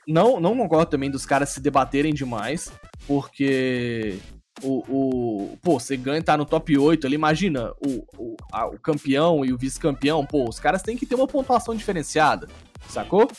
[0.07, 2.71] não, não concordo também dos caras se debaterem demais,
[3.07, 4.17] porque
[4.61, 8.77] o, o pô, você ganha tá no top 8 ali, imagina, o, o, a- o
[8.79, 12.47] campeão e o vice-campeão, pô, os caras têm que ter uma pontuação diferenciada,
[12.89, 13.29] sacou?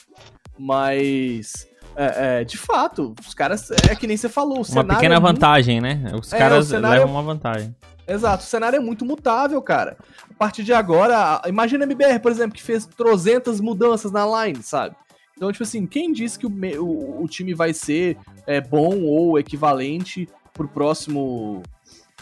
[0.58, 1.66] Mas,
[1.96, 5.14] é, é, de fato, os caras, é que nem você falou, o Uma cenário pequena
[5.16, 6.12] é vantagem, né?
[6.18, 7.74] Os É, caras cenário- levam uma vantagem.
[8.12, 9.96] Exato, o cenário é muito mutável, cara.
[10.30, 14.62] A partir de agora, imagina a MBR, por exemplo, que fez trozentas mudanças na line,
[14.62, 14.96] sabe?
[15.36, 16.50] Então, tipo assim, quem disse que o,
[16.82, 21.62] o- o time vai ser é, bom ou equivalente pro próximo,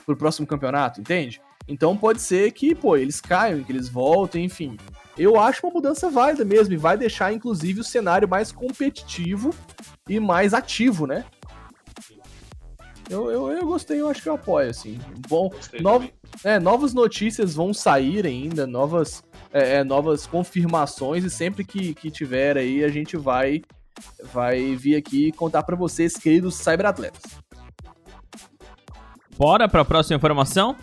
[0.04, 1.40] pro próximo campeonato, entende?
[1.66, 4.76] Então pode ser que, pô, eles caiam, que eles voltem, enfim.
[5.16, 9.50] Eu acho uma mudança válida mesmo e vai deixar, inclusive, o cenário mais competitivo
[10.08, 11.24] e mais ativo, né?
[13.10, 14.98] Eu, eu, eu gostei, eu acho que eu apoio, assim.
[15.28, 15.50] Bom,
[15.82, 16.12] também.
[16.44, 22.10] é, novas notícias vão sair ainda, novas, é, é, novas confirmações, e sempre que, que
[22.10, 23.62] tiver aí, a gente vai,
[24.32, 27.22] vai vir aqui contar pra vocês, queridos cyberatletas.
[29.38, 30.76] Bora pra próxima informação?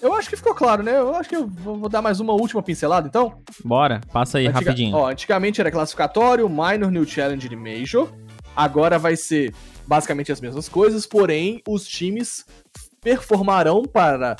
[0.00, 0.96] Eu acho que ficou claro, né?
[0.96, 3.42] Eu acho que eu vou, vou dar mais uma última pincelada, então.
[3.64, 4.96] Bora, passa aí Antiga- rapidinho.
[4.96, 8.08] Ó, antigamente era classificatório, minor, new challenge e major.
[8.54, 9.52] Agora vai ser
[9.88, 12.44] basicamente as mesmas coisas, porém os times
[13.00, 14.36] performarão para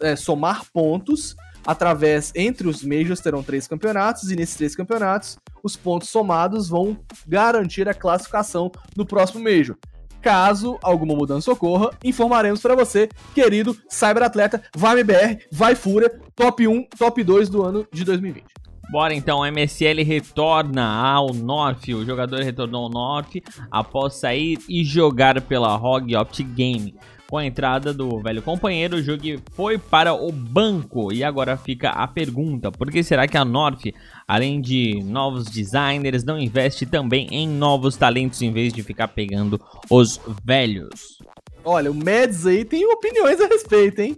[0.00, 1.36] é, somar pontos
[1.66, 6.96] através entre os majors terão três campeonatos e nesses três campeonatos os pontos somados vão
[7.26, 9.76] garantir a classificação no próximo major.
[10.22, 16.84] Caso alguma mudança ocorra, informaremos para você, querido cyberatleta, vai MBR, vai Fúria, top 1,
[16.96, 18.65] top 2 do ano de 2020.
[18.88, 21.88] Bora então, o MSL retorna ao North.
[21.88, 23.36] O jogador retornou ao North
[23.70, 26.94] após sair e jogar pela ROG Optic Game.
[27.28, 31.12] Com a entrada do velho companheiro, o jogo foi para o banco.
[31.12, 33.86] E agora fica a pergunta: por que será que a North,
[34.28, 39.60] além de novos designers, não investe também em novos talentos em vez de ficar pegando
[39.90, 41.18] os velhos?
[41.64, 44.16] Olha, o Mads aí tem opiniões a respeito, hein?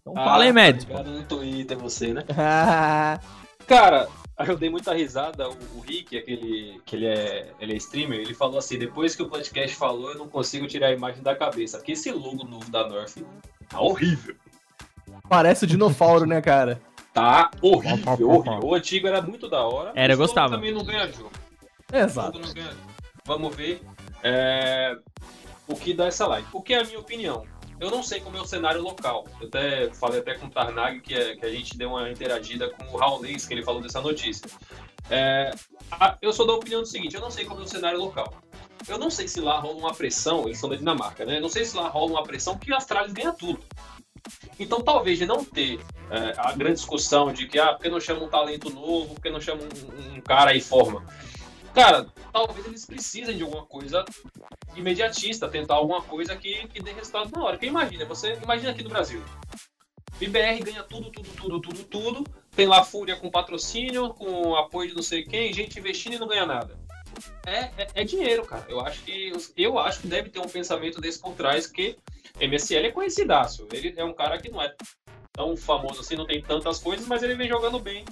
[0.00, 0.86] Então fala aí, Mads.
[0.86, 2.24] tá ligado no Twitter você, né?
[3.70, 4.08] Cara,
[4.48, 5.48] eu dei muita risada.
[5.48, 9.22] O, o Rick, aquele que ele é, ele é streamer, ele falou assim: depois que
[9.22, 11.78] o podcast falou, eu não consigo tirar a imagem da cabeça.
[11.78, 13.16] Porque esse logo novo da North
[13.68, 14.34] tá horrível.
[15.28, 16.82] Parece o Dinofauro, né, cara?
[17.14, 18.60] Tá horrível, horrível.
[18.64, 19.92] O antigo era muito da hora.
[19.94, 20.56] Era, eu gostava.
[20.56, 21.30] também não ganha jogo.
[21.92, 22.40] Exato.
[22.52, 22.76] Ganha.
[23.24, 23.80] Vamos ver
[24.24, 24.96] é,
[25.68, 26.48] o que dá essa live.
[26.52, 27.46] O que é a minha opinião?
[27.80, 29.26] Eu não sei como é o cenário local.
[29.40, 32.68] Eu até falei até com o Tarnag que, é- que a gente deu uma interagida
[32.70, 34.48] com o Raulês, que ele falou dessa notícia.
[35.08, 35.50] É,
[35.90, 38.32] a- eu sou da opinião do seguinte, eu não sei como é o cenário local.
[38.86, 41.38] Eu não sei se lá rola uma pressão, eles são da Dinamarca, né?
[41.38, 43.60] Eu não sei se lá rola uma pressão que a Astralis ganha tudo.
[44.58, 48.24] Então, talvez de não ter é, a grande discussão de que, ah, porque não chama
[48.24, 51.04] um talento novo, porque não chama um, um cara aí forma.
[51.74, 54.04] Cara, talvez eles precisem de alguma coisa
[54.74, 57.52] imediatista, tentar alguma coisa que, que dê resultado na hora.
[57.52, 59.22] Porque imagina, você imagina aqui no Brasil.
[60.18, 62.24] BBR ganha tudo, tudo, tudo, tudo, tudo.
[62.54, 66.28] Tem lá Fúria com patrocínio, com apoio de não sei quem, gente investindo e não
[66.28, 66.78] ganha nada.
[67.46, 68.66] É, é, é dinheiro, cara.
[68.68, 71.96] Eu acho que eu acho que deve ter um pensamento desse por trás que
[72.38, 73.66] MSL é conhecidaço.
[73.72, 74.74] Ele é um cara que não é
[75.32, 78.04] tão famoso assim, não tem tantas coisas, mas ele vem jogando bem.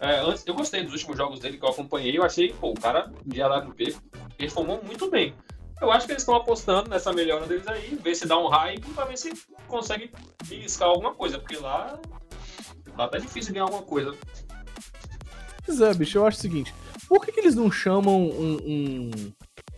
[0.00, 2.16] É, antes, eu gostei dos últimos jogos dele que eu acompanhei.
[2.16, 3.96] Eu achei, pô, o cara de AWP
[4.36, 5.34] performou muito bem.
[5.80, 8.86] Eu acho que eles estão apostando nessa melhora deles aí, ver se dá um hype
[8.94, 9.32] pra ver se
[9.66, 10.10] consegue
[10.46, 11.98] beliscar alguma coisa, porque lá,
[12.96, 14.14] lá tá difícil ganhar alguma coisa.
[15.64, 16.74] Pois é, bicho, eu acho o seguinte:
[17.08, 19.10] por que, que eles não chamam um, um,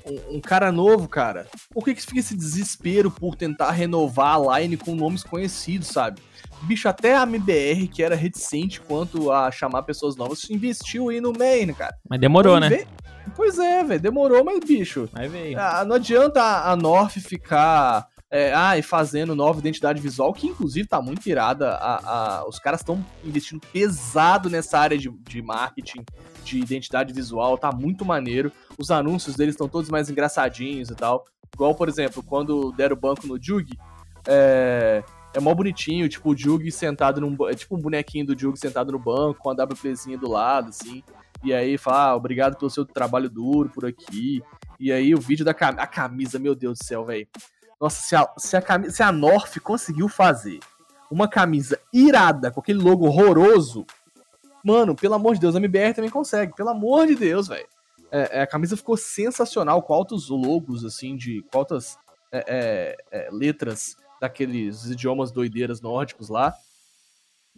[0.06, 1.46] um- um cara novo, cara?
[1.70, 6.20] Por que, que fica esse desespero por tentar renovar a line com nomes conhecidos, sabe?
[6.62, 11.32] Bicho, até a MBR, que era reticente quanto a chamar pessoas novas, investiu aí no
[11.32, 11.94] main, cara.
[12.08, 12.84] Mas demorou, né?
[13.36, 15.08] Pois é, velho, demorou, mas bicho.
[15.14, 15.58] Aí veio.
[15.58, 20.88] Ah, não adianta a a North ficar é, ai, fazendo nova identidade visual, que inclusive
[20.88, 21.70] tá muito irada.
[21.70, 26.04] A, a- os caras estão investindo pesado nessa área de, de marketing,
[26.44, 28.50] de identidade visual, tá muito maneiro.
[28.78, 31.24] Os anúncios deles estão todos mais engraçadinhos e tal.
[31.54, 33.70] Igual, por exemplo, quando deram o banco no Jug,
[34.26, 35.02] é,
[35.34, 37.36] é mó bonitinho, tipo o Jug sentado num.
[37.48, 41.02] É tipo um bonequinho do Jug sentado no banco, com a WPzinha do lado, assim.
[41.42, 44.42] E aí fala, ah, obrigado pelo seu trabalho duro por aqui.
[44.78, 47.26] E aí o vídeo da cam a camisa, meu Deus do céu, velho.
[47.80, 50.60] Nossa, se a, se, a se a North conseguiu fazer
[51.10, 53.84] uma camisa irada com aquele logo horroroso,
[54.64, 56.54] mano, pelo amor de Deus, a MBR também consegue.
[56.54, 57.66] Pelo amor de Deus, velho.
[58.10, 61.98] É, é, a camisa ficou sensacional, com altos logos, assim, de com altas
[62.30, 66.54] é, é, é, letras daqueles idiomas doideiras nórdicos lá.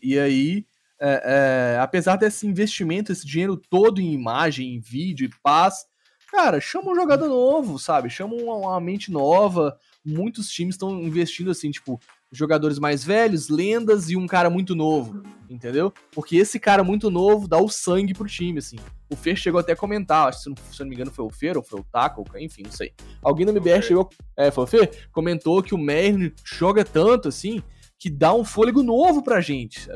[0.03, 0.67] E aí,
[1.01, 5.87] é, é, apesar desse investimento, esse dinheiro todo em imagem, em vídeo e paz,
[6.31, 8.11] cara, chama um jogador novo, sabe?
[8.11, 9.79] Chama uma, uma mente nova.
[10.05, 12.01] Muitos times estão investindo assim, tipo,
[12.33, 15.93] jogadores mais velhos, lendas e um cara muito novo, entendeu?
[16.12, 18.77] Porque esse cara muito novo dá o sangue pro time, assim.
[19.11, 21.12] O Fer chegou até a comentar, acho que se não, se eu não me engano
[21.12, 22.93] foi o Fer ou foi o Taco, enfim, não sei.
[23.22, 25.09] Alguém da MBR chegou, é, foi o Fer?
[25.12, 27.62] Comentou que o Merlin joga tanto, assim,
[27.99, 29.89] que dá um fôlego novo pra gente.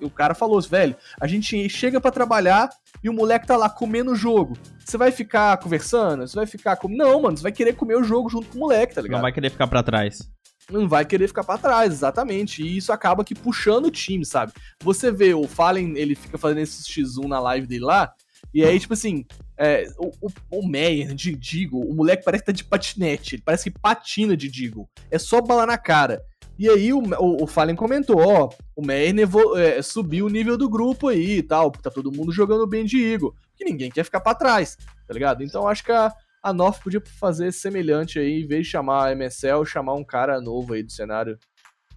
[0.00, 2.70] O cara falou, velho, a gente chega pra trabalhar
[3.02, 4.56] e o moleque tá lá comendo o jogo.
[4.78, 6.26] Você vai ficar conversando?
[6.26, 6.88] Você vai ficar com.
[6.88, 9.18] Não, mano, você vai querer comer o jogo junto com o moleque, tá ligado?
[9.18, 10.30] Não vai querer ficar pra trás.
[10.70, 12.62] Não vai querer ficar pra trás, exatamente.
[12.62, 14.52] E isso acaba que puxando o time, sabe?
[14.82, 18.14] Você vê o Fallen, ele fica fazendo esse X1 na live dele lá,
[18.52, 19.24] e aí, tipo assim,
[19.56, 23.42] é, o, o, o Meyer de Digo, o moleque parece que tá de patinete, ele
[23.44, 24.88] parece que patina de Digo.
[25.10, 26.22] É só bala na cara.
[26.58, 29.14] E aí o, o, o Fallen comentou, ó, o Meyer
[29.56, 33.02] é, subiu o nível do grupo aí e tal, tá todo mundo jogando bem de
[33.02, 35.42] Eagle, que ninguém quer ficar para trás, tá ligado?
[35.42, 36.12] Então acho que a,
[36.42, 40.40] a North podia fazer semelhante aí, em vez de chamar a MSL, chamar um cara
[40.40, 41.38] novo aí do cenário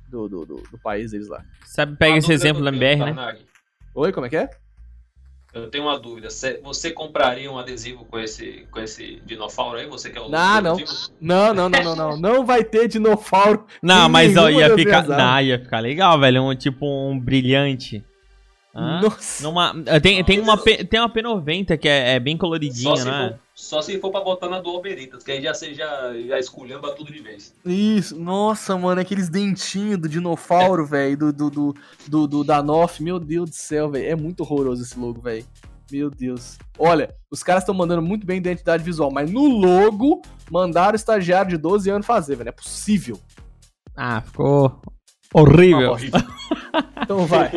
[0.07, 1.43] do, do, do, do país deles lá.
[1.65, 3.37] Sabe, pega esse exemplo da MBR, né?
[3.95, 4.49] Oi, como é que é?
[5.55, 6.27] Eu tenho uma dúvida.
[6.63, 9.87] Você compraria um adesivo com esse, com esse dinofauro aí?
[9.87, 10.77] Você quer o não, não.
[11.21, 12.17] não, não, não, não, não.
[12.17, 13.65] Não vai ter dinofauro.
[13.81, 15.07] Não, mas ó, ia ficar.
[15.07, 16.43] Não, ia ficar legal, velho.
[16.43, 18.03] Um, tipo um brilhante.
[18.75, 19.41] Nossa.
[19.41, 23.29] Numa, tem, tem, uma, tem uma P90 que é, é bem coloridinha, né?
[23.29, 26.91] For, só se for pra botar na do Alberitas, que aí já, já, já esculhamba
[26.91, 27.55] tudo de vez.
[27.65, 30.87] Isso, nossa, mano, aqueles dentinhos do dinossauro, é.
[30.87, 34.41] velho, do, do, do, do, do da Nof, meu Deus do céu, velho, é muito
[34.41, 35.45] horroroso esse logo, velho.
[35.89, 36.57] Meu Deus.
[36.77, 40.21] Olha, os caras estão mandando muito bem identidade visual, mas no logo
[40.51, 42.49] mandaram o estagiário de 12 anos fazer, velho.
[42.49, 43.17] É possível.
[43.95, 44.81] Ah, ficou
[45.41, 45.97] horrível.
[47.01, 47.51] Então vai.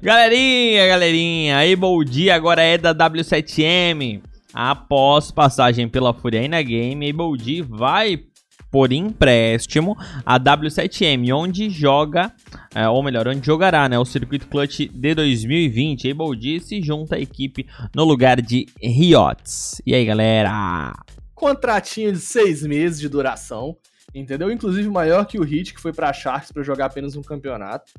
[0.00, 4.22] galerinha, galerinha, a Able agora é da W7M.
[4.52, 8.24] Após passagem pela Furiaina Game, Able vai
[8.70, 12.32] por empréstimo a W7M, onde joga,
[12.74, 16.10] é, ou melhor, onde jogará né, o Circuito Clutch de 2020.
[16.10, 19.80] Able se junta à equipe no lugar de Riots.
[19.86, 20.94] E aí, galera?
[21.34, 23.76] Contratinho de seis meses de duração,
[24.14, 24.50] entendeu?
[24.50, 27.92] Inclusive maior que o Hit, que foi para Sharks para jogar apenas um campeonato.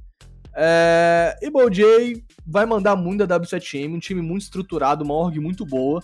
[0.55, 1.35] É,
[1.71, 6.03] J vai mandar muito da W7M, um time muito estruturado, uma org muito boa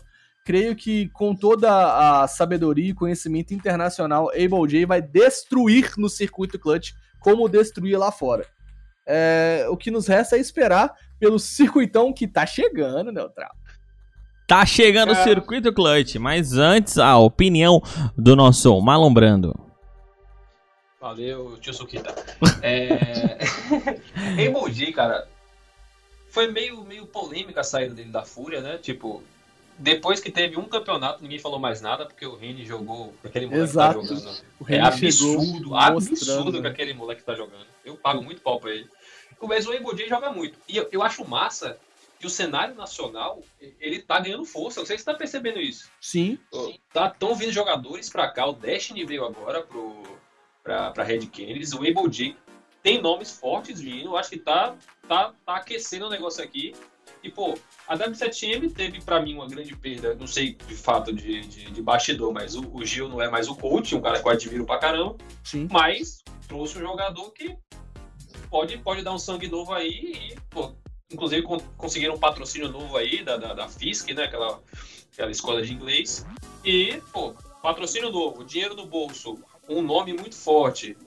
[0.50, 6.58] creio que com toda a sabedoria e conhecimento internacional, Able J vai destruir no circuito
[6.58, 8.44] clutch como destruir lá fora.
[9.08, 13.52] É, o que nos resta é esperar pelo circuitão que tá chegando, Neutral.
[14.48, 15.22] Tá chegando é.
[15.22, 17.80] o circuito clutch, mas antes a opinião
[18.18, 19.69] do nosso Malombrando.
[21.00, 22.14] Valeu, tio Sukita.
[22.62, 23.38] é...
[24.72, 25.28] J, cara,
[26.30, 28.78] foi meio, meio polêmica a saída dele da Fúria, né?
[28.78, 29.24] Tipo,
[29.78, 33.64] depois que teve um campeonato, ninguém falou mais nada, porque o Reni jogou aquele moleque
[33.64, 34.02] Exato.
[34.02, 34.44] que tá jogando.
[34.68, 37.66] é absurdo, absurdo que aquele moleque tá jogando.
[37.86, 38.88] Eu pago muito pau pra ele.
[39.42, 40.60] Mas o Embody joga muito.
[40.68, 41.78] E eu, eu acho massa
[42.20, 43.42] que o cenário nacional,
[43.80, 44.82] ele tá ganhando força.
[44.82, 45.90] Não sei se você tá percebendo isso.
[46.02, 46.38] Sim.
[46.92, 48.46] Tá, tão vindo jogadores pra cá.
[48.46, 50.04] O Destiny veio agora pro,
[50.94, 51.74] pra Red Canids.
[51.74, 52.36] O Embody
[52.82, 54.16] tem nomes fortes vindo.
[54.16, 54.76] Acho que tá,
[55.08, 56.74] tá, tá aquecendo o negócio aqui.
[57.24, 57.58] E, pô,
[57.88, 61.82] a W7M teve para mim uma grande perda, não sei de fato de, de, de
[61.82, 64.66] bastidor, mas o, o, Gil não é mais o coach, um cara que eu admiro
[64.66, 65.18] pra caramba.
[65.44, 65.68] Sim.
[65.70, 67.58] Mas trouxe um jogador que
[68.50, 70.72] pode, pode dar um sangue novo aí e, pô,
[71.12, 71.46] inclusive
[71.76, 74.24] conseguiram um patrocínio novo aí da, da, da FISC, né?
[74.24, 74.62] Aquela,
[75.12, 76.26] aquela escola de inglês.
[76.64, 79.38] E, pô, patrocínio novo, dinheiro no bolso,
[79.70, 80.98] um nome muito forte.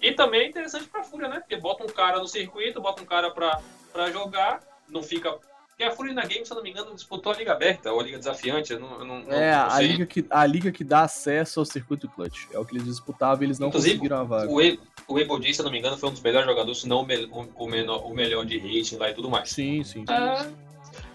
[0.00, 1.40] E também é interessante pra Fúria, né?
[1.40, 3.60] Porque bota um cara no circuito, bota um cara pra,
[3.92, 5.38] pra jogar, não fica
[5.82, 8.02] porque a Furina Games, se eu não me engano, disputou a Liga Aberta, ou a
[8.02, 11.02] Liga Desafiante, eu não, eu não, É, não a, liga que, a liga que dá
[11.02, 12.46] acesso ao circuito clutch.
[12.52, 14.52] É o que eles disputavam e eles não Inclusive, conseguiram a vaga.
[14.52, 17.00] O, e, o se eu não me engano, foi um dos melhores jogadores, se não
[17.00, 19.50] o, o, menor, o melhor de rating lá e tudo mais.
[19.50, 20.04] Sim, sim.
[20.08, 20.46] É,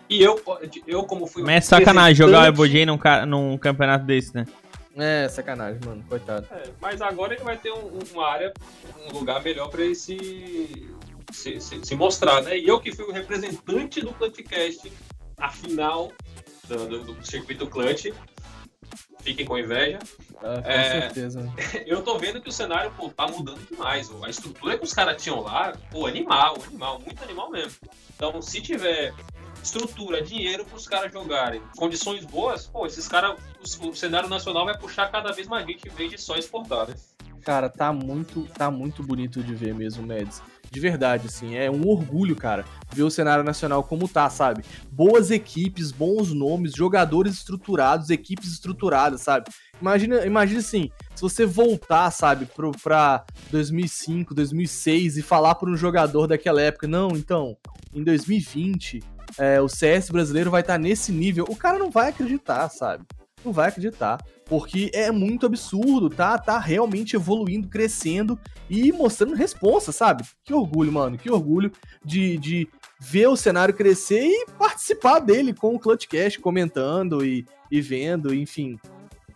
[0.10, 0.42] e eu,
[0.88, 1.44] eu como fui...
[1.44, 4.46] Mas é sacanagem jogar o Eboji num, num campeonato desse, né?
[4.98, 6.48] É, sacanagem, mano, coitado.
[6.52, 8.52] É, mas agora ele vai ter um, uma área,
[9.06, 10.90] um lugar melhor pra ele se,
[11.32, 12.58] se, se, se, mostrar, né?
[12.58, 14.92] E eu que fui o representante do Clutchcast
[15.38, 16.12] a final
[16.68, 18.08] do, do, do circuito clutch.
[19.22, 20.00] Fiquem com inveja.
[20.38, 21.54] Ah, com é, certeza.
[21.86, 24.10] Eu tô vendo que o cenário pô, tá mudando demais.
[24.24, 27.74] A estrutura que os caras tinham lá, pô, animal, animal, muito animal mesmo.
[28.16, 29.14] Então, se tiver
[29.68, 33.38] estrutura, dinheiro para os caras jogarem, condições boas, pô, esses caras,
[33.82, 36.96] o, cenário nacional vai puxar cada vez mais gente em vez de só exportar, né?
[37.44, 40.42] Cara, tá muito, tá muito bonito de ver mesmo, Meds.
[40.70, 44.64] De verdade, assim, é um orgulho, cara, ver o cenário nacional como tá, sabe?
[44.92, 49.50] Boas equipes, bons nomes, jogadores estruturados, equipes estruturadas, sabe?
[49.82, 55.78] Imagina, imagina assim, se você voltar, sabe, pro, pra 2005, 2006 e falar para um
[55.78, 57.56] jogador daquela época, não, então,
[57.94, 59.02] em 2020,
[59.38, 63.06] é, o CS brasileiro vai estar tá nesse nível, o cara não vai acreditar, sabe?
[63.44, 66.38] Não vai acreditar porque é muito absurdo, tá?
[66.38, 70.24] Tá realmente evoluindo, crescendo e mostrando resposta, sabe?
[70.44, 71.72] Que orgulho, mano, que orgulho
[72.04, 72.68] de, de
[73.00, 78.80] ver o cenário crescer e participar dele com o Clutchcast, comentando e, e vendo, enfim.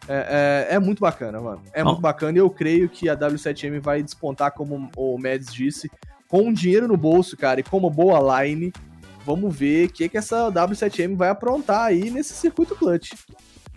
[0.07, 1.61] É, é, é muito bacana, mano.
[1.73, 5.91] É muito bacana e eu creio que a W7M vai despontar, como o Mads disse,
[6.27, 8.71] com dinheiro no bolso, cara, e como boa line.
[9.25, 13.11] Vamos ver o que, que essa W7M vai aprontar aí nesse circuito clutch.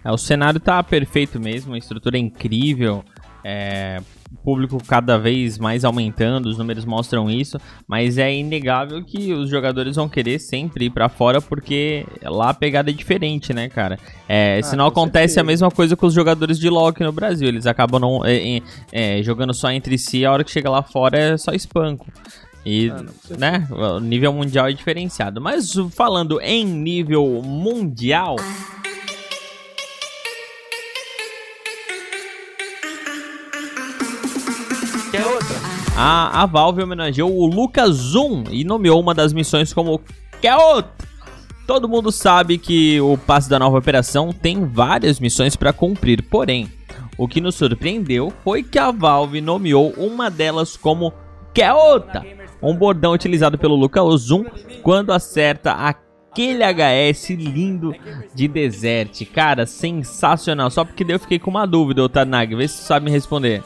[0.05, 3.03] É, o cenário tá perfeito mesmo, a estrutura é incrível,
[3.43, 9.33] é, o público cada vez mais aumentando, os números mostram isso, mas é inegável que
[9.33, 13.69] os jogadores vão querer sempre ir pra fora porque lá a pegada é diferente, né,
[13.71, 13.99] cara?
[14.29, 15.45] É, se Ah, não com acontece a certeza.
[15.47, 18.63] mesma coisa com os jogadores de LoL aqui no Brasil, eles acabam não, é, é,
[18.93, 22.07] é, jogando só entre si, a hora que chega lá fora é só espanco.
[22.65, 23.05] E, Ah,
[23.39, 25.41] né, o nível mundial é diferenciado.
[25.41, 28.37] Mas falando em nível mundial,
[35.11, 35.57] Quer outra?
[35.97, 40.01] A, a Valve homenageou o Lucas Zoom e nomeou uma das missões como
[40.41, 40.93] Quer outra?
[41.67, 46.71] Todo mundo sabe que o passe da nova operação tem várias missões para cumprir, porém,
[47.17, 51.13] o que nos surpreendeu foi que a Valve nomeou uma delas como
[51.73, 52.25] outra?
[52.65, 54.45] Um bordão utilizado pelo Lucas Zoom
[54.83, 57.95] quando acerta aquele HS lindo
[58.35, 59.25] de Desert.
[59.33, 60.71] Cara, sensacional.
[60.71, 62.55] Só porque daí eu fiquei com uma dúvida, Otanag.
[62.55, 63.63] Vê se você sabe me responder.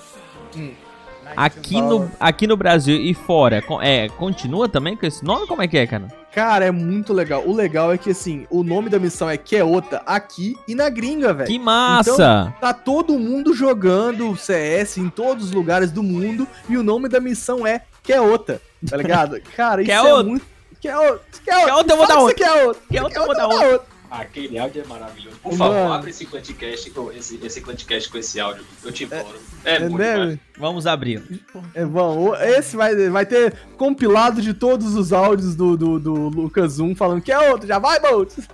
[1.37, 5.47] Aqui no, aqui no Brasil e fora, é, continua também com esse nome?
[5.47, 6.09] Como é que é, cara?
[6.33, 7.43] Cara, é muito legal.
[7.47, 11.33] O legal é que, assim, o nome da missão é Keota aqui e na gringa,
[11.33, 11.49] velho.
[11.49, 12.55] Que massa!
[12.61, 17.21] Tá todo mundo jogando CS em todos os lugares do mundo e o nome da
[17.21, 19.41] missão é Keota, tá ligado?
[19.57, 20.09] Cara, isso Keota.
[20.09, 20.47] é muito...
[20.81, 22.35] Keota, Keota, Keota eu vou dar outra.
[22.35, 22.83] que você quer outra.
[23.21, 23.99] Eu vou dar outra.
[24.11, 25.37] Aquele áudio é maravilhoso.
[25.43, 25.75] Por Mano.
[25.75, 28.65] favor, abre esse Clutchcast com esse, esse Clutchcast com esse áudio.
[28.83, 29.39] Eu te imploro.
[29.65, 30.39] É, É, muito né?
[30.57, 31.45] Vamos abrir.
[31.75, 36.73] É bom, esse vai, vai ter compilado de todos os áudios do, do, do Lucas
[36.75, 38.33] Zoom falando que é outro, já vai, Bolt!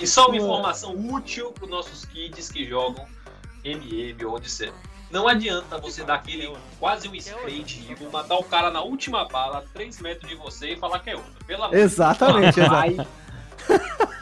[0.00, 3.04] E só uma informação útil para os nossos kids que jogam
[3.64, 4.72] MM ou onde seja.
[5.10, 9.24] Não adianta você dar aquele quase um spray de Eagle, matar o cara na última
[9.28, 11.32] bala, 3 metros de você e falar que é outro.
[11.46, 11.92] Pelo amor de Deus.
[11.92, 13.06] Exatamente, exato.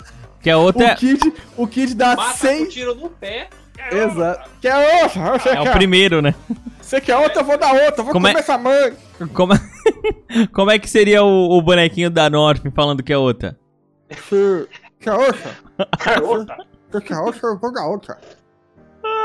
[0.45, 2.69] Que outra O é, Kid, o Kid dá mata com 100...
[2.69, 3.49] tiro no pé.
[3.79, 4.51] é Exato.
[4.61, 5.39] Quer outra?
[5.39, 6.35] Você é o quer, primeiro, né?
[6.83, 8.95] você quer outra, eu vou dar outra, eu vou Como é- comer essa mãe.
[9.33, 9.59] Como, é-
[10.53, 13.59] como é que seria o, o bonequinho da North falando que é outra?
[14.11, 14.69] Você
[15.01, 15.51] quer outra?
[16.07, 16.59] É outra.
[16.93, 18.19] Você quer outra, eu vou dar outra.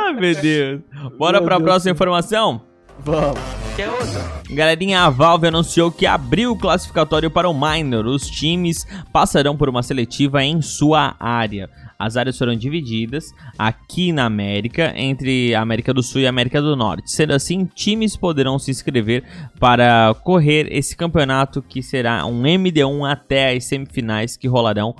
[0.06, 0.82] Ai, meu Deus.
[1.18, 2.62] Bora Meu pra Deus próxima do informação?
[3.00, 3.39] Vamos.
[3.76, 4.39] Quer outra?
[4.50, 8.06] Galerinha, a Valve anunciou que abriu o classificatório para o Minor.
[8.08, 11.70] Os times passarão por uma seletiva em sua área.
[11.97, 13.26] As áreas foram divididas
[13.58, 17.12] aqui na América, entre a América do Sul e a América do Norte.
[17.12, 19.24] Sendo assim, times poderão se inscrever
[19.60, 24.95] para correr esse campeonato que será um MD1 até as semifinais que rolarão.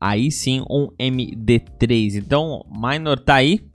[0.00, 2.16] Aí sim, um MD3.
[2.16, 3.71] Então, Minor tá aí.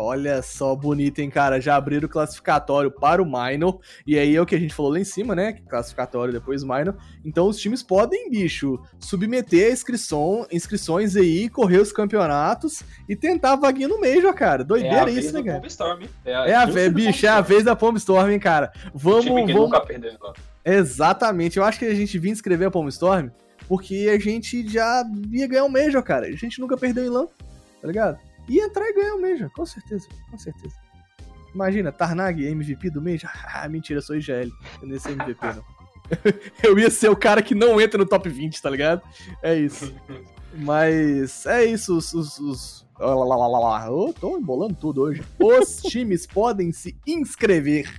[0.00, 1.60] Olha só, bonito, hein, cara?
[1.60, 3.80] Já abriram o classificatório para o Minor.
[4.06, 5.54] E aí é o que a gente falou lá em cima, né?
[5.68, 6.96] Classificatório depois Minor.
[7.24, 13.54] Então os times podem, bicho, submeter a inscrição, inscrições aí, correr os campeonatos e tentar
[13.54, 14.62] a vaguinha no Major, cara.
[14.62, 15.58] É a Doideira vez isso, né, cara?
[15.58, 16.02] Bomb Storm.
[16.24, 18.72] É a vez, bicho, é a vez da Palm Storm, hein, cara.
[18.94, 19.70] O Vamos, time que vamos.
[19.70, 20.12] nunca perdeu.
[20.64, 21.56] Exatamente.
[21.56, 23.30] Eu acho que a gente vinha inscrever a Palm Storm
[23.66, 26.26] porque a gente já ia ganhar o Major, cara.
[26.26, 27.26] A gente nunca perdeu em LAN,
[27.80, 28.27] tá ligado?
[28.48, 30.74] Ia entrar e ganhar o Major, com certeza, com certeza.
[31.54, 33.30] Imagina, Tarnag, MVP do Major.
[33.52, 34.50] Ah, mentira, eu sou IGL.
[34.82, 35.64] Eu ser MVP, não.
[36.62, 39.02] eu ia ser o cara que não entra no top 20, tá ligado?
[39.42, 39.92] É isso.
[40.54, 42.14] Mas é isso, os.
[42.14, 42.86] os, os...
[42.98, 43.86] lá, lá, lá, lá, lá.
[43.86, 45.22] Eu tô embolando tudo hoje.
[45.38, 47.92] Os times podem se inscrever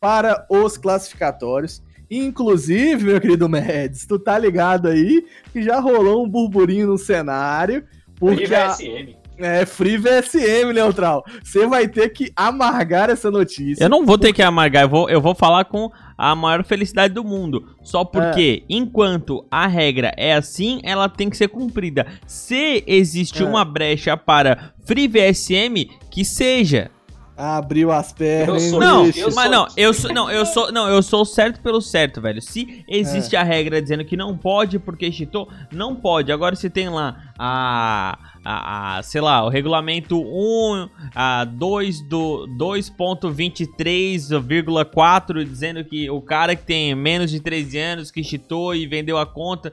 [0.00, 1.82] para os classificatórios.
[2.08, 7.84] Inclusive, meu querido Mads, tu tá ligado aí que já rolou um burburinho no cenário.
[8.18, 9.16] Porque a, VSM.
[9.38, 11.24] É Free VSM, Neutral.
[11.42, 13.82] Você vai ter que amargar essa notícia.
[13.84, 17.12] Eu não vou ter que amargar, eu vou, eu vou falar com a maior felicidade
[17.14, 17.74] do mundo.
[17.82, 22.06] Só porque, enquanto a regra é assim, ela tem que ser cumprida.
[22.26, 23.46] Se existe É.
[23.46, 26.90] uma brecha para Free VSM, que seja.
[27.38, 29.18] Abriu as pernas, Eu sou- Não, bicho?
[29.20, 32.18] eu mas sou- não, eu sou, não, eu sou, não, eu sou certo pelo certo,
[32.18, 32.40] velho.
[32.40, 33.38] Se existe É.
[33.38, 36.32] a regra dizendo que não pode porque cheatou, não pode.
[36.32, 38.18] Agora se tem lá a,
[38.48, 46.54] a, a, sei lá, o regulamento 1, a 2 do 2.23,4 dizendo que o cara
[46.54, 49.72] que tem menos de 13 anos que cheatou e vendeu a conta,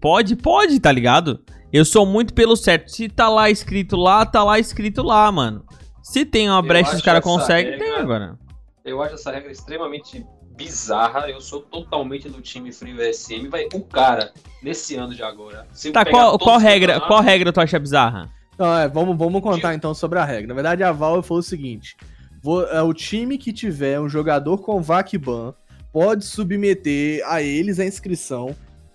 [0.00, 1.40] pode, pode, tá ligado?
[1.72, 2.88] Eu sou muito pelo certo.
[2.88, 5.64] Se tá lá escrito lá, tá lá escrito lá, mano.
[6.00, 8.38] Se tem uma brecha, os caras conseguem, tem agora.
[8.84, 10.24] Eu acho essa regra extremamente
[10.58, 11.30] bizarra.
[11.30, 13.48] Eu sou totalmente do time Free VSM.
[13.48, 15.66] Vai, o cara, nesse ano de agora.
[15.72, 18.28] se Tá, qual, qual regra, campeonatos, qual regra tu acha bizarra?
[18.58, 20.48] Não, é, vamos, vamos contar então sobre a regra.
[20.48, 21.96] Na verdade, a Valve falou o seguinte:
[22.42, 25.54] vou- é, o time que tiver um jogador com VAC-BAN
[25.92, 28.54] pode submeter a eles a inscrição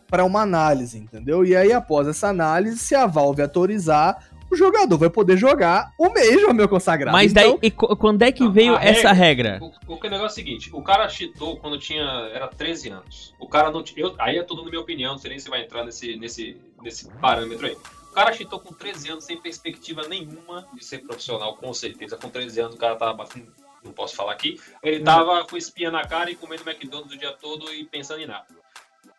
[0.10, 1.44] para uma análise, entendeu?
[1.44, 6.10] E aí, após essa análise, se a Valve autorizar, o jogador vai poder jogar o
[6.10, 7.12] Major, meu consagrado.
[7.16, 9.60] Mas daí, Então, e co- quando é que Não, veio essa regra?
[9.62, 12.04] O, o que o negócio é o seguinte, o cara cheatou quando tinha.
[12.34, 13.34] Era 13 anos.
[13.40, 15.62] O cara não eu, Aí é tudo na minha opinião, não sei nem se vai
[15.64, 17.76] entrar nesse, nesse, nesse parâmetro aí.
[18.12, 22.16] O cara cheatou com 13 anos sem perspectiva nenhuma de ser profissional, com certeza.
[22.16, 23.52] Com 13 anos o cara tava batendo.
[23.84, 24.60] Não posso falar aqui.
[24.82, 28.28] Ele tava com espinha na cara e comendo McDonald's o dia todo e pensando em
[28.28, 28.46] nada.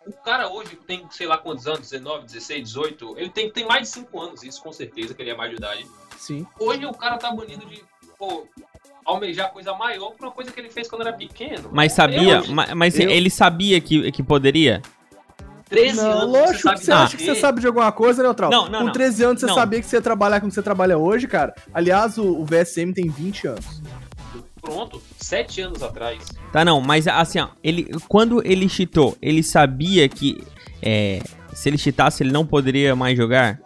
[0.07, 3.15] O cara hoje tem, sei lá quantos anos, 19, 16, 18.
[3.19, 5.57] Ele tem, tem mais de 5 anos, isso com certeza, que ele é mais de
[5.57, 5.87] idade.
[6.19, 6.47] sim.
[6.59, 7.83] Hoje o cara tá banido de,
[8.19, 8.47] pô,
[9.05, 11.71] almejar coisa maior por uma coisa que ele fez quando era pequeno.
[11.73, 14.83] Mas sabia, Eu, ma- mas, eu- ele sabia que, que poderia?
[15.69, 17.41] 13 Não, anos, lógico que você acha que você bater.
[17.41, 18.51] sabe de alguma coisa, Neutral.
[18.51, 18.93] Não, não, Com não.
[18.93, 19.55] 13 anos você Não.
[19.55, 21.55] sabia que você ia trabalhar com o que você trabalha hoje, cara.
[21.73, 23.83] Aliás, o, o VSM tem 20 anos.
[24.61, 26.25] Pronto, 7 anos atrás.
[26.53, 30.43] Tá, não, mas assim, ó, ele, quando ele cheatou, ele sabia que
[30.83, 31.21] é,
[31.53, 33.61] se ele cheatasse ele não poderia mais jogar?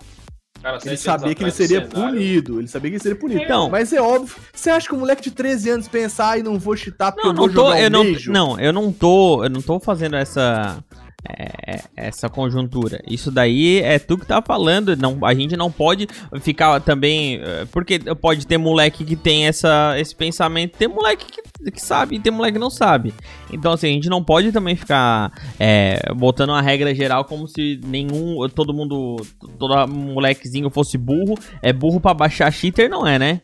[0.61, 2.59] Cara, Ele sete sabia que ele seria punido.
[2.59, 3.41] Ele sabia que ele seria punido.
[3.43, 4.35] Então- Mas é óbvio.
[4.53, 7.33] Você acha que o moleque de 13 anos pensar e não vou cheatar porque Não,
[7.33, 8.33] eu não vou tô, jogar eu um não, Major"?
[8.35, 10.83] não, eu não tô, eu não tô fazendo essa
[11.27, 13.03] é, essa conjuntura.
[13.07, 16.07] Isso daí é tu que tá falando, não, a gente não pode
[16.41, 21.71] ficar também, é, porque pode ter moleque que tem essa esse pensamento, tem moleque que,
[21.71, 23.13] que sabe, e tem moleque que não sabe.
[23.53, 27.81] Então assim, a gente não pode também ficar é, botando uma regra geral como se
[27.85, 29.17] nenhum, todo mundo,
[29.59, 33.41] todo molequezinho fosse burro, é burro pra baixar cheater, não é, né?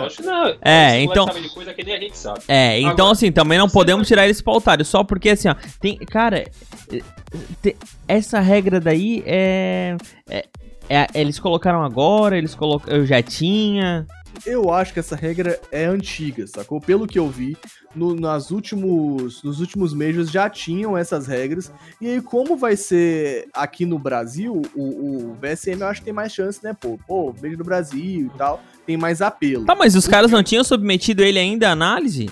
[0.00, 0.54] Acho que não.
[0.62, 2.40] É, então- coisa que nem a gente sabe.
[2.48, 5.54] É, então Agora, assim, também não podemos tirar eles pra otário, só porque assim, ó,
[5.80, 6.44] tem, cara,
[6.92, 7.00] eh,
[7.62, 7.76] te-
[8.08, 9.96] essa regra daí é,
[10.28, 10.44] é-
[10.88, 14.06] é- eles colocaram agora, eles colocaram, eu já tinha,
[14.44, 16.80] Eu acho que essa regra é antiga, sacou?
[16.80, 17.56] Pelo que eu vi,
[17.94, 21.72] no- nas últimos, nos últimos Majors já tinham essas regras.
[22.00, 26.14] E aí, como vai ser aqui no Brasil, o, o VSM eu acho que tem
[26.14, 26.74] mais chance, né?
[26.78, 29.64] Pô, pô, Major do Brasil e tal, tem mais apelo.
[29.66, 32.28] Tá, mas os caras não tinham submetido ele ainda à análise?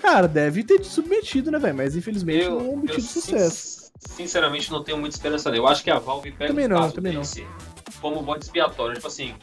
[0.00, 1.76] Cara, deve ter submetido, né, velho?
[1.76, 3.88] Mas infelizmente não é um obtido sin- sucesso.
[3.98, 5.60] Sinceramente, não tenho muita esperança nele.
[5.60, 7.22] Eu acho que a Valve pega Também não, caso também não.
[8.00, 8.94] como bode expiatório.
[8.94, 9.34] Tipo assim,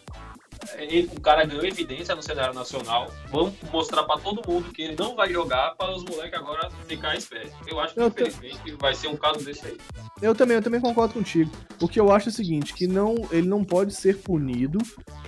[0.78, 3.08] ele- o cara ganhou evidência no cenário nacional.
[3.32, 7.16] Vamos mostrar pra todo mundo que ele não vai jogar para os moleques agora ficar
[7.16, 7.52] espertos.
[7.68, 9.78] Eu acho que, Eu infelizmente, vai ser um caso desse aí.
[10.22, 11.52] Eu também, eu também concordo contigo.
[11.82, 14.80] O que eu acho é o seguinte, que não, ele não pode ser punido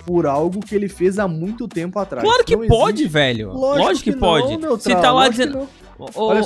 [0.06, 2.26] por algo que ele fez há muito tempo atrás.
[2.26, 3.52] Claro que Não pode, existe- velho.
[3.52, 4.56] Lógico, Lógico, que, não, pode.
[4.56, 5.58] Neutral, Se tá lá que dizendo.
[5.58, 5.68] não.
[6.14, 6.44] Ô, eu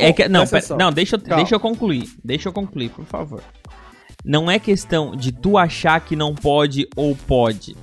[0.00, 0.26] é que.
[0.28, 2.08] Não, pera- não deixa, eu- deixa eu concluir.
[2.24, 3.42] Deixa eu concluir, por favor.
[4.24, 7.76] Não é questão de tu achar que não pode ou pode.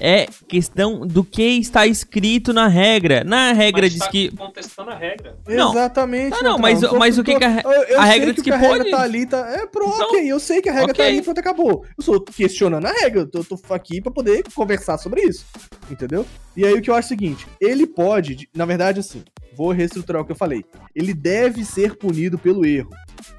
[0.00, 3.24] É questão do que está escrito na regra.
[3.24, 4.30] Na regra Mas diz tá que.
[4.36, 5.36] contestando a regra.
[5.48, 5.70] Não.
[5.70, 6.34] Exatamente.
[6.38, 8.42] Ah, não, mas- Tô- mas o que que a eu, eu a sei regra diz
[8.44, 8.90] que, que a regra pode?
[8.90, 9.38] tá ali, tá...
[9.50, 11.06] É, pronto, Então, ok, eu sei que a regra tá ok.
[11.06, 11.84] ali, pronto, acabou.
[11.98, 15.46] Eu tô questionando a regra, eu tô, tô aqui pra poder conversar sobre isso,
[15.90, 16.26] entendeu?
[16.56, 19.22] E aí o que eu acho é o seguinte, ele pode, de- na verdade assim,
[19.56, 22.90] vou reestruturar o que eu falei, ele deve ser punido pelo erro.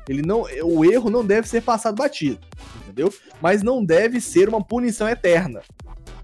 [0.10, 2.40] Ele não, o erro não deve ser passado batido,
[2.84, 3.14] entendeu?
[3.42, 5.62] Mas não deve ser uma punição eterna,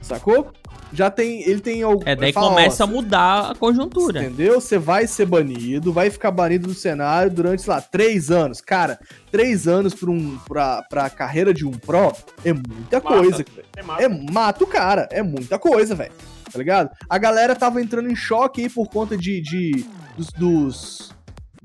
[0.05, 0.51] sacou?
[0.91, 2.03] Já tem, ele tem algum...
[2.05, 4.23] É, daí fala, ó, começa a mudar a conjuntura.
[4.23, 4.61] Entendeu?
[4.61, 8.61] Você vai ser banido, vai ficar banido do cenário durante, sei lá, três anos.
[8.61, 8.99] Cara,
[9.31, 12.13] três anos pra, um, pra, pra carreira de um pro
[12.45, 13.07] é muita Mata.
[13.07, 13.37] coisa.
[13.37, 13.65] velho.
[13.75, 14.03] É massa.
[14.03, 16.11] É, mata o cara, é muita coisa, velho.
[16.51, 16.91] Tá ligado?
[17.09, 19.85] A galera tava entrando em choque aí por conta de, de
[20.15, 21.15] dos, dos,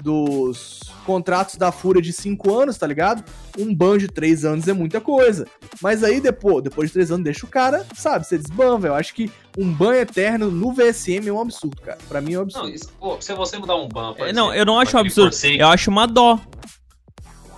[0.02, 3.24] dos contratos da Fúria de cinco anos, tá ligado?
[3.58, 5.46] Um ban de três anos é muita coisa.
[5.82, 8.92] Mas aí depois, depois de três anos, deixa o cara, sabe, você desban, velho.
[8.92, 11.98] Eu acho que um ban eterno no VSM é um absurdo, cara.
[12.08, 12.68] Pra mim é um absurdo.
[12.68, 15.34] Não, isso- pô, se você mudar um ban, É, Não, eu não acho um absurdo.
[15.58, 16.38] Eu acho uma dó.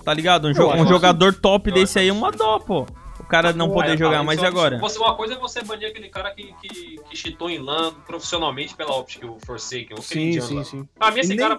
[0.03, 0.47] Tá ligado?
[0.47, 2.87] Um, jo- um jogador top Eu desse aí é uma dó, pô.
[3.19, 4.77] O cara não Ué, poder jogar, mas e disso, agora?
[4.79, 8.75] Você, uma coisa é você banir aquele cara que, que, que cheatou em LAN profissionalmente
[8.75, 10.89] pela Optic, o Forsaken, o Sim, Sim, sim, sim.
[10.97, 11.57] Pra mim, esse E cara.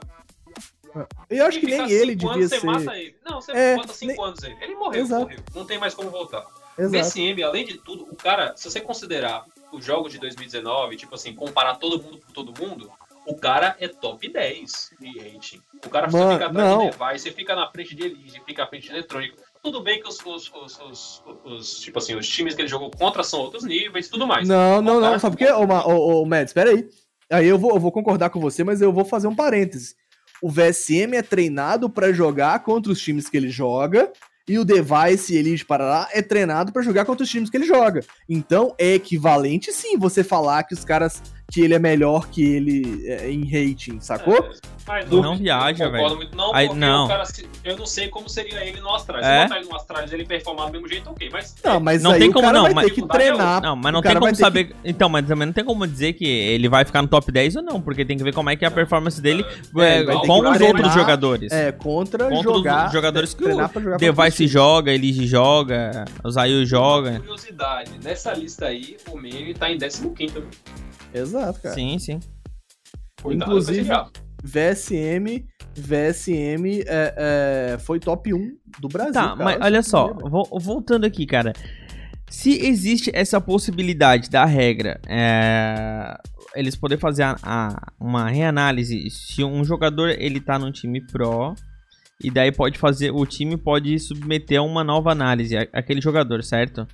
[1.31, 2.91] Eu acho que nem cinco ele devia você ser.
[2.95, 3.17] Ele.
[3.25, 4.57] Não, você É, bota 5 nem- anos aí.
[4.61, 5.23] Ele morreu, Exato.
[5.23, 5.39] morreu.
[5.55, 6.45] Não tem mais como voltar.
[6.79, 7.05] O Exato.
[7.05, 11.35] VSM, além de tudo, o cara, se você considerar os jogos de 2019, tipo assim,
[11.35, 12.91] comparar todo mundo com todo mundo,
[13.27, 15.61] o cara é top 10 de rating.
[15.85, 16.91] O cara Mano, fica atrás não.
[16.91, 19.37] de Device, fica na frente de Elise, fica na frente de Eletrônico.
[19.63, 20.51] Tudo bem que os, os,
[20.81, 24.27] os, os- tipo assim, os times que ele jogou contra são outros níveis e tudo
[24.27, 24.49] mais.
[24.49, 25.07] Não, não, O não.
[25.09, 26.53] cara- Sabe por quê, ô, ô, ô, Mads?
[26.53, 26.89] Pera aí.
[27.31, 29.95] Aí eu vou, eu vou concordar com você, mas eu vou fazer um parêntese.
[30.43, 34.11] O VSM é treinado pra jogar contra os times que ele joga
[34.49, 38.05] e o Device Elite Parará é treinado pra jogar contra os times que ele joga.
[38.29, 43.05] Então é equivalente sim você falar que os caras que ele é melhor que ele
[43.07, 44.37] é, em rating, sacou?
[44.37, 44.51] É,
[44.89, 46.17] mas Não viaja, velho.
[46.17, 47.05] muito, não, Aí, porque não.
[47.05, 47.23] o cara,
[47.63, 49.27] eu não sei como seria ele no Astralis.
[49.27, 49.37] É?
[49.43, 51.29] Se botar ele no Astralis ele performar do mesmo jeito, ok.
[51.31, 53.63] Mas Não, mas Não aí tem o como cara não, vai mas- ter que treinar.
[53.63, 54.75] Não, mas não tem como saber.
[54.85, 57.63] Então, mas também não tem como dizer que ele vai ficar no top 10 ou
[57.63, 59.45] não, porque tem que ver como é que é a performance dele
[59.79, 61.53] É, é, com que os outros jogadores.
[61.53, 62.87] É, contra, Contra jogar.
[62.87, 67.19] os jogadores que o Device joga, Elige joga, o Zayu joga.
[67.21, 70.43] curiosidade, nessa lista aí, o Meme tá em 15º.
[71.15, 71.75] Exato, cara.
[71.75, 72.21] Sim, sim.
[73.23, 73.89] Cuidado Inclusive-.
[74.45, 75.45] VSM,
[75.77, 77.15] VSM é,
[77.75, 79.13] é, foi top 1 do Brasil.
[79.13, 79.45] Tá, cara.
[79.45, 81.53] mas olha só, vo- voltando aqui, cara.
[82.29, 86.17] Se existe essa possibilidade da regra, é,
[86.57, 91.55] eles poderem fazer a- a- uma reanálise se um jogador ele tá num time pro
[92.25, 96.43] e daí pode fazer, o time pode submeter a uma nova análise a- aquele jogador,
[96.43, 96.87] certo?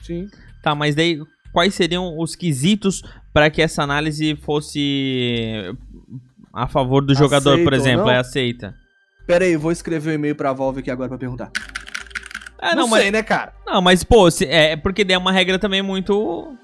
[0.00, 0.28] Sim.
[0.62, 1.18] Tá, mas daí
[1.52, 3.02] quais seriam os quesitos
[3.34, 5.76] para que essa análise fosse
[6.52, 8.10] a favor do jogador, Aceita por ou exemplo, não?
[8.12, 8.74] é aceita?
[9.26, 11.50] Pera aí, vou escrever um e-mail pra Valve aqui agora pra perguntar.
[12.62, 13.52] É, não não, mas sei, né, cara?
[13.66, 16.56] não, mas pô, se- é porque daí é uma regra também muito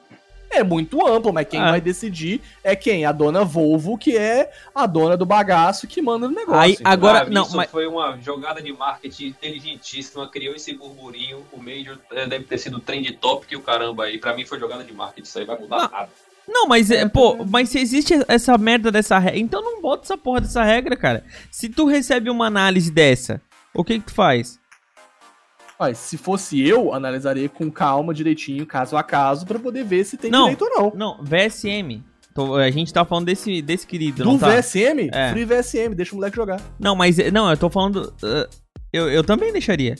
[0.52, 1.70] É muito amplo, mas quem Ah.
[1.70, 3.04] vai decidir é quem?
[3.04, 6.60] A dona Volvo, que é a dona do bagaço que manda no negócio.
[6.60, 11.44] Aí, agora- Ah, não, isso mas- foi uma jogada de marketing inteligentíssima, criou esse burburinho.
[11.52, 14.18] O Major eh, deve ter sido trend top que o caramba aí.
[14.18, 16.08] Pra mim foi jogada de marketing, isso aí vai mudar Ah, nada.
[16.52, 20.18] Não, mas, é, pô, mas se existe essa merda dessa regra, então não bota essa
[20.18, 21.24] porra dessa regra, cara.
[21.50, 23.40] Se tu recebe uma análise dessa,
[23.72, 24.58] o que que tu faz?
[25.78, 30.16] Mas se fosse eu, analisaria com calma, direitinho, caso a caso, pra poder ver se
[30.16, 30.42] tem Não.
[30.50, 30.92] direito ou não.
[30.94, 32.02] Não, VSM.
[32.34, 34.48] Tô- a gente tá falando desse, desse querido, Do não tá?
[34.50, 35.08] VSM?
[35.12, 35.30] É.
[35.30, 36.60] Free VSM, deixa o moleque jogar.
[36.78, 38.12] Não, mas, não, eu tô falando...
[38.22, 38.48] uh,
[38.92, 39.94] eu, eu também deixaria.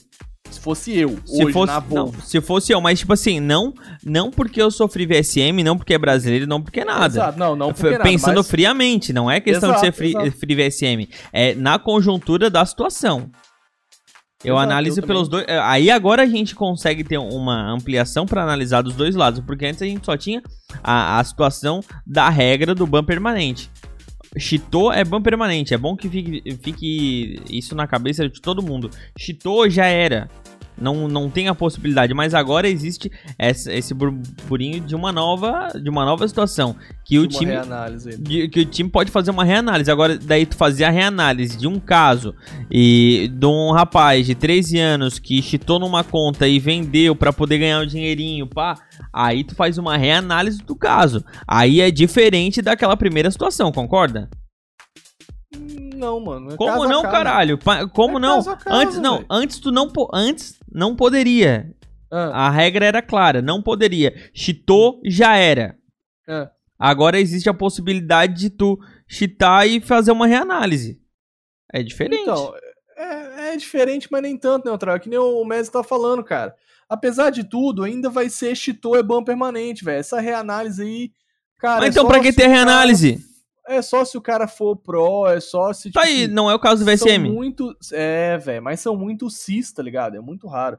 [0.51, 2.23] Se fosse eu, Se hoje, fosse, na não, Volvo.
[2.23, 3.73] se fosse eu, mas tipo assim, não,
[4.05, 7.07] não porque eu sofri VSM, não porque é brasileiro, não porque nada.
[7.07, 10.31] Exato, não, não porque nada, Pensando mas- friamente, não é questão de Exato, ser free,
[10.33, 11.09] free VSM.
[11.33, 13.31] É na conjuntura da situação.
[14.43, 15.45] Eu Exato, analiso eu pelos dois.
[15.47, 19.67] é, Aí agora a gente consegue ter uma ampliação pra analisar dos dois lados, porque
[19.67, 20.43] antes a gente só tinha
[20.83, 23.71] a, a situação da regra do ban permanente.
[24.39, 25.75] Cheatou é ban permanente.
[25.75, 28.91] É bom que fique, fique isso na cabeça de todo mundo.
[29.19, 30.29] Cheatou já era.
[30.81, 35.91] Não, não tem a possibilidade, mas agora existe essa- esse burburinho de uma nova, de
[35.91, 36.75] uma nova situação
[37.05, 37.53] que o time
[38.19, 39.91] de- que o time pode fazer uma reanálise.
[39.91, 42.35] Agora, daí tu fazer a reanálise de um caso
[42.71, 47.59] e de um rapaz de 13 anos que cheatou numa conta e vendeu pra poder
[47.59, 48.75] ganhar um dinheirinho, pá.
[49.13, 51.25] Aí tu faz uma reanálise do caso.
[51.47, 54.29] Aí é diferente daquela primeira situação, concorda?
[55.97, 56.53] Não, mano.
[56.53, 57.59] é Como não, caralho?
[57.93, 58.37] Como É não?
[58.37, 59.27] caso a caso, antes não, velho.
[59.29, 61.75] antes tu não antes não poderia.
[62.11, 64.15] Ah, A regra era clara, não poderia.
[64.35, 65.77] Cheatou já era.
[66.29, 66.51] ah.
[66.83, 70.99] Agora existe a possibilidade de tu cheatar e fazer uma reanálise.
[71.71, 72.23] É diferente.
[72.23, 72.55] Então,
[72.97, 74.97] é, é diferente, mas nem tanto, Neutral.
[74.97, 76.55] É que nem o Messi tá falando, cara.
[76.89, 80.01] Apesar de tudo, ainda vai ser cheatou é ban permanente, velho.
[80.01, 81.13] Essa reanálise aí,
[81.59, 81.81] cara.
[81.81, 83.19] Mas é então pra que ter reanálise?
[83.71, 85.91] É só se o cara for pro, é só se.
[85.93, 87.31] Tá aí, assim, não é o caso do são VSM.
[87.31, 87.75] muito.
[87.93, 90.17] É, velho, mas são muito cis, tá ligado?
[90.17, 90.79] É muito raro.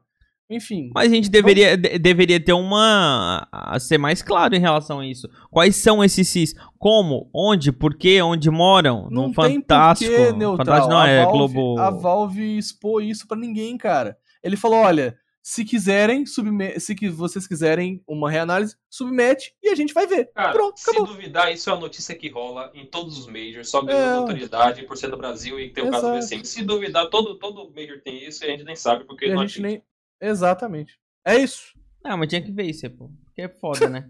[0.50, 0.92] Enfim.
[0.94, 3.48] Mas a gente deveria, de- deveria ter uma.
[3.50, 5.30] a ser mais claro em relação a isso.
[5.50, 6.54] Quais são esses CIS?
[6.78, 7.30] Como?
[7.34, 7.72] Onde?
[7.72, 8.22] Por quê?
[8.22, 9.08] Onde moram?
[9.10, 10.12] Não no tem Fantástico.
[10.14, 10.58] porquê, Neutral.
[10.58, 11.80] Fantástico não, a é Valve, Globo.
[11.80, 14.18] A Valve expôs isso pra ninguém, cara.
[14.44, 19.76] Ele falou: olha, se quiserem, subme se que vocês quiserem uma reanálise, submete e a
[19.76, 20.32] gente vai ver.
[20.34, 21.08] Cara, Pronto, se acabou.
[21.08, 24.84] duvidar, isso é uma notícia que rola em todos os majors, só É, ganhando autoridade
[24.84, 26.36] por ser do Brasil e tem o caso do Exato.
[26.42, 26.46] VSM.
[26.46, 29.36] Se duvidar, todo, todo major tem isso e a gente nem sabe porque E a
[29.36, 29.68] não gente atinge.
[29.68, 29.84] nem.
[30.30, 31.00] Exatamente.
[31.26, 31.74] É isso.
[32.04, 33.10] Não, mas tinha que ver isso, pô.
[33.26, 34.10] Porque é foda, né?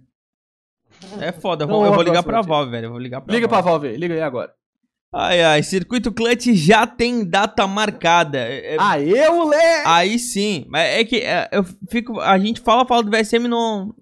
[1.21, 1.63] É foda.
[1.63, 2.41] Eu Não, vou, eu vou ligar pra.
[2.41, 2.85] Valve, velho.
[2.87, 3.69] Eu vou ligar pra Liga pra Valve.
[3.69, 4.53] Valve aí, liga aí agora.
[5.13, 5.63] Ai, ai.
[5.63, 8.37] Circuito Clutch já tem data marcada.
[8.39, 9.83] É- é- Aê, moleque!
[9.85, 12.19] Aí sim, mas é que é, eu fico.
[12.19, 13.93] A gente fala, fala do VSM não.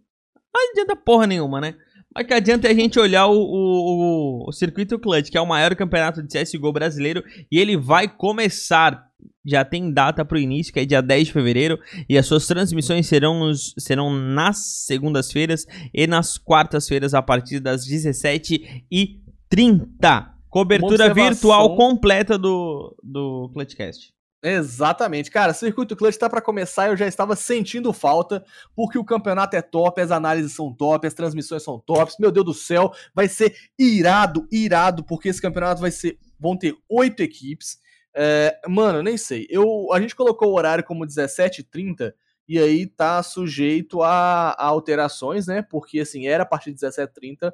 [0.53, 1.75] Não adianta porra nenhuma, né?
[2.13, 5.41] Mas que adianta é a gente olhar o, o, o, o Circuito Clutch, que é
[5.41, 9.07] o maior campeonato de CSGO brasileiro, e ele vai começar.
[9.45, 13.07] Já tem data pro início, que é dia 10 de fevereiro, e as suas transmissões
[13.07, 20.38] serão, nos, serão nas segundas-feiras e nas quartas-feiras, a partir das 17h30.
[20.49, 24.13] Cobertura virtual completa do, do Clutchcast.
[24.41, 25.29] Exatamente.
[25.29, 28.43] Cara, Circuito Clutch tá pra começar e eu já estava sentindo falta,
[28.73, 32.15] porque o campeonato é top, as análises são top, as transmissões são tops.
[32.19, 36.17] Meu Deus do céu, vai ser irado, irado, porque esse campeonato vai ser.
[36.39, 37.79] Vão ter oito equipes.
[38.15, 39.45] É, mano, nem sei.
[39.49, 42.13] Eu, a gente colocou o horário como 17h30
[42.47, 45.61] e aí tá sujeito a, a alterações, né?
[45.61, 47.51] Porque assim, era a partir de 17h30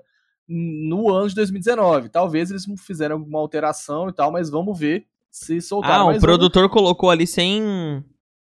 [0.47, 2.09] no ano de 2019.
[2.09, 6.09] Talvez eles fizeram alguma alteração e tal, mas vamos ver se soltaram.
[6.09, 8.03] Ah, o produtor colocou ali sem.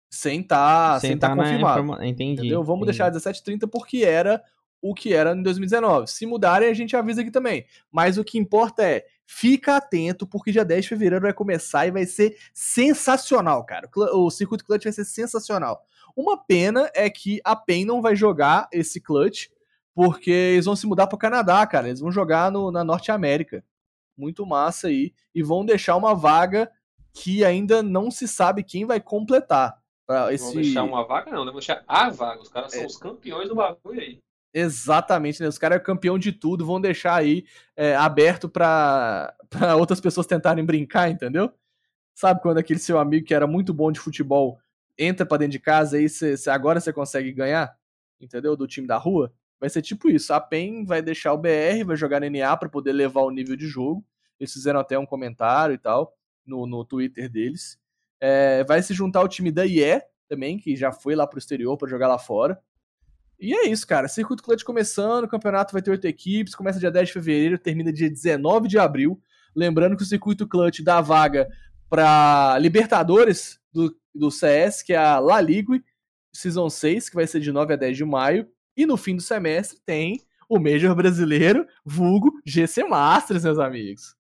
[0.10, 1.80] Sem tá, sem tá tá na confirmado.
[1.80, 2.40] informa- Entendi.
[2.42, 2.64] Entendeu?
[2.64, 2.98] Vamos entendi.
[2.98, 4.44] deixar 17h30 porque era
[4.82, 6.08] o que era em 2019.
[6.08, 7.66] Se mudarem, a gente avisa aqui também.
[7.92, 11.92] Mas o que importa é, fica atento, porque dia 10 de fevereiro vai começar e
[11.92, 13.88] vai ser sensacional, cara.
[14.14, 15.82] O circuito clutch vai ser sensacional.
[16.16, 19.48] Uma pena é que a PEN não vai jogar esse clutch,
[19.94, 21.88] porque eles vão se mudar pro Canadá, cara.
[21.88, 23.64] Eles vão jogar no- na Norte América.
[24.18, 25.14] Muito massa aí.
[25.34, 26.72] E vão deixar uma vaga
[27.14, 29.80] que ainda não se sabe quem vai completar.
[30.08, 30.46] Pra esse...
[30.46, 31.52] Vão deixar uma vaga, não, né?
[31.52, 32.42] Vão deixar a vaga.
[32.42, 32.86] Os caras são É.
[32.86, 34.20] os campeões do bagulho aí.
[34.54, 35.48] Exatamente, né?
[35.48, 37.46] Os caras é campeão de tudo, vão deixar aí
[37.76, 41.52] é, aberto pra, pra outras pessoas tentarem brincar, entendeu?
[42.14, 44.60] Sabe quando aquele seu amigo que era muito bom de futebol
[44.98, 47.74] entra pra dentro de casa e cê, cê- agora você consegue ganhar,
[48.20, 48.56] entendeu?
[48.58, 49.34] Do time da rua?
[49.62, 50.34] Vai ser tipo isso.
[50.34, 53.68] A PEN vai deixar o BR, vai jogar na pra poder levar o nível de
[53.68, 54.04] jogo.
[54.40, 57.80] Eles fizeram até um comentário e tal no, no Twitter deles.
[58.20, 61.78] É, vai se juntar o time da IE também, que já foi lá pro exterior
[61.78, 62.60] pra jogar lá fora.
[63.40, 64.08] E é isso, cara.
[64.08, 67.92] Circuito Clutch começando, o campeonato vai ter oito equipes, começa dia 10 de fevereiro, termina
[67.92, 69.22] dia 19 de abril.
[69.56, 71.50] Lembrando que o Circuito Clutch dá vaga
[71.90, 75.84] para Libertadores do, do CS, que é a La Ligue
[76.34, 78.48] Season 6, que vai ser de 9 a 10 de maio.
[78.76, 84.16] E no fim do semestre tem o Major Brasileiro, vulgo GC Masters, meus amigos.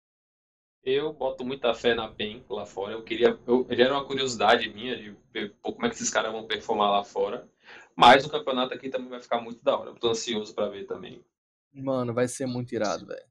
[0.84, 2.94] Eu boto muita fé na PEN lá fora.
[2.94, 3.38] Eu queria.
[3.45, 6.90] Eu, já era uma curiosidade minha de ver como é que esses caras vão performar
[6.90, 7.48] lá fora.
[7.95, 9.91] Mas o campeonato aqui também vai ficar muito da hora.
[9.91, 11.23] Eu tô ansioso pra ver também.
[11.72, 13.26] Mano, vai ser muito irado, velho.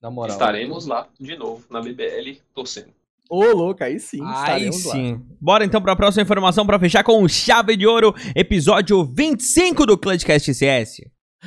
[0.00, 0.36] Na moral.
[0.36, 2.94] Estaremos lá de novo na BBL torcendo.
[3.34, 4.92] Ô, louco, aí sim, Aí estaremos lá.
[4.92, 5.20] sim.
[5.40, 10.54] Bora então pra próxima informação pra fechar com chave de ouro, episódio 25 do Clutchcast
[10.54, 11.00] CS.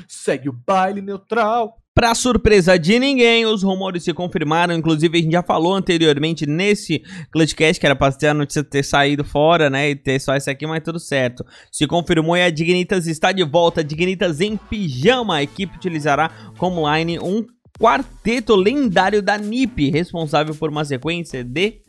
[0.08, 1.78] Segue o baile neutral.
[1.96, 4.72] Pra surpresa de ninguém, os rumores se confirmaram.
[4.76, 7.02] Inclusive, a gente já falou anteriormente nesse
[7.32, 9.90] Clutchcast, que era pra ter a notícia ter saído fora, né?
[9.90, 11.44] E ter só esse aqui, mas tudo certo.
[11.72, 13.84] Se confirmou e a Dignitas está de volta.
[13.84, 15.38] Dignitas em pijama.
[15.38, 17.44] A equipe utilizará como line um
[17.80, 21.82] quarteto lendário da NiP, responsável por uma sequência de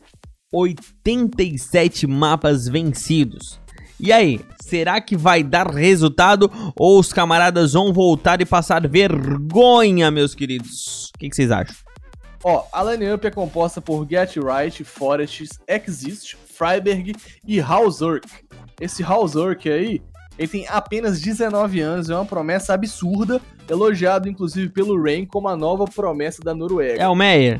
[0.51, 3.59] 87 mapas vencidos.
[3.99, 10.09] E aí, será que vai dar resultado ou os camaradas vão voltar e passar vergonha,
[10.09, 11.11] meus queridos?
[11.15, 11.75] O que, que vocês acham?
[12.43, 17.13] Ó, a line-up é composta por Get Right, Forest, Exist, Freiberg
[17.45, 18.25] e Hauserk.
[18.79, 20.01] Esse Hauserk aí,
[20.39, 25.55] ele tem apenas 19 anos, é uma promessa absurda, elogiado inclusive pelo Rain como a
[25.57, 27.03] nova promessa da Noruega.
[27.03, 27.59] É o Meyer?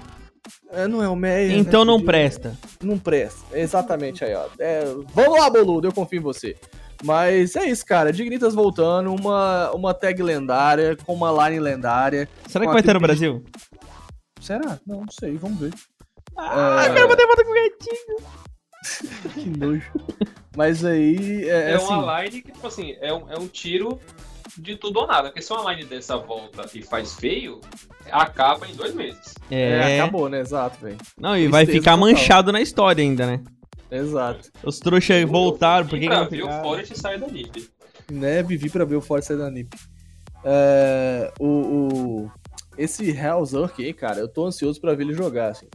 [0.72, 2.58] É, não é o Meyer, Então né, não presta.
[2.82, 3.46] Não presta.
[3.58, 4.46] Exatamente aí, ó.
[4.58, 6.56] É, vamos lá, boludo, eu confio em você.
[7.04, 8.12] Mas é isso, cara.
[8.14, 12.28] Dignitas voltando, uma, uma tag lendária, com uma line lendária.
[12.48, 13.44] Será que vai ter no Brasil?
[14.40, 14.80] Será?
[14.88, 15.74] Não, não sei, vamos ver.
[16.38, 16.90] Ah, É.
[16.90, 18.18] eu quero bater foto com o gatinho.
[19.34, 19.92] Que nojo.
[20.56, 24.00] Mas aí, é, É, assim, uma line que, tipo assim, é um, é um tiro
[24.58, 25.30] de tudo ou nada.
[25.30, 27.60] Porque se uma line dessa volta e faz feio,
[28.12, 29.36] acaba em dois meses.
[29.52, 30.40] é, É, acabou, né?
[30.40, 30.98] Exato, velho.
[31.18, 31.98] não, e vai ficar total.
[32.00, 33.42] manchado na história ainda, né?
[33.92, 34.50] Exato.
[34.64, 36.62] Os trouxas voltaram, por e que que pra ver o?
[36.62, 37.70] Forest sair da NiP.
[38.12, 39.76] Né, vivi pra ver o Force sair da NiP.
[40.44, 42.32] É, o, o-
[42.78, 45.68] esse Hellzurk aí, cara, eu tô ansioso pra ver ele jogar, assim.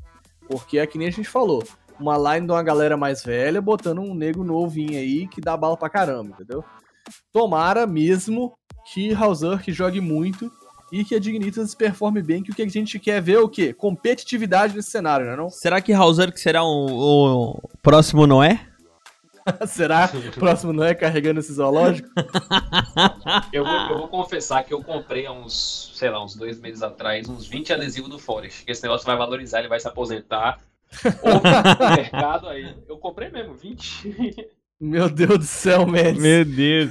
[0.48, 1.62] Porque é que nem a gente falou.
[1.98, 5.76] Uma line de uma galera mais velha botando um nego novinho aí que dá bala
[5.76, 6.64] pra caramba, entendeu?
[7.32, 8.52] Tomara mesmo
[8.92, 10.50] que Hellzurk jogue muito
[10.92, 13.48] e que a Dignitas performe bem, que o que a gente quer ver é o
[13.48, 13.72] quê?
[13.72, 15.50] Competitividade nesse cenário, não é não?
[15.50, 18.60] Será que Hauser que será o, o próximo Noé?
[19.66, 20.10] Será?
[20.38, 22.08] Próximo não é carregando esse zoológico?
[23.52, 26.82] Eu vou, eu vou confessar que eu comprei há uns, sei lá, uns dois meses
[26.82, 28.64] atrás, uns 20 adesivos do Forest.
[28.64, 30.60] Que esse negócio vai valorizar, ele vai se aposentar.
[31.02, 32.74] No mercado aí.
[32.88, 34.48] Eu comprei mesmo, 20.
[34.80, 36.20] Meu Deus do céu, Médici.
[36.20, 36.90] Meu Deus.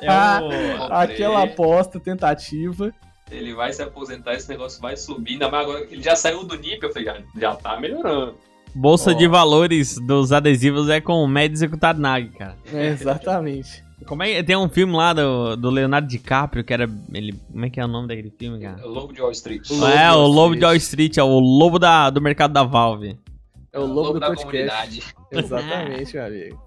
[0.00, 0.84] É o...
[0.92, 2.92] Aquela aposta, tentativa.
[3.30, 5.32] Ele vai se aposentar, esse negócio vai subir.
[5.32, 8.36] Ainda mais agora que ele já saiu do NIP, eu falei, já, já tá melhorando.
[8.74, 9.14] Bolsa Ó.
[9.14, 11.54] de valores dos adesivos é com o Med
[11.96, 12.56] Nag, cara.
[12.72, 13.84] É, exatamente.
[14.04, 16.88] Como é, tem um filme lá do, do Leonardo DiCaprio que era.
[17.12, 18.86] Ele, como é que é o nome daquele filme, cara?
[18.86, 19.68] O Lobo de Wall Street.
[19.70, 20.58] O Lobo é, o Lobo Street.
[20.58, 23.18] de Wall Street, é o lobo da, do mercado da Valve.
[23.76, 24.46] É o lobo do da podcast.
[24.46, 25.02] comunidade.
[25.30, 26.62] Exatamente, meu amigo.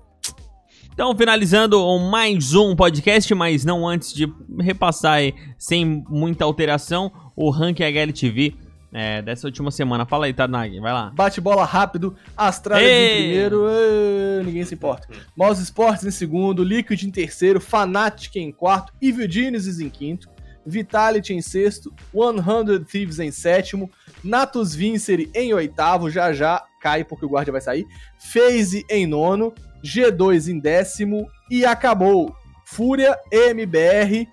[0.93, 7.49] Então, finalizando mais um podcast, mas não antes de repassar aí, sem muita alteração, o
[7.49, 8.53] ranking HLTV
[8.93, 10.05] é, dessa última semana.
[10.05, 11.11] Fala aí, Tanag, vai lá.
[11.15, 13.13] Bate-bola rápido, Astralis Ei!
[13.13, 15.07] em primeiro, ê, ninguém se importa.
[15.35, 20.29] Mouse Sports em segundo, Liquid em terceiro, Fnatic em quarto, Evil Genesis em quinto,
[20.63, 23.89] Vitality em sexto, 100 Thieves em sétimo,
[24.23, 27.85] Natus Vincere em oitavo, já já cai porque o guarda vai sair,
[28.17, 32.35] FaZe em nono, G2 em décimo e acabou.
[32.65, 34.27] Fúria MBR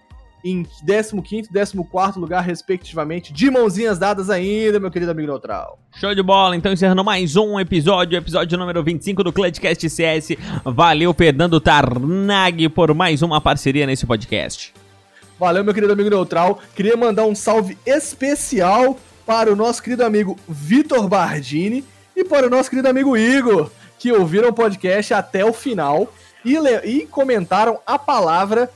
[0.44, 5.78] em 15º e 14º lugar, respectivamente, de mãozinhas dadas ainda, meu querido amigo neutral.
[5.96, 10.36] Show de bola, então encerrando mais um episódio, episódio número 25 do Clutchcast CS.
[10.64, 14.72] Valeu, Fernando Tarnag, por mais uma parceria nesse podcast.
[15.38, 16.60] Valeu, meu querido amigo neutral.
[16.74, 18.96] Queria mandar um salve especial
[19.26, 21.84] para o nosso querido amigo Vitor Bardini
[22.14, 26.10] e para o nosso querido amigo Igor, que ouviram o podcast até o final
[26.44, 28.70] e, e comentaram a palavra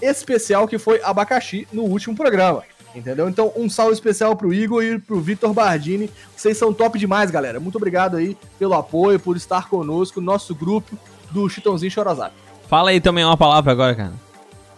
[0.00, 2.62] especial que foi abacaxi no último programa.
[2.94, 3.28] Entendeu?
[3.28, 6.10] Então, um salve especial pro Igor e pro Vitor Bardini.
[6.34, 7.60] Vocês são top demais, galera.
[7.60, 10.96] Muito obrigado aí pelo apoio, por estar conosco no nosso grupo
[11.30, 12.34] do Chitãozinho Chorozap.
[12.68, 14.25] Fala aí também uma palavra agora, cara.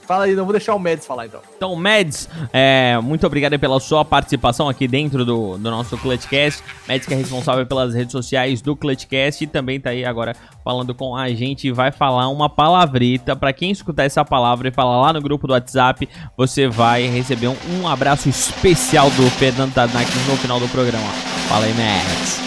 [0.09, 1.43] Fala aí, não vou deixar o Medes falar então.
[1.55, 6.65] Então, Mads, é, muito obrigado pela sua participação aqui dentro do, do nosso Clutchcast.
[6.89, 10.95] Mads que é responsável pelas redes sociais do Clutchcast e também tá aí agora falando
[10.95, 13.37] com a gente e vai falar uma palavrita.
[13.37, 17.49] Pra quem escutar essa palavra e falar lá no grupo do WhatsApp, você vai receber
[17.49, 21.07] um, um abraço especial do Fernando Tadnak no final do programa.
[21.51, 22.41] Fala aí, Mads.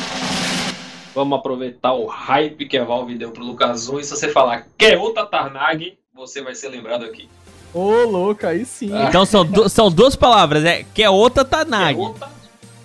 [1.14, 4.66] Vamos aproveitar o hype que a Valve deu pro Lucas 1 e se você falar
[4.76, 7.30] que é outra Tarnag, você vai ser lembrado aqui.
[7.74, 8.92] Ô, louco, aí sim.
[9.08, 11.98] Então são, du- são duas palavras, é que é outra Que é Tanag.
[12.00, 12.30] outra,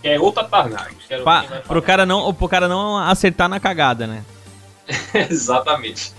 [0.02, 0.94] que é outra Tarnag.
[1.08, 4.22] Quero Pa, pro, cara não, pro cara não acertar na cagada, né?
[5.28, 6.12] Exatamente.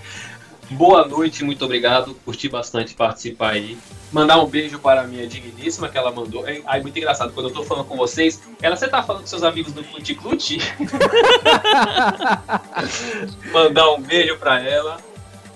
[0.70, 2.14] Boa noite, muito obrigado.
[2.26, 3.78] Curti bastante participar aí.
[4.12, 6.46] Mandar um beijo para a minha digníssima que ela mandou.
[6.46, 9.28] É, Ai, muito engraçado, quando eu tô falando com vocês, ela, você tá falando com
[9.28, 10.58] seus amigos do Clute Clute?
[13.52, 14.98] Mandar um beijo para ela.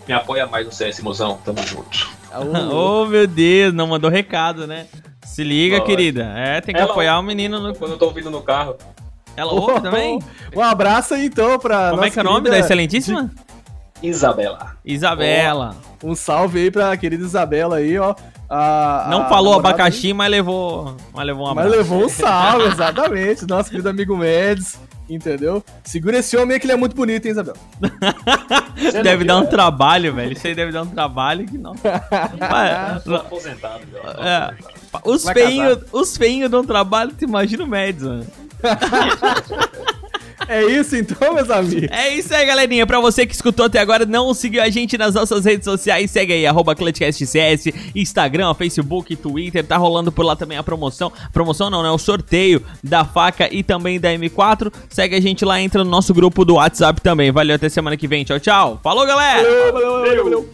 [0.08, 1.38] Me apoia mais no CS, mozão.
[1.44, 2.08] Tamo junto.
[2.72, 4.86] Oh, meu Deus, não mandou recado, né?
[5.24, 6.24] Se liga, querida.
[6.36, 7.60] É, tem que Ela apoiar o menino.
[7.60, 7.74] No...
[7.74, 8.76] Quando eu tô ouvindo no carro.
[9.36, 10.18] Ela ouve também?
[10.54, 11.90] Um abraço aí então pra.
[11.90, 13.30] Como é nossa que é o nome da querida- excelentíssima?
[14.02, 14.76] Isabela.
[14.84, 15.76] Isabela.
[16.02, 18.14] Um salve aí pra querida Isabela aí, ó.
[18.50, 21.76] A- Não a falou abacaxi, mas levou, mas levou um Mas abraço.
[21.78, 23.46] levou um salve, exatamente.
[23.48, 24.78] Nosso querido amigo Mendes,
[25.08, 25.64] entendeu?
[25.84, 27.54] Segura esse homem aí que ele é muito bonito, hein, Isabel?
[29.02, 29.46] Deve viu, dar um né?
[29.46, 30.32] trabalho, velho.
[30.32, 31.74] Isso aí deve dar um trabalho que não.
[32.38, 33.82] Mas, Tô aposentado,
[34.18, 34.54] é,
[35.04, 38.26] os feinhos os feinhos dão trabalho, tu imagina o Mads, mano.
[40.48, 41.88] É isso então, meus amigos.
[41.90, 42.86] É isso aí, galerinha.
[42.86, 46.32] Pra você que escutou até agora, não seguiu a gente nas nossas redes sociais, segue
[46.32, 49.64] aí, arroba ClutchCastCS, Instagram, Facebook, Twitter.
[49.64, 51.12] Tá rolando por lá também a promoção.
[51.32, 51.90] Promoção não, né?
[51.90, 54.72] O sorteio da faca e também da M4.
[54.88, 57.30] Segue a gente lá, entra no nosso grupo do WhatsApp também.
[57.30, 58.24] Valeu, até semana que vem.
[58.24, 58.80] Tchau, tchau.
[58.82, 59.42] Falou, galera!
[59.42, 60.48] Valeu, valeu, valeu, valeu.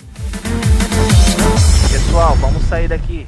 [1.90, 3.27] Pessoal, vamos sair daqui.